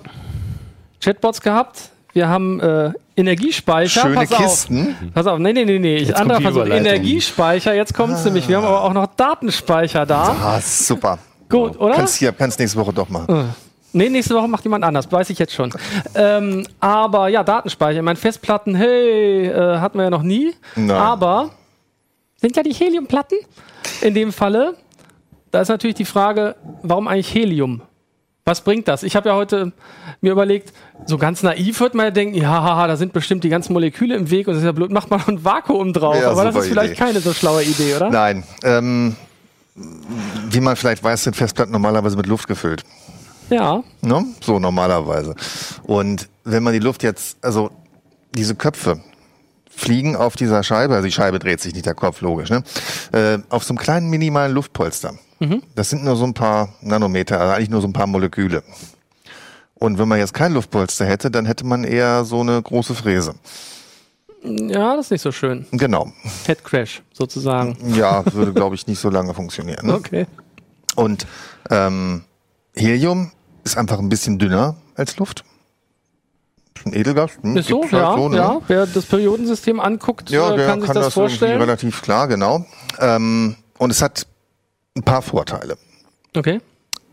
Chatbots 1.02 1.40
gehabt. 1.40 1.92
Wir 2.12 2.28
haben 2.28 2.60
äh, 2.60 2.92
Energiespeicher. 3.16 4.02
Schöne 4.02 4.16
pass 4.16 4.30
Kisten. 4.30 4.90
Auf. 4.90 5.14
Pass 5.14 5.28
auf, 5.28 5.40
nee, 5.40 5.54
nee, 5.54 5.64
nee, 5.64 5.80
nee. 5.80 5.96
Ich, 5.96 6.08
kommt 6.08 6.20
anderer 6.20 6.38
die 6.40 6.44
Versuch. 6.44 6.66
Energiespeicher, 6.66 7.74
jetzt 7.74 7.94
kommt's 7.94 8.26
nämlich. 8.26 8.50
Wir 8.50 8.58
haben 8.58 8.66
aber 8.66 8.84
auch 8.84 8.92
noch 8.92 9.08
Datenspeicher 9.16 10.06
da. 10.06 10.36
Ah, 10.44 10.60
super. 10.60 11.18
Gut, 11.48 11.80
oder? 11.80 11.96
Kannst 11.96 12.18
hier, 12.18 12.34
kannst 12.34 12.60
nächste 12.60 12.78
Woche 12.78 12.92
doch 12.92 13.08
machen. 13.08 13.54
Nee, 13.94 14.10
nächste 14.10 14.36
Woche 14.36 14.50
macht 14.50 14.66
jemand 14.66 14.84
anders, 14.84 15.10
weiß 15.10 15.30
ich 15.30 15.40
jetzt 15.40 15.54
schon. 15.54 15.74
Ähm, 16.14 16.68
aber 16.82 17.30
ja, 17.30 17.42
Datenspeicher. 17.42 18.02
Mein 18.02 18.18
Festplatten, 18.18 18.76
hey, 18.76 19.48
äh, 19.48 19.78
hatten 19.78 19.98
wir 19.98 20.04
ja 20.04 20.10
noch 20.10 20.24
nie. 20.24 20.54
Nein. 20.76 20.98
Aber 20.98 21.52
sind 22.40 22.56
ja 22.56 22.64
die 22.64 22.74
Heliumplatten 22.74 23.38
in 24.02 24.14
dem 24.14 24.32
Falle. 24.32 24.76
Da 25.52 25.62
ist 25.62 25.70
natürlich 25.70 25.96
die 25.96 26.06
Frage, 26.06 26.56
warum 26.84 27.08
eigentlich 27.08 27.34
Helium? 27.34 27.82
Was 28.46 28.62
bringt 28.62 28.88
das? 28.88 29.04
Ich 29.04 29.16
habe 29.16 29.30
ja 29.30 29.36
heute 29.36 29.74
mir 30.22 30.32
überlegt, 30.32 30.74
so 31.06 31.18
ganz 31.18 31.44
naiv 31.44 31.80
wird 31.82 31.94
man 31.94 32.06
ja 32.06 32.12
denken, 32.12 32.36
ja, 32.36 32.50
haha, 32.50 32.88
da 32.88 32.98
sind 32.98 33.14
bestimmt 33.14 33.44
die 33.44 33.50
ganzen 33.50 33.74
Moleküle 33.74 34.16
im 34.16 34.32
Weg 34.32 34.48
und 34.48 34.54
das 34.54 34.64
ist 34.64 34.66
ja 34.66 34.72
blöd, 34.72 34.92
macht 34.92 35.10
man 35.12 35.22
ein 35.28 35.44
Vakuum 35.44 35.94
drauf. 35.94 36.16
Ja, 36.20 36.32
Aber 36.32 36.46
das 36.46 36.56
ist 36.56 36.68
vielleicht 36.68 36.94
Idee. 36.94 37.00
keine 37.00 37.20
so 37.20 37.34
schlaue 37.34 37.64
Idee, 37.64 37.96
oder? 37.96 38.10
Nein. 38.10 38.44
Ähm, 38.64 39.16
wie 40.50 40.60
man 40.62 40.76
vielleicht 40.76 41.04
weiß, 41.04 41.26
sind 41.26 41.36
Festplatten 41.36 41.72
normalerweise 41.72 42.18
mit 42.18 42.26
Luft 42.26 42.48
gefüllt. 42.48 42.84
Ja. 43.50 43.84
Ne? 44.02 44.26
So 44.42 44.60
normalerweise. 44.60 45.36
Und 45.84 46.28
wenn 46.44 46.64
man 46.64 46.74
die 46.74 46.80
Luft 46.80 47.04
jetzt, 47.04 47.38
also 47.44 47.70
diese 48.36 48.56
Köpfe 48.56 49.00
fliegen 49.80 50.16
auf 50.16 50.36
dieser 50.36 50.64
Scheibe, 50.64 50.96
also 50.96 51.06
die 51.06 51.12
Scheibe 51.12 51.40
dreht 51.40 51.62
sich 51.62 51.74
nicht, 51.74 51.86
der 51.86 51.96
Kopf, 51.96 52.22
logisch, 52.22 52.50
ne? 52.50 52.64
Äh, 53.12 53.40
auf 53.50 53.64
so 53.64 53.72
einem 53.72 53.80
kleinen 53.80 54.10
minimalen 54.10 54.54
Luftpolster. 54.54 55.14
Das 55.74 55.90
sind 55.90 56.04
nur 56.04 56.18
so 56.18 56.26
ein 56.26 56.34
paar 56.34 56.74
Nanometer, 56.82 57.40
also 57.40 57.54
eigentlich 57.54 57.70
nur 57.70 57.82
so 57.82 57.88
ein 57.88 57.94
paar 57.94 58.08
Moleküle. 58.08 58.62
Und 59.76 59.98
wenn 59.98 60.10
man 60.10 60.20
jetzt 60.20 60.34
kein 60.34 60.54
Luftpolster 60.54 61.06
hätte, 61.06 61.32
dann 61.32 61.46
hätte 61.46 61.66
man 61.66 61.86
eher 61.86 62.26
so 62.26 62.42
eine 62.42 62.62
große 62.62 62.94
Fräse. 62.94 63.36
Ja, 64.44 64.98
das 64.98 65.06
ist 65.06 65.12
nicht 65.12 65.22
so 65.22 65.32
schön. 65.32 65.66
Genau. 65.72 66.12
Head 66.46 66.64
Crash, 66.66 67.02
sozusagen. 67.14 67.78
Ja, 67.96 68.24
würde, 68.34 68.52
glaube 68.52 68.76
ich, 68.76 68.88
nicht 68.88 69.00
so 69.00 69.10
lange 69.10 69.34
funktionieren. 69.34 69.88
Ne? 69.88 69.94
Okay. 69.94 70.28
Und 70.96 71.26
ähm, 71.70 72.24
Helium 72.76 73.32
ist 73.64 73.78
einfach 73.78 74.00
ein 74.00 74.10
bisschen 74.10 74.40
dünner 74.40 74.76
als 74.96 75.18
Luft. 75.18 75.46
Ein 76.86 76.94
Edelgas. 76.94 77.32
Hm, 77.42 77.58
Ist 77.58 77.68
so, 77.70 77.82
halt 77.84 77.92
ja, 77.92 78.16
ne? 78.30 78.36
ja. 78.38 78.62
Wer 78.68 78.86
das 78.88 79.06
Periodensystem 79.06 79.80
anguckt, 79.80 80.30
Ja, 80.30 80.54
äh, 80.54 80.58
der 80.58 80.68
kann 80.68 80.80
sich 80.82 80.90
das, 80.90 80.98
irgendwie 80.98 81.12
vorstellen. 81.14 81.60
relativ 81.60 82.02
klar, 82.02 82.28
genau. 82.28 82.66
Ähm, 83.00 83.56
und 83.78 83.90
es 83.92 84.02
hat 84.02 84.26
ein 84.96 85.04
paar 85.04 85.22
Vorteile. 85.22 85.78
Okay. 86.36 86.62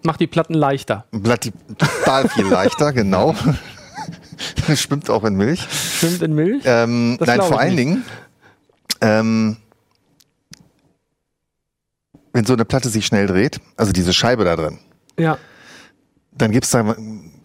Macht 0.04 0.20
die 0.20 0.26
Platten 0.28 0.54
leichter. 0.54 1.04
Blatt 1.10 1.50
total 1.78 2.28
viel 2.28 2.46
leichter, 2.46 2.92
genau. 2.92 3.34
Schwimmt 4.74 5.10
auch 5.10 5.24
in 5.24 5.34
Milch. 5.34 5.66
Schwimmt 5.98 6.22
in 6.22 6.34
Milch. 6.34 6.62
Ähm, 6.64 7.16
Das 7.18 7.26
nein, 7.26 7.40
vor 7.42 7.58
allen 7.58 7.74
nicht. 7.74 7.78
Dingen, 7.80 8.04
ähm, 9.00 9.56
wenn 12.32 12.44
so 12.44 12.52
eine 12.52 12.64
Platte 12.64 12.88
sich 12.88 13.06
schnell 13.06 13.26
dreht, 13.26 13.60
also 13.76 13.92
diese 13.92 14.12
Scheibe 14.12 14.44
da 14.44 14.56
drin, 14.56 14.78
Ja. 15.18 15.38
dann 16.32 16.50
gibt's 16.52 16.70
da 16.70 16.94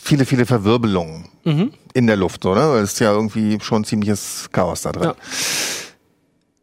viele, 0.04 0.26
viele 0.26 0.46
Verwirbelungen 0.46 1.26
Mhm. 1.44 1.72
in 1.94 2.08
der 2.08 2.16
Luft, 2.18 2.44
ne? 2.44 2.52
Weil 2.56 2.84
Es 2.84 2.94
ist 2.94 3.00
ja 3.00 3.12
irgendwie 3.12 3.60
schon 3.62 3.84
ziemliches 3.84 4.50
Chaos 4.52 4.82
da 4.84 4.92
drin. 4.92 5.04
Ja. 5.10 5.16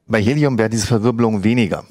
Bei 0.07 0.23
Helium 0.23 0.57
wäre 0.59 0.71
diese 0.71 0.87
Verwirbelung 0.87 1.43
weniger, 1.45 1.85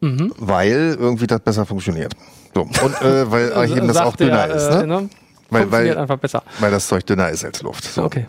Mhm. 0.00 0.32
weil 0.38 0.96
irgendwie 0.98 1.26
das 1.26 1.40
besser 1.40 1.66
funktioniert. 1.66 2.14
So. 2.54 2.62
Und 2.62 3.02
äh, 3.02 3.30
weil 3.30 3.52
Also, 3.54 3.76
eben 3.76 3.88
das 3.88 3.96
auch 3.98 4.16
dünner 4.16 4.46
der, 4.46 4.56
ist, 4.56 4.64
äh, 4.64 4.86
ne? 4.86 5.08
Weil, 5.50 5.62
Funktioniert 5.62 5.96
weil, 5.96 6.02
einfach 6.02 6.18
besser. 6.18 6.42
weil 6.60 6.70
das 6.70 6.88
Zeug 6.88 7.06
dünner 7.06 7.30
ist 7.30 7.44
als 7.44 7.62
Luft. 7.62 7.84
So. 7.84 8.04
Okay. 8.04 8.26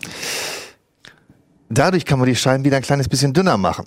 Dadurch 1.68 2.04
kann 2.04 2.18
man 2.18 2.26
die 2.28 2.34
Scheiben 2.36 2.64
wieder 2.64 2.76
ein 2.76 2.82
kleines 2.82 3.08
bisschen 3.08 3.32
dünner 3.32 3.56
machen. 3.56 3.86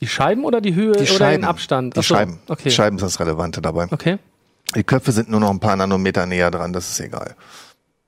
Die 0.00 0.08
Scheiben 0.08 0.44
oder 0.44 0.60
die 0.60 0.74
Höhe 0.74 0.92
Die 0.92 0.98
oder 0.98 1.06
Scheiben. 1.06 1.42
den 1.42 1.48
Abstand? 1.48 1.94
Die 1.96 2.00
Ach 2.00 2.04
so, 2.04 2.14
Scheiben. 2.14 2.38
Okay. 2.48 2.62
Die 2.64 2.70
Scheiben 2.70 2.96
ist 2.96 3.02
das 3.02 3.20
Relevante 3.20 3.62
dabei. 3.62 3.86
Okay. 3.90 4.18
Die 4.74 4.82
Köpfe 4.84 5.12
sind 5.12 5.28
nur 5.30 5.38
noch 5.40 5.50
ein 5.50 5.60
paar 5.60 5.76
Nanometer 5.76 6.26
näher 6.26 6.50
dran, 6.50 6.72
das 6.72 6.90
ist 6.90 7.00
egal. 7.00 7.36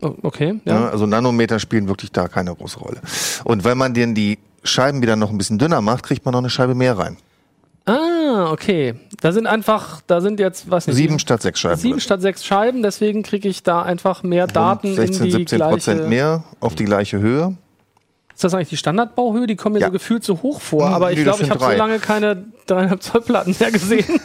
Oh, 0.05 0.15
Okay. 0.23 0.61
Ja. 0.65 0.75
Ja. 0.75 0.89
Also 0.91 1.07
Nanometer 1.07 1.59
spielen 1.59 1.89
wirklich 1.89 2.13
da 2.13 2.29
keine 2.29 2.55
große 2.55 2.79
Rolle. 2.79 3.01
Und 3.45 3.65
wenn 3.65 3.79
man 3.79 3.95
denn 3.95 4.15
die 4.15 4.39
Scheiben 4.63 5.03
wieder 5.03 5.17
noch 5.17 5.31
ein 5.31 5.39
bisschen 5.39 5.59
dünner 5.59 5.81
macht, 5.81 6.05
kriegt 6.05 6.25
man 6.25 6.33
noch 6.33 6.39
eine 6.41 6.51
Scheibe 6.51 6.75
mehr 6.75 6.97
rein. 6.99 7.17
Ah, 7.87 8.51
okay. 8.51 8.95
Da 9.21 9.33
sind 9.33 9.47
einfach, 9.47 10.01
da 10.07 10.21
sind 10.23 10.41
jetzt, 10.41 10.71
was 10.71 10.87
nicht, 10.87 10.97
Sieben 10.97 11.19
statt 11.19 11.43
sechs 11.43 11.61
Scheiben. 11.61 11.77
sieben 11.79 12.01
statt 12.01 12.23
sechs 12.23 12.45
Scheiben, 12.45 12.83
deswegen 12.83 13.23
kriege 13.23 13.47
ich 13.49 13.63
da 13.63 13.83
einfach 13.83 14.23
mehr 14.23 14.47
Daten 14.47 14.87
Rund 14.89 14.97
16, 14.97 15.17
in 15.19 15.25
die 15.25 15.37
17 15.39 15.61
Prozent 15.61 16.09
mehr 16.09 16.45
auf 16.61 16.75
die 16.75 16.85
gleiche 16.87 17.19
Höhe. 17.19 17.57
Ist 18.35 18.43
das 18.43 18.55
eigentlich 18.55 18.71
die 18.71 18.79
Standardbauhöhe? 18.79 19.47
Die 19.47 19.55
kommen 19.57 19.75
mir 19.75 19.81
Ja. 19.81 19.87
so 19.89 19.93
gefühlt 19.93 20.25
so 20.25 20.41
hoch 20.43 20.61
vor, 20.63 20.87
Hm, 20.89 20.95
aber 20.95 21.13
ich 21.13 21.23
glaube, 21.23 21.43
ich 21.43 21.51
habe 21.51 21.61
so 21.63 21.71
lange 21.73 21.99
keine 21.99 22.45
dreieinhalb 22.67 23.03
Zoll 23.03 23.21
Platten 23.21 23.55
mehr 23.61 23.71
gesehen. 23.71 24.07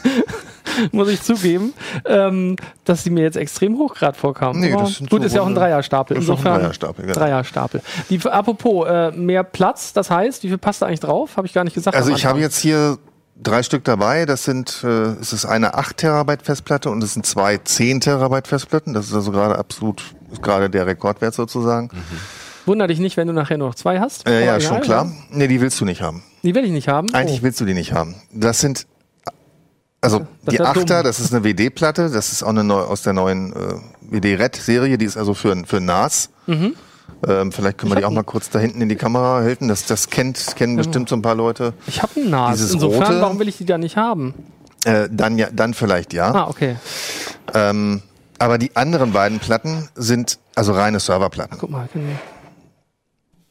muss 0.91 1.09
ich 1.09 1.21
zugeben, 1.21 1.73
ähm, 2.05 2.55
dass 2.83 3.03
sie 3.03 3.09
mir 3.09 3.23
jetzt 3.23 3.37
extrem 3.37 3.77
hoch 3.77 3.95
gerade 3.95 4.17
vorkamen. 4.17 4.59
Nee, 4.59 4.71
das 4.71 4.95
sind 4.95 5.09
gut, 5.09 5.21
so 5.21 5.25
ist 5.27 5.35
ja 5.35 5.41
auch 5.41 5.47
ein 5.47 5.55
Dreierstapel. 5.55 6.15
das 6.15 6.23
ist 6.23 6.29
auch 6.29 6.35
ein 6.35 6.37
Insofern 6.39 6.61
Dreierstapel, 6.61 7.05
genau. 7.05 7.19
Dreierstapel. 7.19 7.81
Die, 8.09 8.19
apropos, 8.29 8.87
äh, 8.87 9.11
mehr 9.11 9.43
Platz, 9.43 9.93
das 9.93 10.09
heißt, 10.09 10.43
wie 10.43 10.47
viel 10.49 10.57
passt 10.57 10.81
da 10.81 10.87
eigentlich 10.87 10.99
drauf? 10.99 11.37
Habe 11.37 11.47
ich 11.47 11.53
gar 11.53 11.63
nicht 11.63 11.73
gesagt. 11.73 11.95
Also 11.95 12.11
ich 12.11 12.25
habe 12.25 12.39
jetzt 12.39 12.59
hier 12.59 12.97
drei 13.41 13.63
Stück 13.63 13.83
dabei. 13.83 14.25
Das 14.25 14.43
sind, 14.43 14.83
äh, 14.83 14.87
es 14.87 15.33
ist 15.33 15.45
eine 15.45 15.75
8 15.75 15.97
Terabyte 15.97 16.41
Festplatte 16.41 16.89
und 16.89 17.03
es 17.03 17.13
sind 17.13 17.25
zwei 17.25 17.57
10 17.57 18.01
Terabyte 18.01 18.47
Festplatten. 18.47 18.93
Das 18.93 19.07
ist 19.07 19.13
also 19.13 19.31
gerade 19.31 19.57
absolut, 19.57 20.03
gerade 20.41 20.69
der 20.69 20.85
Rekordwert 20.85 21.33
sozusagen. 21.33 21.89
Wunder 22.65 22.87
dich 22.87 22.99
nicht, 22.99 23.17
wenn 23.17 23.27
du 23.27 23.33
nachher 23.33 23.57
nur 23.57 23.69
noch 23.69 23.75
zwei 23.75 23.99
hast. 23.99 24.27
Äh, 24.27 24.45
ja, 24.45 24.51
Aber 24.51 24.61
schon 24.61 24.77
egal, 24.77 24.85
klar. 24.85 25.05
ja. 25.05 25.11
Nee, 25.31 25.47
die 25.47 25.61
willst 25.61 25.79
du 25.79 25.85
nicht 25.85 26.01
haben. 26.01 26.23
Die 26.43 26.55
will 26.55 26.63
ich 26.63 26.71
nicht 26.71 26.87
haben. 26.87 27.13
Eigentlich 27.13 27.39
oh. 27.39 27.43
willst 27.43 27.59
du 27.59 27.65
die 27.65 27.73
nicht 27.73 27.93
haben. 27.93 28.15
Das 28.31 28.59
sind, 28.59 28.85
also 30.01 30.19
Das 30.19 30.27
die 30.53 30.55
ja 30.57 30.71
dumm. 30.73 30.81
Achter, 30.83 31.03
das 31.03 31.19
ist 31.19 31.33
eine 31.33 31.43
WD-Platte. 31.43 32.09
Das 32.09 32.31
ist 32.31 32.43
auch 32.43 32.49
eine 32.49 32.63
neu, 32.63 32.79
aus 32.81 33.01
der 33.03 33.13
neuen 33.13 33.53
äh, 33.53 33.75
WD-Red-Serie. 34.11 34.97
Die 34.97 35.05
ist 35.05 35.17
also 35.17 35.33
für, 35.33 35.55
für 35.65 35.79
NAS. 35.81 36.29
Mhm. 36.47 36.75
Ähm, 37.27 37.51
vielleicht 37.51 37.77
können 37.79 37.91
wir 37.91 37.97
die 37.97 38.05
auch 38.05 38.11
mal 38.11 38.23
kurz 38.23 38.49
da 38.49 38.59
hinten 38.59 38.81
in 38.81 38.87
die 38.89 38.95
Kamera 38.95 39.39
halten. 39.41 39.67
Das, 39.67 39.85
das 39.85 40.09
kennt, 40.09 40.55
kennen 40.55 40.77
bestimmt 40.77 41.09
so 41.09 41.15
ein 41.15 41.21
paar 41.21 41.35
Leute. 41.35 41.73
Ich 41.87 42.01
habe 42.01 42.13
einen 42.19 42.29
NAS. 42.29 42.53
Dieses 42.57 42.73
Insofern, 42.73 43.03
rote- 43.13 43.21
warum 43.21 43.39
will 43.39 43.47
ich 43.49 43.57
die 43.57 43.65
da 43.65 43.77
nicht 43.77 43.97
haben? 43.97 44.33
Äh, 44.85 45.09
dann 45.11 45.37
ja, 45.37 45.47
dann 45.51 45.73
vielleicht 45.73 46.13
ja. 46.13 46.31
Ah, 46.33 46.47
okay. 46.47 46.77
Ähm, 47.53 48.01
aber 48.37 48.57
die 48.57 48.73
anderen 48.77 49.11
beiden 49.11 49.39
Platten 49.39 49.89
sind 49.95 50.39
also 50.55 50.71
reine 50.71 51.01
Serverplatten. 51.01 51.57
Guck 51.59 51.69
mal. 51.71 51.89
genau. 51.91 52.13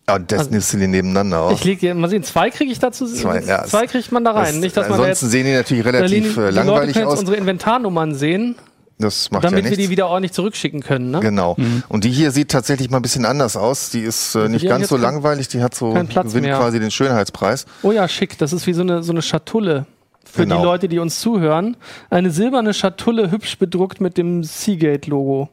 Ja, 0.09 0.19
das 0.19 0.51
nimmst 0.51 0.73
du 0.73 0.79
die 0.79 0.87
nebeneinander 0.87 1.41
aus. 1.43 1.53
Ich 1.59 1.65
leg 1.65 1.81
dir 1.81 1.95
mal 1.95 2.09
sehen, 2.09 2.23
zwei 2.23 2.49
kriege 2.51 2.73
ich 2.73 2.79
dazu. 2.79 3.07
Zwei, 3.07 3.41
ja, 3.43 3.65
zwei 3.65 3.87
kriegt 3.87 4.11
man 4.11 4.25
da 4.25 4.31
rein. 4.33 4.47
Das- 4.47 4.55
nicht, 4.57 4.77
dass 4.77 4.89
man 4.89 4.99
da 4.99 5.05
ansonsten 5.05 5.27
jetzt. 5.27 5.33
sehen 5.33 5.45
die 5.47 5.53
natürlich 5.53 5.85
relativ 5.85 6.25
äh, 6.25 6.35
die 6.35 6.41
Leute 6.41 6.51
langweilig 6.55 6.93
können 6.95 7.05
jetzt 7.07 7.13
aus. 7.15 7.21
unsere 7.21 7.37
Inventarnummern 7.37 8.15
sehen, 8.15 8.55
Das 8.99 9.31
macht 9.31 9.45
damit 9.45 9.65
ja 9.65 9.71
wir 9.71 9.77
die 9.77 9.91
wieder 9.91 10.09
ordentlich 10.09 10.33
zurückschicken 10.33 10.81
können. 10.83 11.11
Ne? 11.11 11.21
Genau. 11.21 11.57
Und 11.89 12.05
die 12.05 12.11
hier 12.11 12.31
sieht 12.31 12.51
tatsächlich 12.51 12.89
mal 12.91 12.97
ein 12.99 13.03
bisschen 13.03 13.27
anders 13.27 13.57
aus. 13.57 13.91
Die 13.91 14.01
ist 14.01 14.35
äh, 14.35 14.49
nicht 14.49 14.63
die 14.65 14.69
ganz 14.69 14.89
so 14.89 14.97
langweilig. 14.97 15.49
Die 15.49 15.63
hat 15.63 15.75
so 15.75 15.91
gewinnt 15.91 16.15
mehr. 16.43 16.57
quasi 16.59 16.81
den 16.81 16.91
Schönheitspreis. 16.91 17.67
Oh 17.83 17.93
ja, 17.93 18.09
schick. 18.09 18.39
Das 18.39 18.53
ist 18.55 18.67
wie 18.67 18.73
so 18.73 18.81
eine, 18.83 19.03
so 19.03 19.13
eine 19.13 19.21
Schatulle. 19.23 19.85
Für 20.25 20.43
Genau. 20.43 20.59
die 20.59 20.65
Leute, 20.65 20.89
die 20.89 20.99
uns 20.99 21.21
zuhören. 21.21 21.77
Eine 22.11 22.31
silberne 22.31 22.75
Schatulle, 22.75 23.31
hübsch 23.31 23.59
bedruckt 23.59 24.01
mit 24.01 24.17
dem 24.19 24.43
Seagate-Logo. 24.45 25.49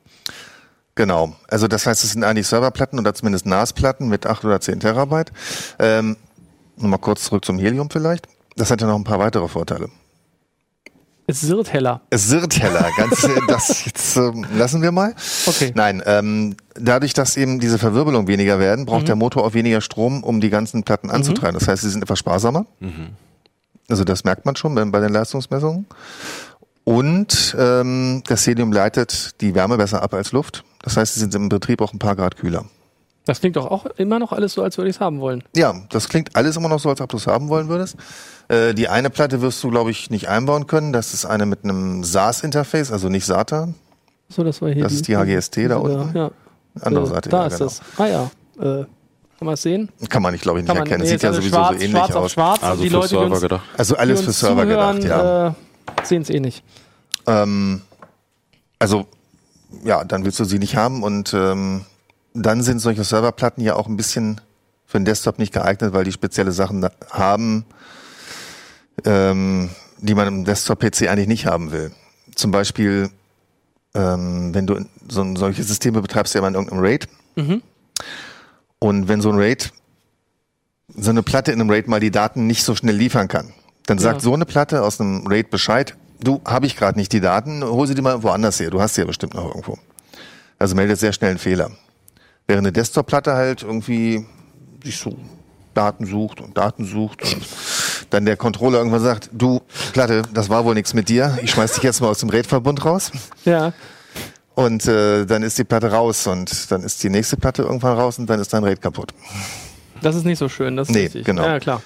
Genau. 0.95 1.35
Also 1.47 1.67
das 1.67 1.85
heißt, 1.85 2.03
es 2.03 2.11
sind 2.11 2.23
eigentlich 2.23 2.47
Serverplatten 2.47 2.97
oder 2.99 3.13
zumindest 3.13 3.45
NAS-Platten 3.45 4.07
mit 4.07 4.25
8 4.25 4.45
oder 4.45 4.61
10 4.61 4.79
Terabyte. 4.79 5.31
Ähm, 5.77 6.15
Nochmal 6.77 6.99
kurz 6.99 7.23
zurück 7.25 7.45
zum 7.45 7.57
Helium 7.57 7.89
vielleicht. 7.89 8.27
Das 8.57 8.69
hat 8.69 8.81
ja 8.81 8.87
noch 8.87 8.95
ein 8.95 9.03
paar 9.03 9.19
weitere 9.19 9.47
Vorteile. 9.47 9.89
Es 11.27 11.41
sirrt 11.41 11.73
heller. 11.73 12.01
Es 12.09 12.29
wird 12.29 12.59
heller. 12.61 12.87
Ganz, 12.97 13.23
äh, 13.23 13.29
das 13.47 13.85
jetzt 13.85 14.15
ähm, 14.17 14.45
lassen 14.55 14.81
wir 14.81 14.91
mal. 14.91 15.15
Okay. 15.47 15.71
Nein, 15.73 16.03
ähm, 16.05 16.55
dadurch, 16.75 17.13
dass 17.13 17.35
eben 17.35 17.59
diese 17.59 17.79
Verwirbelung 17.79 18.27
weniger 18.27 18.59
werden, 18.59 18.85
braucht 18.85 19.07
der 19.07 19.15
Motor 19.15 19.43
auch 19.43 19.53
weniger 19.53 19.81
Strom, 19.81 20.23
um 20.23 20.39
die 20.39 20.49
ganzen 20.49 20.83
Platten 20.83 21.09
anzutreiben. 21.09 21.57
Das 21.57 21.67
heißt, 21.67 21.81
sie 21.81 21.89
sind 21.89 22.03
etwas 22.03 22.19
sparsamer. 22.19 22.65
Also 23.89 24.03
das 24.03 24.23
merkt 24.23 24.45
man 24.45 24.55
schon 24.55 24.75
bei, 24.75 24.85
bei 24.85 24.99
den 24.99 25.13
Leistungsmessungen. 25.13 25.87
Und 26.85 27.55
ähm, 27.59 28.23
das 28.27 28.45
Helium 28.47 28.71
leitet 28.71 29.41
die 29.41 29.53
Wärme 29.55 29.75
besser 29.77 30.01
ab 30.03 30.13
als 30.13 30.31
Luft. 30.31 30.63
Das 30.83 30.95
heißt, 30.97 31.15
sie 31.15 31.19
sind 31.19 31.33
im 31.35 31.49
Betrieb 31.49 31.81
auch 31.81 31.91
ein 31.93 31.99
paar 31.99 32.15
Grad 32.15 32.37
kühler. 32.37 32.65
Das 33.25 33.39
klingt 33.39 33.55
doch 33.55 33.65
auch 33.71 33.87
immer 33.97 34.19
noch 34.19 34.31
alles 34.31 34.53
so, 34.53 34.61
als 34.61 34.77
würde 34.77 34.89
ich 34.91 34.97
es 34.97 34.99
haben 35.01 35.19
wollen. 35.19 35.43
Ja, 35.55 35.73
das 35.89 36.09
klingt 36.09 36.35
alles 36.35 36.55
immer 36.57 36.69
noch 36.69 36.79
so, 36.79 36.89
als 36.89 37.01
ob 37.01 37.09
du 37.09 37.17
es 37.17 37.25
haben 37.25 37.49
wollen 37.49 37.69
würdest. 37.69 37.95
Äh, 38.49 38.75
die 38.75 38.87
eine 38.87 39.09
Platte 39.09 39.41
wirst 39.41 39.63
du, 39.63 39.71
glaube 39.71 39.89
ich, 39.89 40.11
nicht 40.11 40.29
einbauen 40.29 40.67
können. 40.67 40.93
Das 40.93 41.11
ist 41.15 41.25
eine 41.25 41.47
mit 41.47 41.63
einem 41.63 42.03
SAS-Interface, 42.03 42.91
also 42.91 43.09
nicht 43.09 43.25
SATA. 43.25 43.69
So, 44.29 44.43
das 44.43 44.61
war 44.61 44.69
hier. 44.69 44.83
Das 44.83 44.93
ist 44.93 45.07
die 45.07 45.17
HGST 45.17 45.57
da 45.69 45.77
unten. 45.77 46.15
Ja. 46.15 46.29
Andere 46.81 47.05
Äh, 47.05 47.07
Seite. 47.07 47.29
Da 47.29 47.41
ja, 47.41 47.47
ist 47.47 47.57
genau. 47.57 47.65
das. 47.65 47.81
Ah 47.97 48.05
ja. 48.05 48.31
Äh, 48.59 48.85
kann 49.37 49.45
man 49.47 49.53
es 49.55 49.61
sehen? 49.63 49.89
Kann 50.07 50.21
man 50.21 50.31
nicht, 50.31 50.43
glaube 50.43 50.59
ich, 50.59 50.63
nicht 50.63 50.67
Kann 50.67 50.77
man, 50.77 50.85
erkennen. 50.87 51.01
nee, 51.03 51.07
Sieht 51.09 51.15
ist 51.17 51.23
ja 51.23 51.29
also 51.29 51.41
sowieso 51.41 51.55
schwarz, 51.55 51.69
so 51.69 51.73
ähnlich 51.83 51.91
schwarz 51.91 52.11
auf 52.15 52.23
aus. 52.25 52.31
schwarz. 52.31 52.63
Also 52.63 52.83
die 52.83 52.89
für 52.89 52.95
Leute, 52.95 53.07
die 53.07 53.15
Server 53.15 53.31
uns, 53.31 53.41
gedacht. 53.41 53.63
Also 53.75 53.93
die 53.95 53.99
alles 53.99 54.21
für 54.21 54.31
Server 54.31 54.61
zuhören, 54.63 54.99
gedacht, 54.99 55.09
ja. 55.09 55.47
äh, 55.47 55.53
sehen 56.03 56.21
es 56.21 56.29
eh 56.29 56.39
nicht. 56.39 56.63
Ähm, 57.27 57.81
also, 58.79 59.07
ja, 59.83 60.03
dann 60.03 60.25
willst 60.25 60.39
du 60.39 60.45
sie 60.45 60.59
nicht 60.59 60.75
haben 60.75 61.03
und 61.03 61.33
ähm, 61.33 61.85
dann 62.33 62.61
sind 62.61 62.79
solche 62.79 63.03
Serverplatten 63.03 63.63
ja 63.63 63.75
auch 63.75 63.87
ein 63.87 63.97
bisschen 63.97 64.41
für 64.85 64.99
den 64.99 65.05
Desktop 65.05 65.39
nicht 65.39 65.53
geeignet, 65.53 65.93
weil 65.93 66.03
die 66.03 66.11
spezielle 66.11 66.51
Sachen 66.51 66.87
haben, 67.09 67.65
ähm, 69.03 69.69
die 69.97 70.13
man 70.13 70.27
im 70.27 70.45
Desktop-PC 70.45 71.07
eigentlich 71.07 71.27
nicht 71.27 71.45
haben 71.45 71.71
will. 71.71 71.91
Zum 72.35 72.51
Beispiel, 72.51 73.09
ähm, 73.93 74.53
wenn 74.53 74.67
du 74.67 74.85
so 75.09 75.21
ein, 75.21 75.35
solche 75.35 75.63
Systeme 75.63 76.01
betreibst, 76.01 76.33
ja 76.33 76.39
immer 76.39 76.49
in 76.49 76.55
irgendeinem 76.55 76.81
RAID. 76.83 77.07
Und 78.79 79.07
wenn 79.07 79.21
so 79.21 79.31
ein 79.31 79.37
RAID, 79.37 79.71
so 80.95 81.09
eine 81.09 81.23
Platte 81.23 81.51
in 81.51 81.59
einem 81.59 81.69
RAID 81.69 81.87
mal 81.87 81.99
die 81.99 82.11
Daten 82.11 82.45
nicht 82.45 82.63
so 82.63 82.75
schnell 82.75 82.95
liefern 82.95 83.27
kann, 83.27 83.53
dann 83.87 83.97
sagt 83.99 84.17
Ja. 84.17 84.23
so 84.23 84.33
eine 84.33 84.45
Platte 84.45 84.83
aus 84.83 84.99
einem 84.99 85.27
RAID 85.27 85.49
Bescheid, 85.49 85.95
du, 86.19 86.41
habe 86.45 86.65
ich 86.65 86.75
gerade 86.75 86.97
nicht 86.97 87.11
die 87.13 87.21
Daten, 87.21 87.63
hol 87.63 87.85
sie 87.87 87.95
dir 87.95 88.01
mal 88.01 88.23
woanders 88.23 88.59
her, 88.59 88.69
du 88.69 88.81
hast 88.81 88.95
sie 88.95 89.01
ja 89.01 89.07
bestimmt 89.07 89.33
noch 89.33 89.45
irgendwo. 89.47 89.77
Also 90.59 90.75
meldet 90.75 90.99
sehr 90.99 91.13
schnell 91.13 91.31
einen 91.31 91.39
Fehler. 91.39 91.71
Während 92.47 92.65
eine 92.65 92.71
Desktop-Platte 92.71 93.33
halt 93.33 93.63
irgendwie 93.63 94.25
sich 94.83 94.97
so 94.97 95.17
Daten 95.73 96.05
sucht 96.05 96.39
und 96.41 96.57
Daten 96.57 96.85
sucht 96.85 97.23
und 97.23 97.45
dann 98.11 98.25
der 98.25 98.37
Controller 98.37 98.77
irgendwann 98.77 99.01
sagt, 99.01 99.29
du, 99.33 99.61
Platte, 99.93 100.21
das 100.33 100.49
war 100.49 100.63
wohl 100.63 100.73
nichts 100.75 100.93
mit 100.93 101.09
dir, 101.09 101.37
ich 101.41 101.51
schmeiß 101.51 101.73
dich 101.73 101.83
jetzt 101.83 102.01
mal 102.01 102.07
aus 102.07 102.19
dem 102.19 102.29
RAID-Verbund 102.29 102.85
raus. 102.85 103.11
Ja. 103.43 103.73
Und 104.53 104.85
äh, 104.87 105.25
dann 105.25 105.43
ist 105.43 105.57
die 105.57 105.65
Platte 105.65 105.91
raus 105.91 106.27
und 106.27 106.71
dann 106.71 106.81
ist 106.83 107.03
die 107.03 107.09
nächste 107.09 107.35
Platte 107.35 107.63
irgendwann 107.63 107.97
raus 107.97 108.17
und 108.19 108.29
dann 108.29 108.39
ist 108.39 108.53
dein 108.53 108.63
RAID 108.63 108.81
kaputt. 108.81 109.11
Das 110.01 110.15
ist 110.15 110.23
nicht 110.23 110.37
so 110.39 110.47
schön. 110.47 110.77
Das 110.77 110.87
ist 110.87 110.95
Nee, 110.95 111.01
richtig. 111.03 111.25
genau. 111.25 111.43
Ja, 111.43 111.59
klar. 111.59 111.81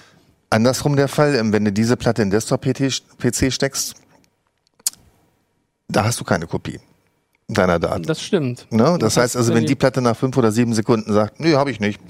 Andersrum 0.50 0.96
der 0.96 1.08
Fall, 1.08 1.36
ähm, 1.36 1.52
wenn 1.52 1.64
du 1.64 1.72
diese 1.72 1.96
Platte 1.96 2.22
in 2.22 2.30
Desktop-PC 2.30 3.52
steckst, 3.52 3.94
da 5.88 6.04
hast 6.04 6.20
du 6.20 6.24
keine 6.24 6.46
Kopie 6.46 6.80
deiner 7.48 7.78
Daten. 7.78 8.02
Das 8.02 8.20
stimmt. 8.20 8.66
Ne? 8.70 8.96
Das 9.00 9.16
heißt 9.16 9.36
also, 9.36 9.54
wenn 9.54 9.62
die 9.62 9.68
die 9.70 9.74
Platte 9.74 10.00
nach 10.00 10.16
fünf 10.16 10.36
oder 10.36 10.52
sieben 10.52 10.74
Sekunden 10.74 11.12
sagt, 11.12 11.40
nö, 11.40 11.54
habe 11.54 11.70
ich 11.70 11.80
nicht, 11.80 12.00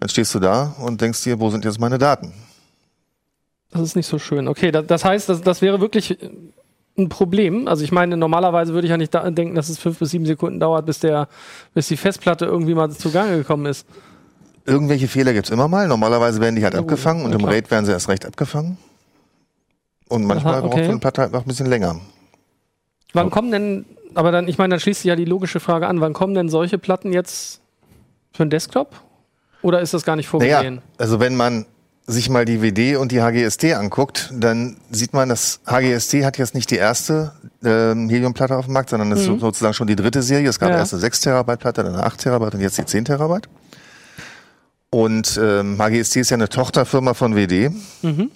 dann 0.00 0.08
stehst 0.08 0.34
du 0.34 0.40
da 0.40 0.74
und 0.78 1.00
denkst 1.00 1.22
dir, 1.22 1.38
wo 1.40 1.50
sind 1.50 1.64
jetzt 1.64 1.80
meine 1.80 1.98
Daten? 1.98 2.32
Das 3.70 3.82
ist 3.82 3.96
nicht 3.96 4.06
so 4.06 4.18
schön. 4.18 4.48
Okay, 4.48 4.70
das, 4.70 4.86
das 4.86 5.04
heißt, 5.04 5.28
das, 5.28 5.42
das 5.42 5.60
wäre 5.62 5.80
wirklich 5.80 6.22
äh, 6.22 6.30
ein 6.96 7.08
Problem. 7.08 7.66
Also 7.66 7.82
ich 7.82 7.90
meine, 7.90 8.16
normalerweise 8.16 8.72
würde 8.72 8.86
ich 8.86 8.90
ja 8.90 8.96
nicht 8.96 9.14
da 9.14 9.28
denken, 9.30 9.56
dass 9.56 9.68
es 9.68 9.78
fünf 9.78 9.98
bis 9.98 10.10
sieben 10.10 10.26
Sekunden 10.26 10.60
dauert, 10.60 10.86
bis 10.86 11.00
der, 11.00 11.28
bis 11.72 11.88
die 11.88 11.96
Festplatte 11.96 12.44
irgendwie 12.46 12.74
mal 12.74 12.90
zugange 12.90 13.36
gekommen 13.36 13.66
ist. 13.66 13.86
Irgendwelche 14.66 15.08
Fehler 15.08 15.32
gibt's 15.32 15.50
immer 15.50 15.68
mal. 15.68 15.86
Normalerweise 15.88 16.40
werden 16.40 16.56
die 16.56 16.64
halt 16.64 16.74
gut, 16.74 16.82
abgefangen 16.82 17.24
und 17.24 17.32
im. 17.32 17.44
RAID 17.44 17.70
werden 17.70 17.84
sie 17.84 17.92
erst 17.92 18.08
recht 18.08 18.24
abgefangen. 18.26 18.78
Und 20.08 20.24
manchmal 20.24 20.54
Aha, 20.54 20.60
braucht 20.62 20.74
okay. 20.74 20.84
so 20.84 20.90
eine 20.90 21.00
Platte 21.00 21.22
halt 21.22 21.32
noch 21.32 21.42
ein 21.42 21.48
bisschen 21.48 21.66
länger. 21.66 22.00
Wann 23.12 23.30
kommen 23.30 23.50
denn, 23.52 23.84
aber 24.14 24.32
dann, 24.32 24.48
ich 24.48 24.58
meine, 24.58 24.72
dann 24.72 24.80
schließt 24.80 25.02
sich 25.02 25.08
ja 25.08 25.16
die 25.16 25.24
logische 25.24 25.60
Frage 25.60 25.86
an, 25.86 26.00
wann 26.00 26.12
kommen 26.12 26.34
denn 26.34 26.48
solche 26.48 26.78
Platten 26.78 27.12
jetzt 27.12 27.60
für 28.32 28.42
einen 28.42 28.50
Desktop? 28.50 29.00
Oder 29.62 29.80
ist 29.80 29.94
das 29.94 30.04
gar 30.04 30.16
nicht 30.16 30.32
Naja, 30.32 30.56
vorgesehen? 30.58 30.82
also 30.98 31.20
wenn 31.20 31.36
man 31.36 31.66
sich 32.06 32.28
mal 32.28 32.44
die 32.44 32.60
WD 32.60 32.96
und 32.96 33.12
die 33.12 33.22
HGST 33.22 33.64
anguckt, 33.74 34.30
dann 34.34 34.76
sieht 34.90 35.14
man, 35.14 35.30
dass 35.30 35.60
HGST 35.66 36.22
hat 36.24 36.36
jetzt 36.36 36.54
nicht 36.54 36.70
die 36.70 36.76
erste 36.76 37.32
ähm, 37.64 38.10
Heliumplatte 38.10 38.56
auf 38.56 38.66
dem 38.66 38.74
Markt, 38.74 38.90
sondern 38.90 39.08
das 39.08 39.20
ist 39.20 39.40
sozusagen 39.40 39.72
schon 39.72 39.86
die 39.86 39.96
dritte 39.96 40.20
Serie. 40.22 40.48
Es 40.50 40.58
gab 40.58 40.68
Mhm. 40.68 40.74
Ja. 40.74 40.78
erst 40.80 40.92
eine 40.92 41.00
6 41.00 41.20
Terabyte 41.22 41.60
Platte, 41.60 41.82
dann 41.82 41.94
eine 41.94 42.04
8 42.04 42.20
Terabyte 42.20 42.54
und 42.56 42.60
jetzt 42.60 42.76
die 42.76 42.84
10 42.84 43.06
Terabyte. 43.06 43.48
Und 44.94 45.40
ähm, 45.42 45.76
HGST 45.82 46.18
ist 46.18 46.30
ja 46.30 46.36
eine 46.36 46.48
Tochterfirma 46.48 47.14
von 47.14 47.34
WD. 47.34 47.72
Mhm. 48.02 48.30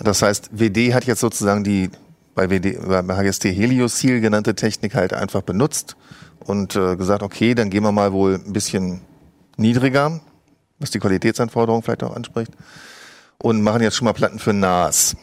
Das 0.00 0.22
heißt, 0.22 0.50
WD 0.50 0.92
hat 0.92 1.04
jetzt 1.04 1.20
sozusagen 1.20 1.62
die 1.62 1.88
bei, 2.34 2.50
WD, 2.50 2.80
bei 2.84 3.16
HGST 3.16 3.44
Heliosil 3.44 4.20
genannte 4.20 4.56
Technik 4.56 4.96
halt 4.96 5.12
einfach 5.12 5.42
benutzt 5.42 5.94
und 6.40 6.74
äh, 6.74 6.96
gesagt, 6.96 7.22
okay, 7.22 7.54
dann 7.54 7.70
gehen 7.70 7.84
wir 7.84 7.92
mal 7.92 8.12
wohl 8.12 8.40
ein 8.44 8.52
bisschen 8.52 9.02
niedriger, 9.56 10.20
was 10.80 10.90
die 10.90 10.98
Qualitätsanforderungen 10.98 11.84
vielleicht 11.84 12.02
auch 12.02 12.16
anspricht, 12.16 12.50
und 13.38 13.62
machen 13.62 13.80
jetzt 13.80 13.94
schon 13.94 14.06
mal 14.06 14.12
Platten 14.12 14.40
für 14.40 14.52
NAS. 14.52 15.14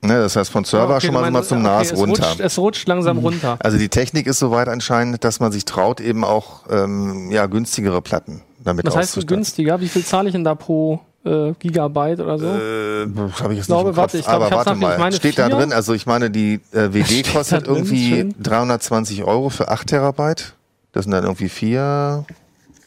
Ne, 0.00 0.18
das 0.20 0.36
heißt, 0.36 0.48
von 0.48 0.64
Server 0.64 0.86
Mhm. 0.86 0.94
Okay, 0.94 1.06
schon 1.06 1.14
mal, 1.14 1.20
so 1.20 1.24
mal 1.24 1.30
meinst, 1.32 1.48
zum 1.48 1.58
okay, 1.58 1.66
NAS 1.66 1.90
es 1.90 1.98
runter. 1.98 2.28
Rutscht, 2.28 2.40
es 2.40 2.58
rutscht 2.58 2.86
langsam 2.86 3.18
runter. 3.18 3.56
Also 3.58 3.78
die 3.78 3.88
Technik 3.88 4.28
ist 4.28 4.38
soweit 4.38 4.68
anscheinend, 4.68 5.24
dass 5.24 5.40
man 5.40 5.50
sich 5.50 5.64
traut, 5.64 6.00
eben 6.00 6.22
auch 6.22 6.66
ähm, 6.70 7.32
ja, 7.32 7.46
günstigere 7.46 8.00
Platten 8.00 8.42
damit 8.64 8.86
Was 8.86 8.96
heißt 8.96 9.26
günstiger? 9.26 9.80
Wie 9.80 9.88
viel 9.88 10.04
zahle 10.04 10.28
ich 10.28 10.32
denn 10.32 10.44
da 10.44 10.54
pro 10.54 11.00
äh, 11.24 11.52
Gigabyte 11.58 12.20
oder 12.20 12.38
so? 12.38 12.46
Äh, 12.46 13.06
habe 13.40 13.52
ich 13.52 13.58
jetzt 13.58 13.66
glaube, 13.66 13.90
nicht 13.90 13.90
im 13.90 13.94
Kopf, 13.94 13.96
warte, 13.96 14.18
ich 14.18 14.24
glaube, 14.24 14.46
aber 14.46 14.56
warte 14.56 14.74
mal. 14.74 14.98
meine 14.98 15.16
Steht 15.16 15.38
da 15.38 15.46
vier? 15.46 15.56
drin, 15.56 15.72
also 15.72 15.92
ich 15.94 16.06
meine, 16.06 16.30
die 16.30 16.60
äh, 16.72 16.92
WD 16.92 17.06
Steht 17.06 17.26
da 17.28 17.32
kostet 17.32 17.66
drin? 17.66 17.74
irgendwie 17.76 18.08
Schön. 18.10 18.34
320 18.42 19.24
Euro 19.24 19.48
für 19.50 19.68
8 19.68 19.86
Terabyte. 19.86 20.54
Das 20.92 21.04
sind 21.04 21.12
dann 21.12 21.24
irgendwie 21.24 21.48
vier. 21.48 22.24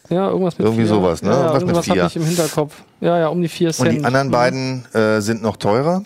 Ja, 0.10 0.30
irgendwas 0.30 0.58
mit 0.58 0.66
Irgendwie 0.66 0.84
vier. 0.86 0.94
sowas, 0.96 1.22
ne? 1.22 1.32
Ja, 1.32 1.46
ja, 1.48 1.54
Was 1.54 1.66
mit 1.66 1.78
vier. 1.84 1.96
habe 2.04 2.08
ich 2.08 2.16
im 2.16 2.24
Hinterkopf. 2.26 2.74
Ja, 3.02 3.20
ja, 3.20 3.28
um 3.28 3.42
die 3.42 3.50
vier 3.50 3.72
Cent. 3.74 3.90
Und 3.90 3.96
die 4.00 4.06
anderen 4.06 4.28
Mhm. 4.28 4.32
beiden 4.32 4.86
äh, 4.94 5.20
sind 5.20 5.42
noch 5.42 5.58
teurer. 5.58 6.04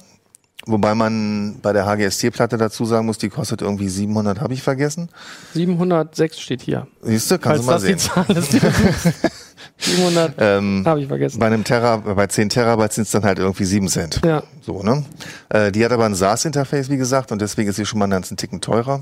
Wobei 0.65 0.93
man 0.95 1.57
bei 1.61 1.73
der 1.73 1.85
HGST-Platte 1.85 2.57
dazu 2.57 2.85
sagen 2.85 3.05
muss, 3.07 3.17
die 3.19 3.29
kostet 3.29 3.61
irgendwie 3.61 3.89
700, 3.89 4.41
habe 4.41 4.53
ich 4.53 4.61
vergessen. 4.63 5.09
706 5.53 6.39
steht 6.39 6.61
hier. 6.61 6.87
Siehst 7.01 7.29
du, 7.31 7.37
kannst 7.39 7.65
Falls 7.65 7.83
du 7.83 7.89
mal 7.89 8.27
das 8.33 8.49
sehen. 8.49 8.55
die 8.55 8.57
Zahl 8.57 8.61
ist. 8.61 9.31
700 9.81 10.33
Ähm, 10.37 10.83
habe 10.85 11.01
ich 11.01 11.07
vergessen. 11.07 11.39
bei 11.39 11.47
einem 11.47 11.63
Terra, 11.63 11.97
bei 11.97 12.27
10 12.27 12.49
Terabyte 12.49 12.93
sind 12.93 13.03
es 13.03 13.11
dann 13.11 13.23
halt 13.23 13.39
irgendwie 13.39 13.65
7 13.65 13.87
Cent. 13.87 14.21
Ja. 14.23 14.43
So, 14.61 14.83
ne? 14.83 15.03
Äh, 15.49 15.71
die 15.71 15.83
hat 15.83 15.91
aber 15.91 16.05
ein 16.05 16.15
SaaS-Interface, 16.15 16.89
wie 16.89 16.97
gesagt, 16.97 17.31
und 17.31 17.41
deswegen 17.41 17.69
ist 17.69 17.75
sie 17.77 17.85
schon 17.85 17.99
mal 17.99 18.05
einen 18.05 18.11
ganzen 18.13 18.37
Ticken 18.37 18.61
teurer. 18.61 19.01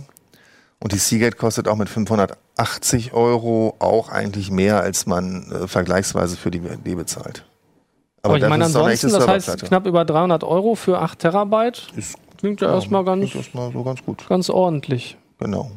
Und 0.81 0.93
die 0.93 0.97
Seagate 0.97 1.35
kostet 1.35 1.67
auch 1.67 1.75
mit 1.75 1.89
580 1.89 3.13
Euro 3.13 3.75
auch 3.79 4.09
eigentlich 4.09 4.49
mehr, 4.51 4.79
als 4.81 5.05
man 5.05 5.51
äh, 5.51 5.67
vergleichsweise 5.67 6.37
für 6.37 6.51
die 6.51 6.63
WD 6.63 6.95
bezahlt. 6.95 7.43
Aber 8.21 8.35
ich 8.35 8.41
dafür 8.41 8.49
meine, 8.49 8.65
ansonsten, 8.65 9.11
das 9.11 9.27
heißt 9.27 9.63
knapp 9.65 9.85
über 9.85 10.05
300 10.05 10.43
Euro 10.43 10.75
für 10.75 10.99
8 10.99 11.19
Terabyte. 11.19 11.87
Ist- 11.95 12.15
Klingt 12.37 12.61
ja 12.61 12.73
erstmal 12.73 13.03
ganz, 13.03 13.25
ist 13.25 13.35
erstmal 13.35 13.69
so 13.73 13.83
ganz 13.83 14.01
gut. 14.05 14.25
ganz 14.29 14.49
ordentlich. 14.49 15.17
Genau. 15.39 15.71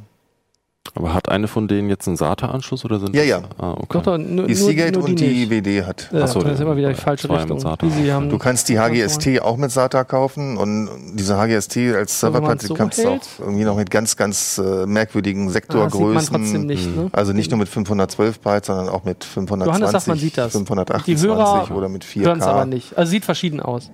Aber 0.95 1.15
hat 1.15 1.29
eine 1.29 1.47
von 1.49 1.69
denen 1.69 1.89
jetzt 1.89 2.07
einen 2.09 2.17
SATA-Anschluss 2.17 2.85
oder 2.85 2.99
sind 2.99 3.15
Ja, 3.15 3.21
das- 3.23 3.29
ja. 3.29 3.43
Ah, 3.57 3.71
okay. 3.73 3.87
Doch, 3.93 4.03
doch, 4.03 4.19
nur, 4.19 4.47
Die 4.47 4.55
Seagate 4.55 4.99
nur 4.99 5.05
und 5.09 5.19
die 5.19 5.47
die 5.47 5.47
nicht. 5.47 5.51
WD 5.51 5.85
hat. 5.87 6.11
Ja, 6.13 6.25
Ach 6.25 6.29
so, 6.29 6.43
das 6.43 6.55
ist 6.55 6.61
immer 6.61 6.77
wieder 6.77 6.89
die 6.91 6.97
falsche 7.01 7.31
Richtung. 7.31 7.61
SATA. 7.61 7.87
Die 7.87 7.93
sie 7.93 8.13
haben. 8.13 8.29
Du 8.29 8.37
kannst 8.37 8.69
die 8.69 8.79
HGST 8.79 9.41
auch 9.41 9.57
mit 9.57 9.71
SATA 9.71 10.03
kaufen 10.05 10.57
und 10.59 10.91
diese 11.15 11.37
HGST 11.39 11.77
als 11.95 12.21
man 12.23 12.33
Serverplatte 12.33 12.67
so 12.67 12.75
kannst 12.75 12.99
du 12.99 13.09
auch 13.09 13.21
irgendwie 13.39 13.65
noch 13.65 13.77
mit 13.77 13.91
ganz, 13.91 14.17
ganz 14.17 14.59
äh, 14.59 14.85
merkwürdigen 14.85 15.49
Ah, 15.49 15.51
Sektorgrößen. 15.53 16.35
trotzdem 16.37 16.67
nicht. 16.67 16.95
Ne? 16.95 17.09
Also 17.13 17.33
nicht 17.33 17.51
nur 17.51 17.59
mit 17.59 17.69
512 17.69 18.41
Byte, 18.41 18.65
sondern 18.67 18.89
auch 18.89 19.05
mit 19.05 19.23
520, 19.25 19.67
Johannes 19.67 19.93
sagt, 19.93 20.09
man 20.09 20.19
sieht 20.19 20.37
das. 20.37 20.53
528 20.53 21.15
Die 21.17 21.27
Hörer 21.27 21.71
oder 21.77 21.89
mit 21.89 22.05
hören 22.05 22.41
es 22.41 22.47
aber 22.47 22.63
4K. 22.63 22.67
nicht. 22.67 22.99
Also 22.99 23.11
sieht 23.11 23.25
verschieden 23.25 23.61
aus. 23.61 23.91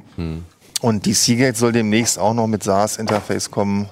Und 0.81 1.07
die 1.07 1.13
Seagate 1.13 1.57
soll 1.57 1.73
demnächst 1.73 2.19
auch 2.19 2.35
noch 2.35 2.47
mit 2.47 2.63
SaaS-Interface 2.65 3.51
kommen 3.51 3.89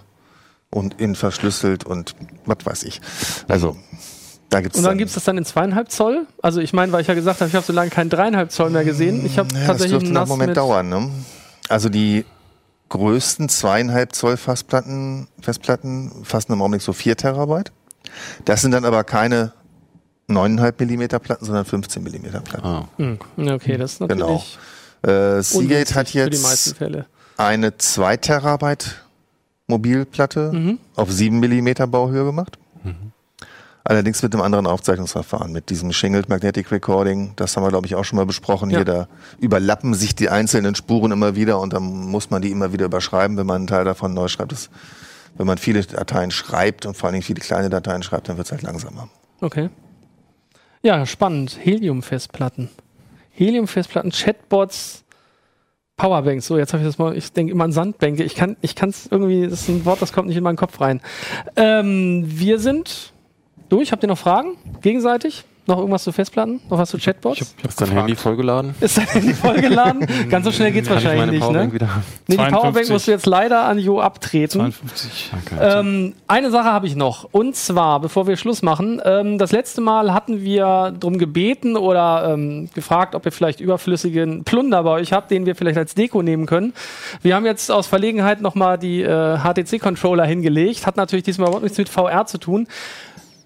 und 0.77 1.01
in 1.01 1.15
verschlüsselt 1.15 1.85
und 1.85 2.15
was 2.45 2.59
weiß 2.65 2.83
ich. 2.85 3.01
Also 3.49 3.77
da 4.51 4.61
gibt's 4.61 4.77
Und 4.79 4.85
dann 4.85 4.91
dann- 4.93 4.99
gibt 4.99 5.09
es 5.09 5.15
das 5.15 5.25
dann 5.25 5.39
in 5.39 5.45
zweieinhalb 5.45 5.91
Zoll. 5.91 6.27
Also 6.43 6.61
ich 6.61 6.73
meine, 6.73 6.93
weil 6.93 7.01
ich 7.01 7.09
ja 7.09 7.15
gesagt 7.15 7.41
habe, 7.41 7.49
ich 7.49 7.55
habe 7.57 7.67
so 7.67 7.73
lange 7.73 7.91
keinen 7.91 8.11
dreieinhalb 8.11 8.53
Zoll 8.53 8.71
mehr 8.71 8.85
gesehen. 8.85 9.25
Ich 9.27 9.39
habe 9.39 9.49
Ja, 9.53 9.59
das 9.59 9.67
tatsächlich 9.67 9.91
dürfte 9.93 10.07
einen 10.07 10.15
noch 10.15 10.21
einen 10.23 10.29
Moment 10.29 10.57
dauern. 10.57 10.89
Ne? 10.89 11.11
Also 11.69 11.89
die 11.89 12.25
größten 12.91 13.49
zweieinhalb 13.49 14.15
Zoll 14.15 14.37
Festplatten, 14.37 15.27
Festplatten 15.41 16.13
fassen 16.25 16.53
im 16.53 16.61
Augenblick 16.63 16.83
so 16.83 16.93
vier 16.93 17.17
Terabyte. 17.17 17.73
Das 18.45 18.61
sind 18.63 18.71
dann 18.71 18.85
aber 18.85 19.03
keine 19.03 19.53
9,5 20.29 20.75
Millimeter 20.79 21.19
Platten, 21.19 21.45
sondern 21.45 21.65
15 21.65 22.03
Millimeter 22.03 22.41
Platten. 22.41 22.67
Ah. 22.67 22.89
Hm, 22.99 23.19
okay, 23.49 23.77
das 23.77 23.93
ist 23.95 23.99
Genau. 24.01 24.15
natürlich 24.35 24.59
Äh, 25.03 25.43
Seagate 25.43 25.95
hat 25.95 26.09
für 26.11 26.31
die 26.31 26.39
meisten 26.39 26.71
jetzt 26.71 26.79
Fälle. 26.79 27.07
eine 27.37 27.77
2 27.79 28.17
Terabyte 28.17 29.03
Mobilplatte 29.69 30.53
Mhm. 30.53 30.79
auf 30.95 31.11
7 31.11 31.39
Millimeter 31.41 31.87
Bauhöhe 31.87 32.25
gemacht. 32.25 32.59
Allerdings 33.89 34.21
mit 34.21 34.35
einem 34.35 34.43
anderen 34.43 34.67
Aufzeichnungsverfahren, 34.67 35.53
mit 35.53 35.71
diesem 35.71 35.93
Shingled 35.93 36.29
Magnetic 36.29 36.73
Recording. 36.73 37.35
Das 37.37 37.57
haben 37.57 37.63
wir, 37.63 37.69
glaube 37.69 37.87
ich, 37.87 37.95
auch 37.95 38.05
schon 38.05 38.17
mal 38.17 38.27
besprochen. 38.27 38.69
Ja. 38.71 38.79
Hier, 38.79 38.85
da 38.85 39.09
überlappen 39.39 39.95
sich 39.95 40.17
die 40.17 40.29
einzelnen 40.29 40.75
Spuren 40.75 41.13
immer 41.13 41.37
wieder 41.37 41.61
und 41.61 41.73
dann 41.73 41.85
muss 41.85 42.29
man 42.31 42.43
die 42.43 42.51
immer 42.51 42.73
wieder 42.73 42.85
überschreiben, 42.87 43.37
wenn 43.37 43.47
man 43.47 43.57
einen 43.59 43.67
Teil 43.69 43.85
davon 43.85 44.13
neu 44.13 44.27
schreibt. 44.27 44.51
Das, 44.51 44.71
wenn 45.37 45.47
man 45.47 45.57
viele 45.59 45.83
Dateien 45.85 46.33
schreibt 46.33 46.85
und 46.85 46.97
vor 46.97 47.07
allen 47.07 47.13
Dingen 47.15 47.23
viele 47.23 47.39
kleine 47.41 47.71
Dateien 47.71 48.03
schreibt, 48.03 48.29
dann 48.29 48.37
wird 48.39 48.47
es 48.49 48.51
halt 48.53 48.63
langsamer. 48.63 49.09
Okay. 49.41 49.71
Ja, 50.83 51.07
spannend. 51.07 51.57
Helium-Festplatten. 51.63 52.71
Helium-Festplatten, 53.31 54.11
Chatbots, 54.11 55.05
Powerbanks. 55.97 56.47
So, 56.47 56.59
jetzt 56.59 56.73
habe 56.73 56.83
ich 56.83 56.89
das 56.89 56.99
mal, 56.99 57.17
ich 57.17 57.33
denke 57.33 57.53
immer 57.53 57.65
an 57.65 57.73
Sandbänke. 57.73 58.23
Ich 58.23 58.35
kann 58.35 58.57
ich 58.61 58.75
es 58.81 59.09
irgendwie, 59.11 59.45
das 59.45 59.63
ist 59.63 59.69
ein 59.69 59.85
Wort, 59.85 60.03
das 60.03 60.13
kommt 60.13 60.29
nicht 60.29 60.37
in 60.37 60.45
meinen 60.45 60.57
Kopf 60.57 60.81
rein. 60.81 61.01
Ähm, 61.57 62.25
wir 62.27 62.59
sind 62.59 63.13
durch. 63.69 63.93
Habt 63.93 64.03
ihr 64.05 64.09
noch 64.09 64.19
Fragen? 64.19 64.57
Gegenseitig? 64.83 65.45
Noch 65.69 65.79
irgendwas 65.79 66.05
zu 66.05 66.13
Festplatten? 66.13 66.61
Noch 66.71 66.79
was 66.79 66.91
zu 66.91 66.99
Chatbots? 66.99 67.41
Ich 67.41 67.47
hab, 67.47 67.59
ich 67.59 67.65
hab 67.65 67.71
Ist 67.71 67.81
dein 67.81 67.89
gefragt. 67.89 68.09
Handy 68.09 68.17
vollgeladen? 68.17 68.75
ist 68.81 68.99
dein 68.99 69.07
Handy 69.07 69.35
vollgeladen? 69.35 70.07
Ganz 70.31 70.45
so 70.45 70.53
schnell 70.53 70.71
geht's 70.71 70.87
Kann 70.89 70.99
ich 70.99 71.05
wahrscheinlich 71.05 71.31
nicht, 71.31 71.41
Powerbank 71.41 71.69
ne? 71.69 71.75
wieder? 71.75 71.87
Nee, 71.87 72.03
die 72.29 72.37
52. 72.37 72.61
Powerbank 72.61 72.89
musst 72.91 73.07
du 73.09 73.11
jetzt 73.11 73.27
leider 73.27 73.65
an 73.65 73.79
Jo 73.79 74.01
abtreten. 74.01 74.61
52. 74.61 75.33
Ähm, 75.61 76.15
eine 76.29 76.51
Sache 76.51 76.73
habe 76.73 76.87
ich 76.87 76.95
noch. 76.95 77.29
Und 77.33 77.57
zwar, 77.57 78.01
bevor 78.01 78.29
wir 78.29 78.37
Schluss 78.37 78.63
machen, 78.63 79.01
ähm, 79.05 79.39
das 79.39 79.51
letzte 79.51 79.81
Mal 79.81 80.15
hatten 80.15 80.43
wir 80.43 80.95
darum 80.99 81.19
gebeten 81.19 81.77
oder 81.77 82.33
ähm, 82.33 82.69
gefragt, 82.75 83.17
ob 83.17 83.27
ihr 83.27 83.33
vielleicht 83.33 83.61
überflüssigen 83.61 84.45
Plunder 84.45 84.85
bei 84.85 84.91
euch 84.91 85.13
habt, 85.13 85.33
den 85.33 85.47
wir 85.47 85.57
vielleicht 85.57 85.79
als 85.79 85.95
Deko 85.97 86.23
nehmen 86.23 86.47
können. 86.47 86.75
Wir 87.23 87.35
haben 87.35 87.45
jetzt 87.45 87.73
aus 87.73 87.89
Verlegenheit 87.89 88.41
nochmal 88.41 88.79
die 88.79 89.03
äh, 89.03 89.39
HTC-Controller 89.39 90.25
hingelegt. 90.25 90.87
Hat 90.87 90.97
natürlich 90.97 91.25
diesmal 91.25 91.49
überhaupt 91.49 91.65
nichts 91.65 91.79
mit 91.79 91.89
VR 91.89 92.27
zu 92.27 92.39
tun. 92.39 92.69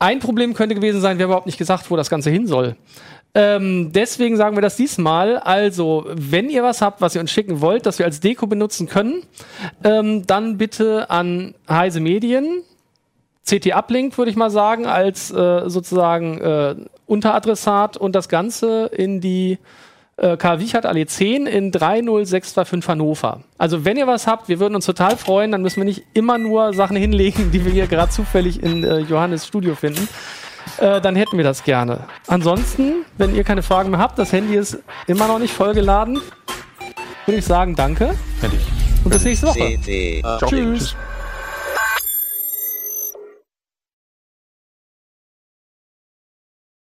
Ein 0.00 0.18
Problem 0.18 0.54
könnte 0.54 0.74
gewesen 0.74 1.00
sein, 1.00 1.18
wir 1.18 1.24
haben 1.24 1.30
überhaupt 1.30 1.46
nicht 1.46 1.58
gesagt, 1.58 1.90
wo 1.90 1.96
das 1.96 2.08
Ganze 2.08 2.30
hin 2.30 2.46
soll. 2.46 2.74
Ähm, 3.34 3.92
deswegen 3.92 4.36
sagen 4.36 4.56
wir 4.56 4.62
das 4.62 4.76
diesmal. 4.76 5.36
Also, 5.38 6.06
wenn 6.08 6.48
ihr 6.48 6.62
was 6.62 6.80
habt, 6.80 7.00
was 7.02 7.14
ihr 7.14 7.20
uns 7.20 7.30
schicken 7.30 7.60
wollt, 7.60 7.84
das 7.84 7.98
wir 7.98 8.06
als 8.06 8.18
Deko 8.20 8.46
benutzen 8.46 8.88
können, 8.88 9.22
ähm, 9.84 10.26
dann 10.26 10.56
bitte 10.56 11.10
an 11.10 11.54
Heise 11.68 12.00
Medien. 12.00 12.62
CT 13.46 13.74
Uplink 13.74 14.16
würde 14.16 14.30
ich 14.30 14.36
mal 14.36 14.50
sagen, 14.50 14.86
als 14.86 15.30
äh, 15.30 15.68
sozusagen 15.68 16.40
äh, 16.40 16.74
Unteradressat 17.06 17.96
und 17.96 18.14
das 18.14 18.28
Ganze 18.28 18.86
in 18.86 19.20
die 19.20 19.58
äh, 20.20 20.36
Karl 20.36 20.60
Wiechert 20.60 20.86
Allee 20.86 21.06
10 21.06 21.46
in 21.46 21.72
30625 21.72 22.88
Hannover. 22.88 23.40
Also 23.58 23.84
wenn 23.84 23.96
ihr 23.96 24.06
was 24.06 24.26
habt, 24.26 24.48
wir 24.48 24.60
würden 24.60 24.74
uns 24.74 24.86
total 24.86 25.16
freuen, 25.16 25.50
dann 25.52 25.62
müssen 25.62 25.78
wir 25.78 25.84
nicht 25.84 26.04
immer 26.12 26.38
nur 26.38 26.74
Sachen 26.74 26.96
hinlegen, 26.98 27.50
die 27.50 27.64
wir 27.64 27.72
hier 27.72 27.86
gerade 27.86 28.10
zufällig 28.10 28.62
in 28.62 28.84
äh, 28.84 28.98
Johannes 28.98 29.46
Studio 29.46 29.74
finden. 29.74 30.08
Äh, 30.78 31.00
dann 31.00 31.16
hätten 31.16 31.36
wir 31.36 31.44
das 31.44 31.64
gerne. 31.64 32.00
Ansonsten, 32.26 33.04
wenn 33.16 33.34
ihr 33.34 33.44
keine 33.44 33.62
Fragen 33.62 33.90
mehr 33.90 33.98
habt, 34.00 34.18
das 34.18 34.32
Handy 34.32 34.56
ist 34.56 34.78
immer 35.06 35.26
noch 35.26 35.38
nicht 35.38 35.54
vollgeladen, 35.54 36.20
würde 37.26 37.38
ich 37.38 37.44
sagen, 37.44 37.74
danke 37.74 38.14
Fertig. 38.40 38.60
und 39.04 39.10
bis 39.10 39.24
nächste 39.24 39.46
Woche. 39.46 39.78
CT 39.78 40.48
Tschüss. 40.48 40.96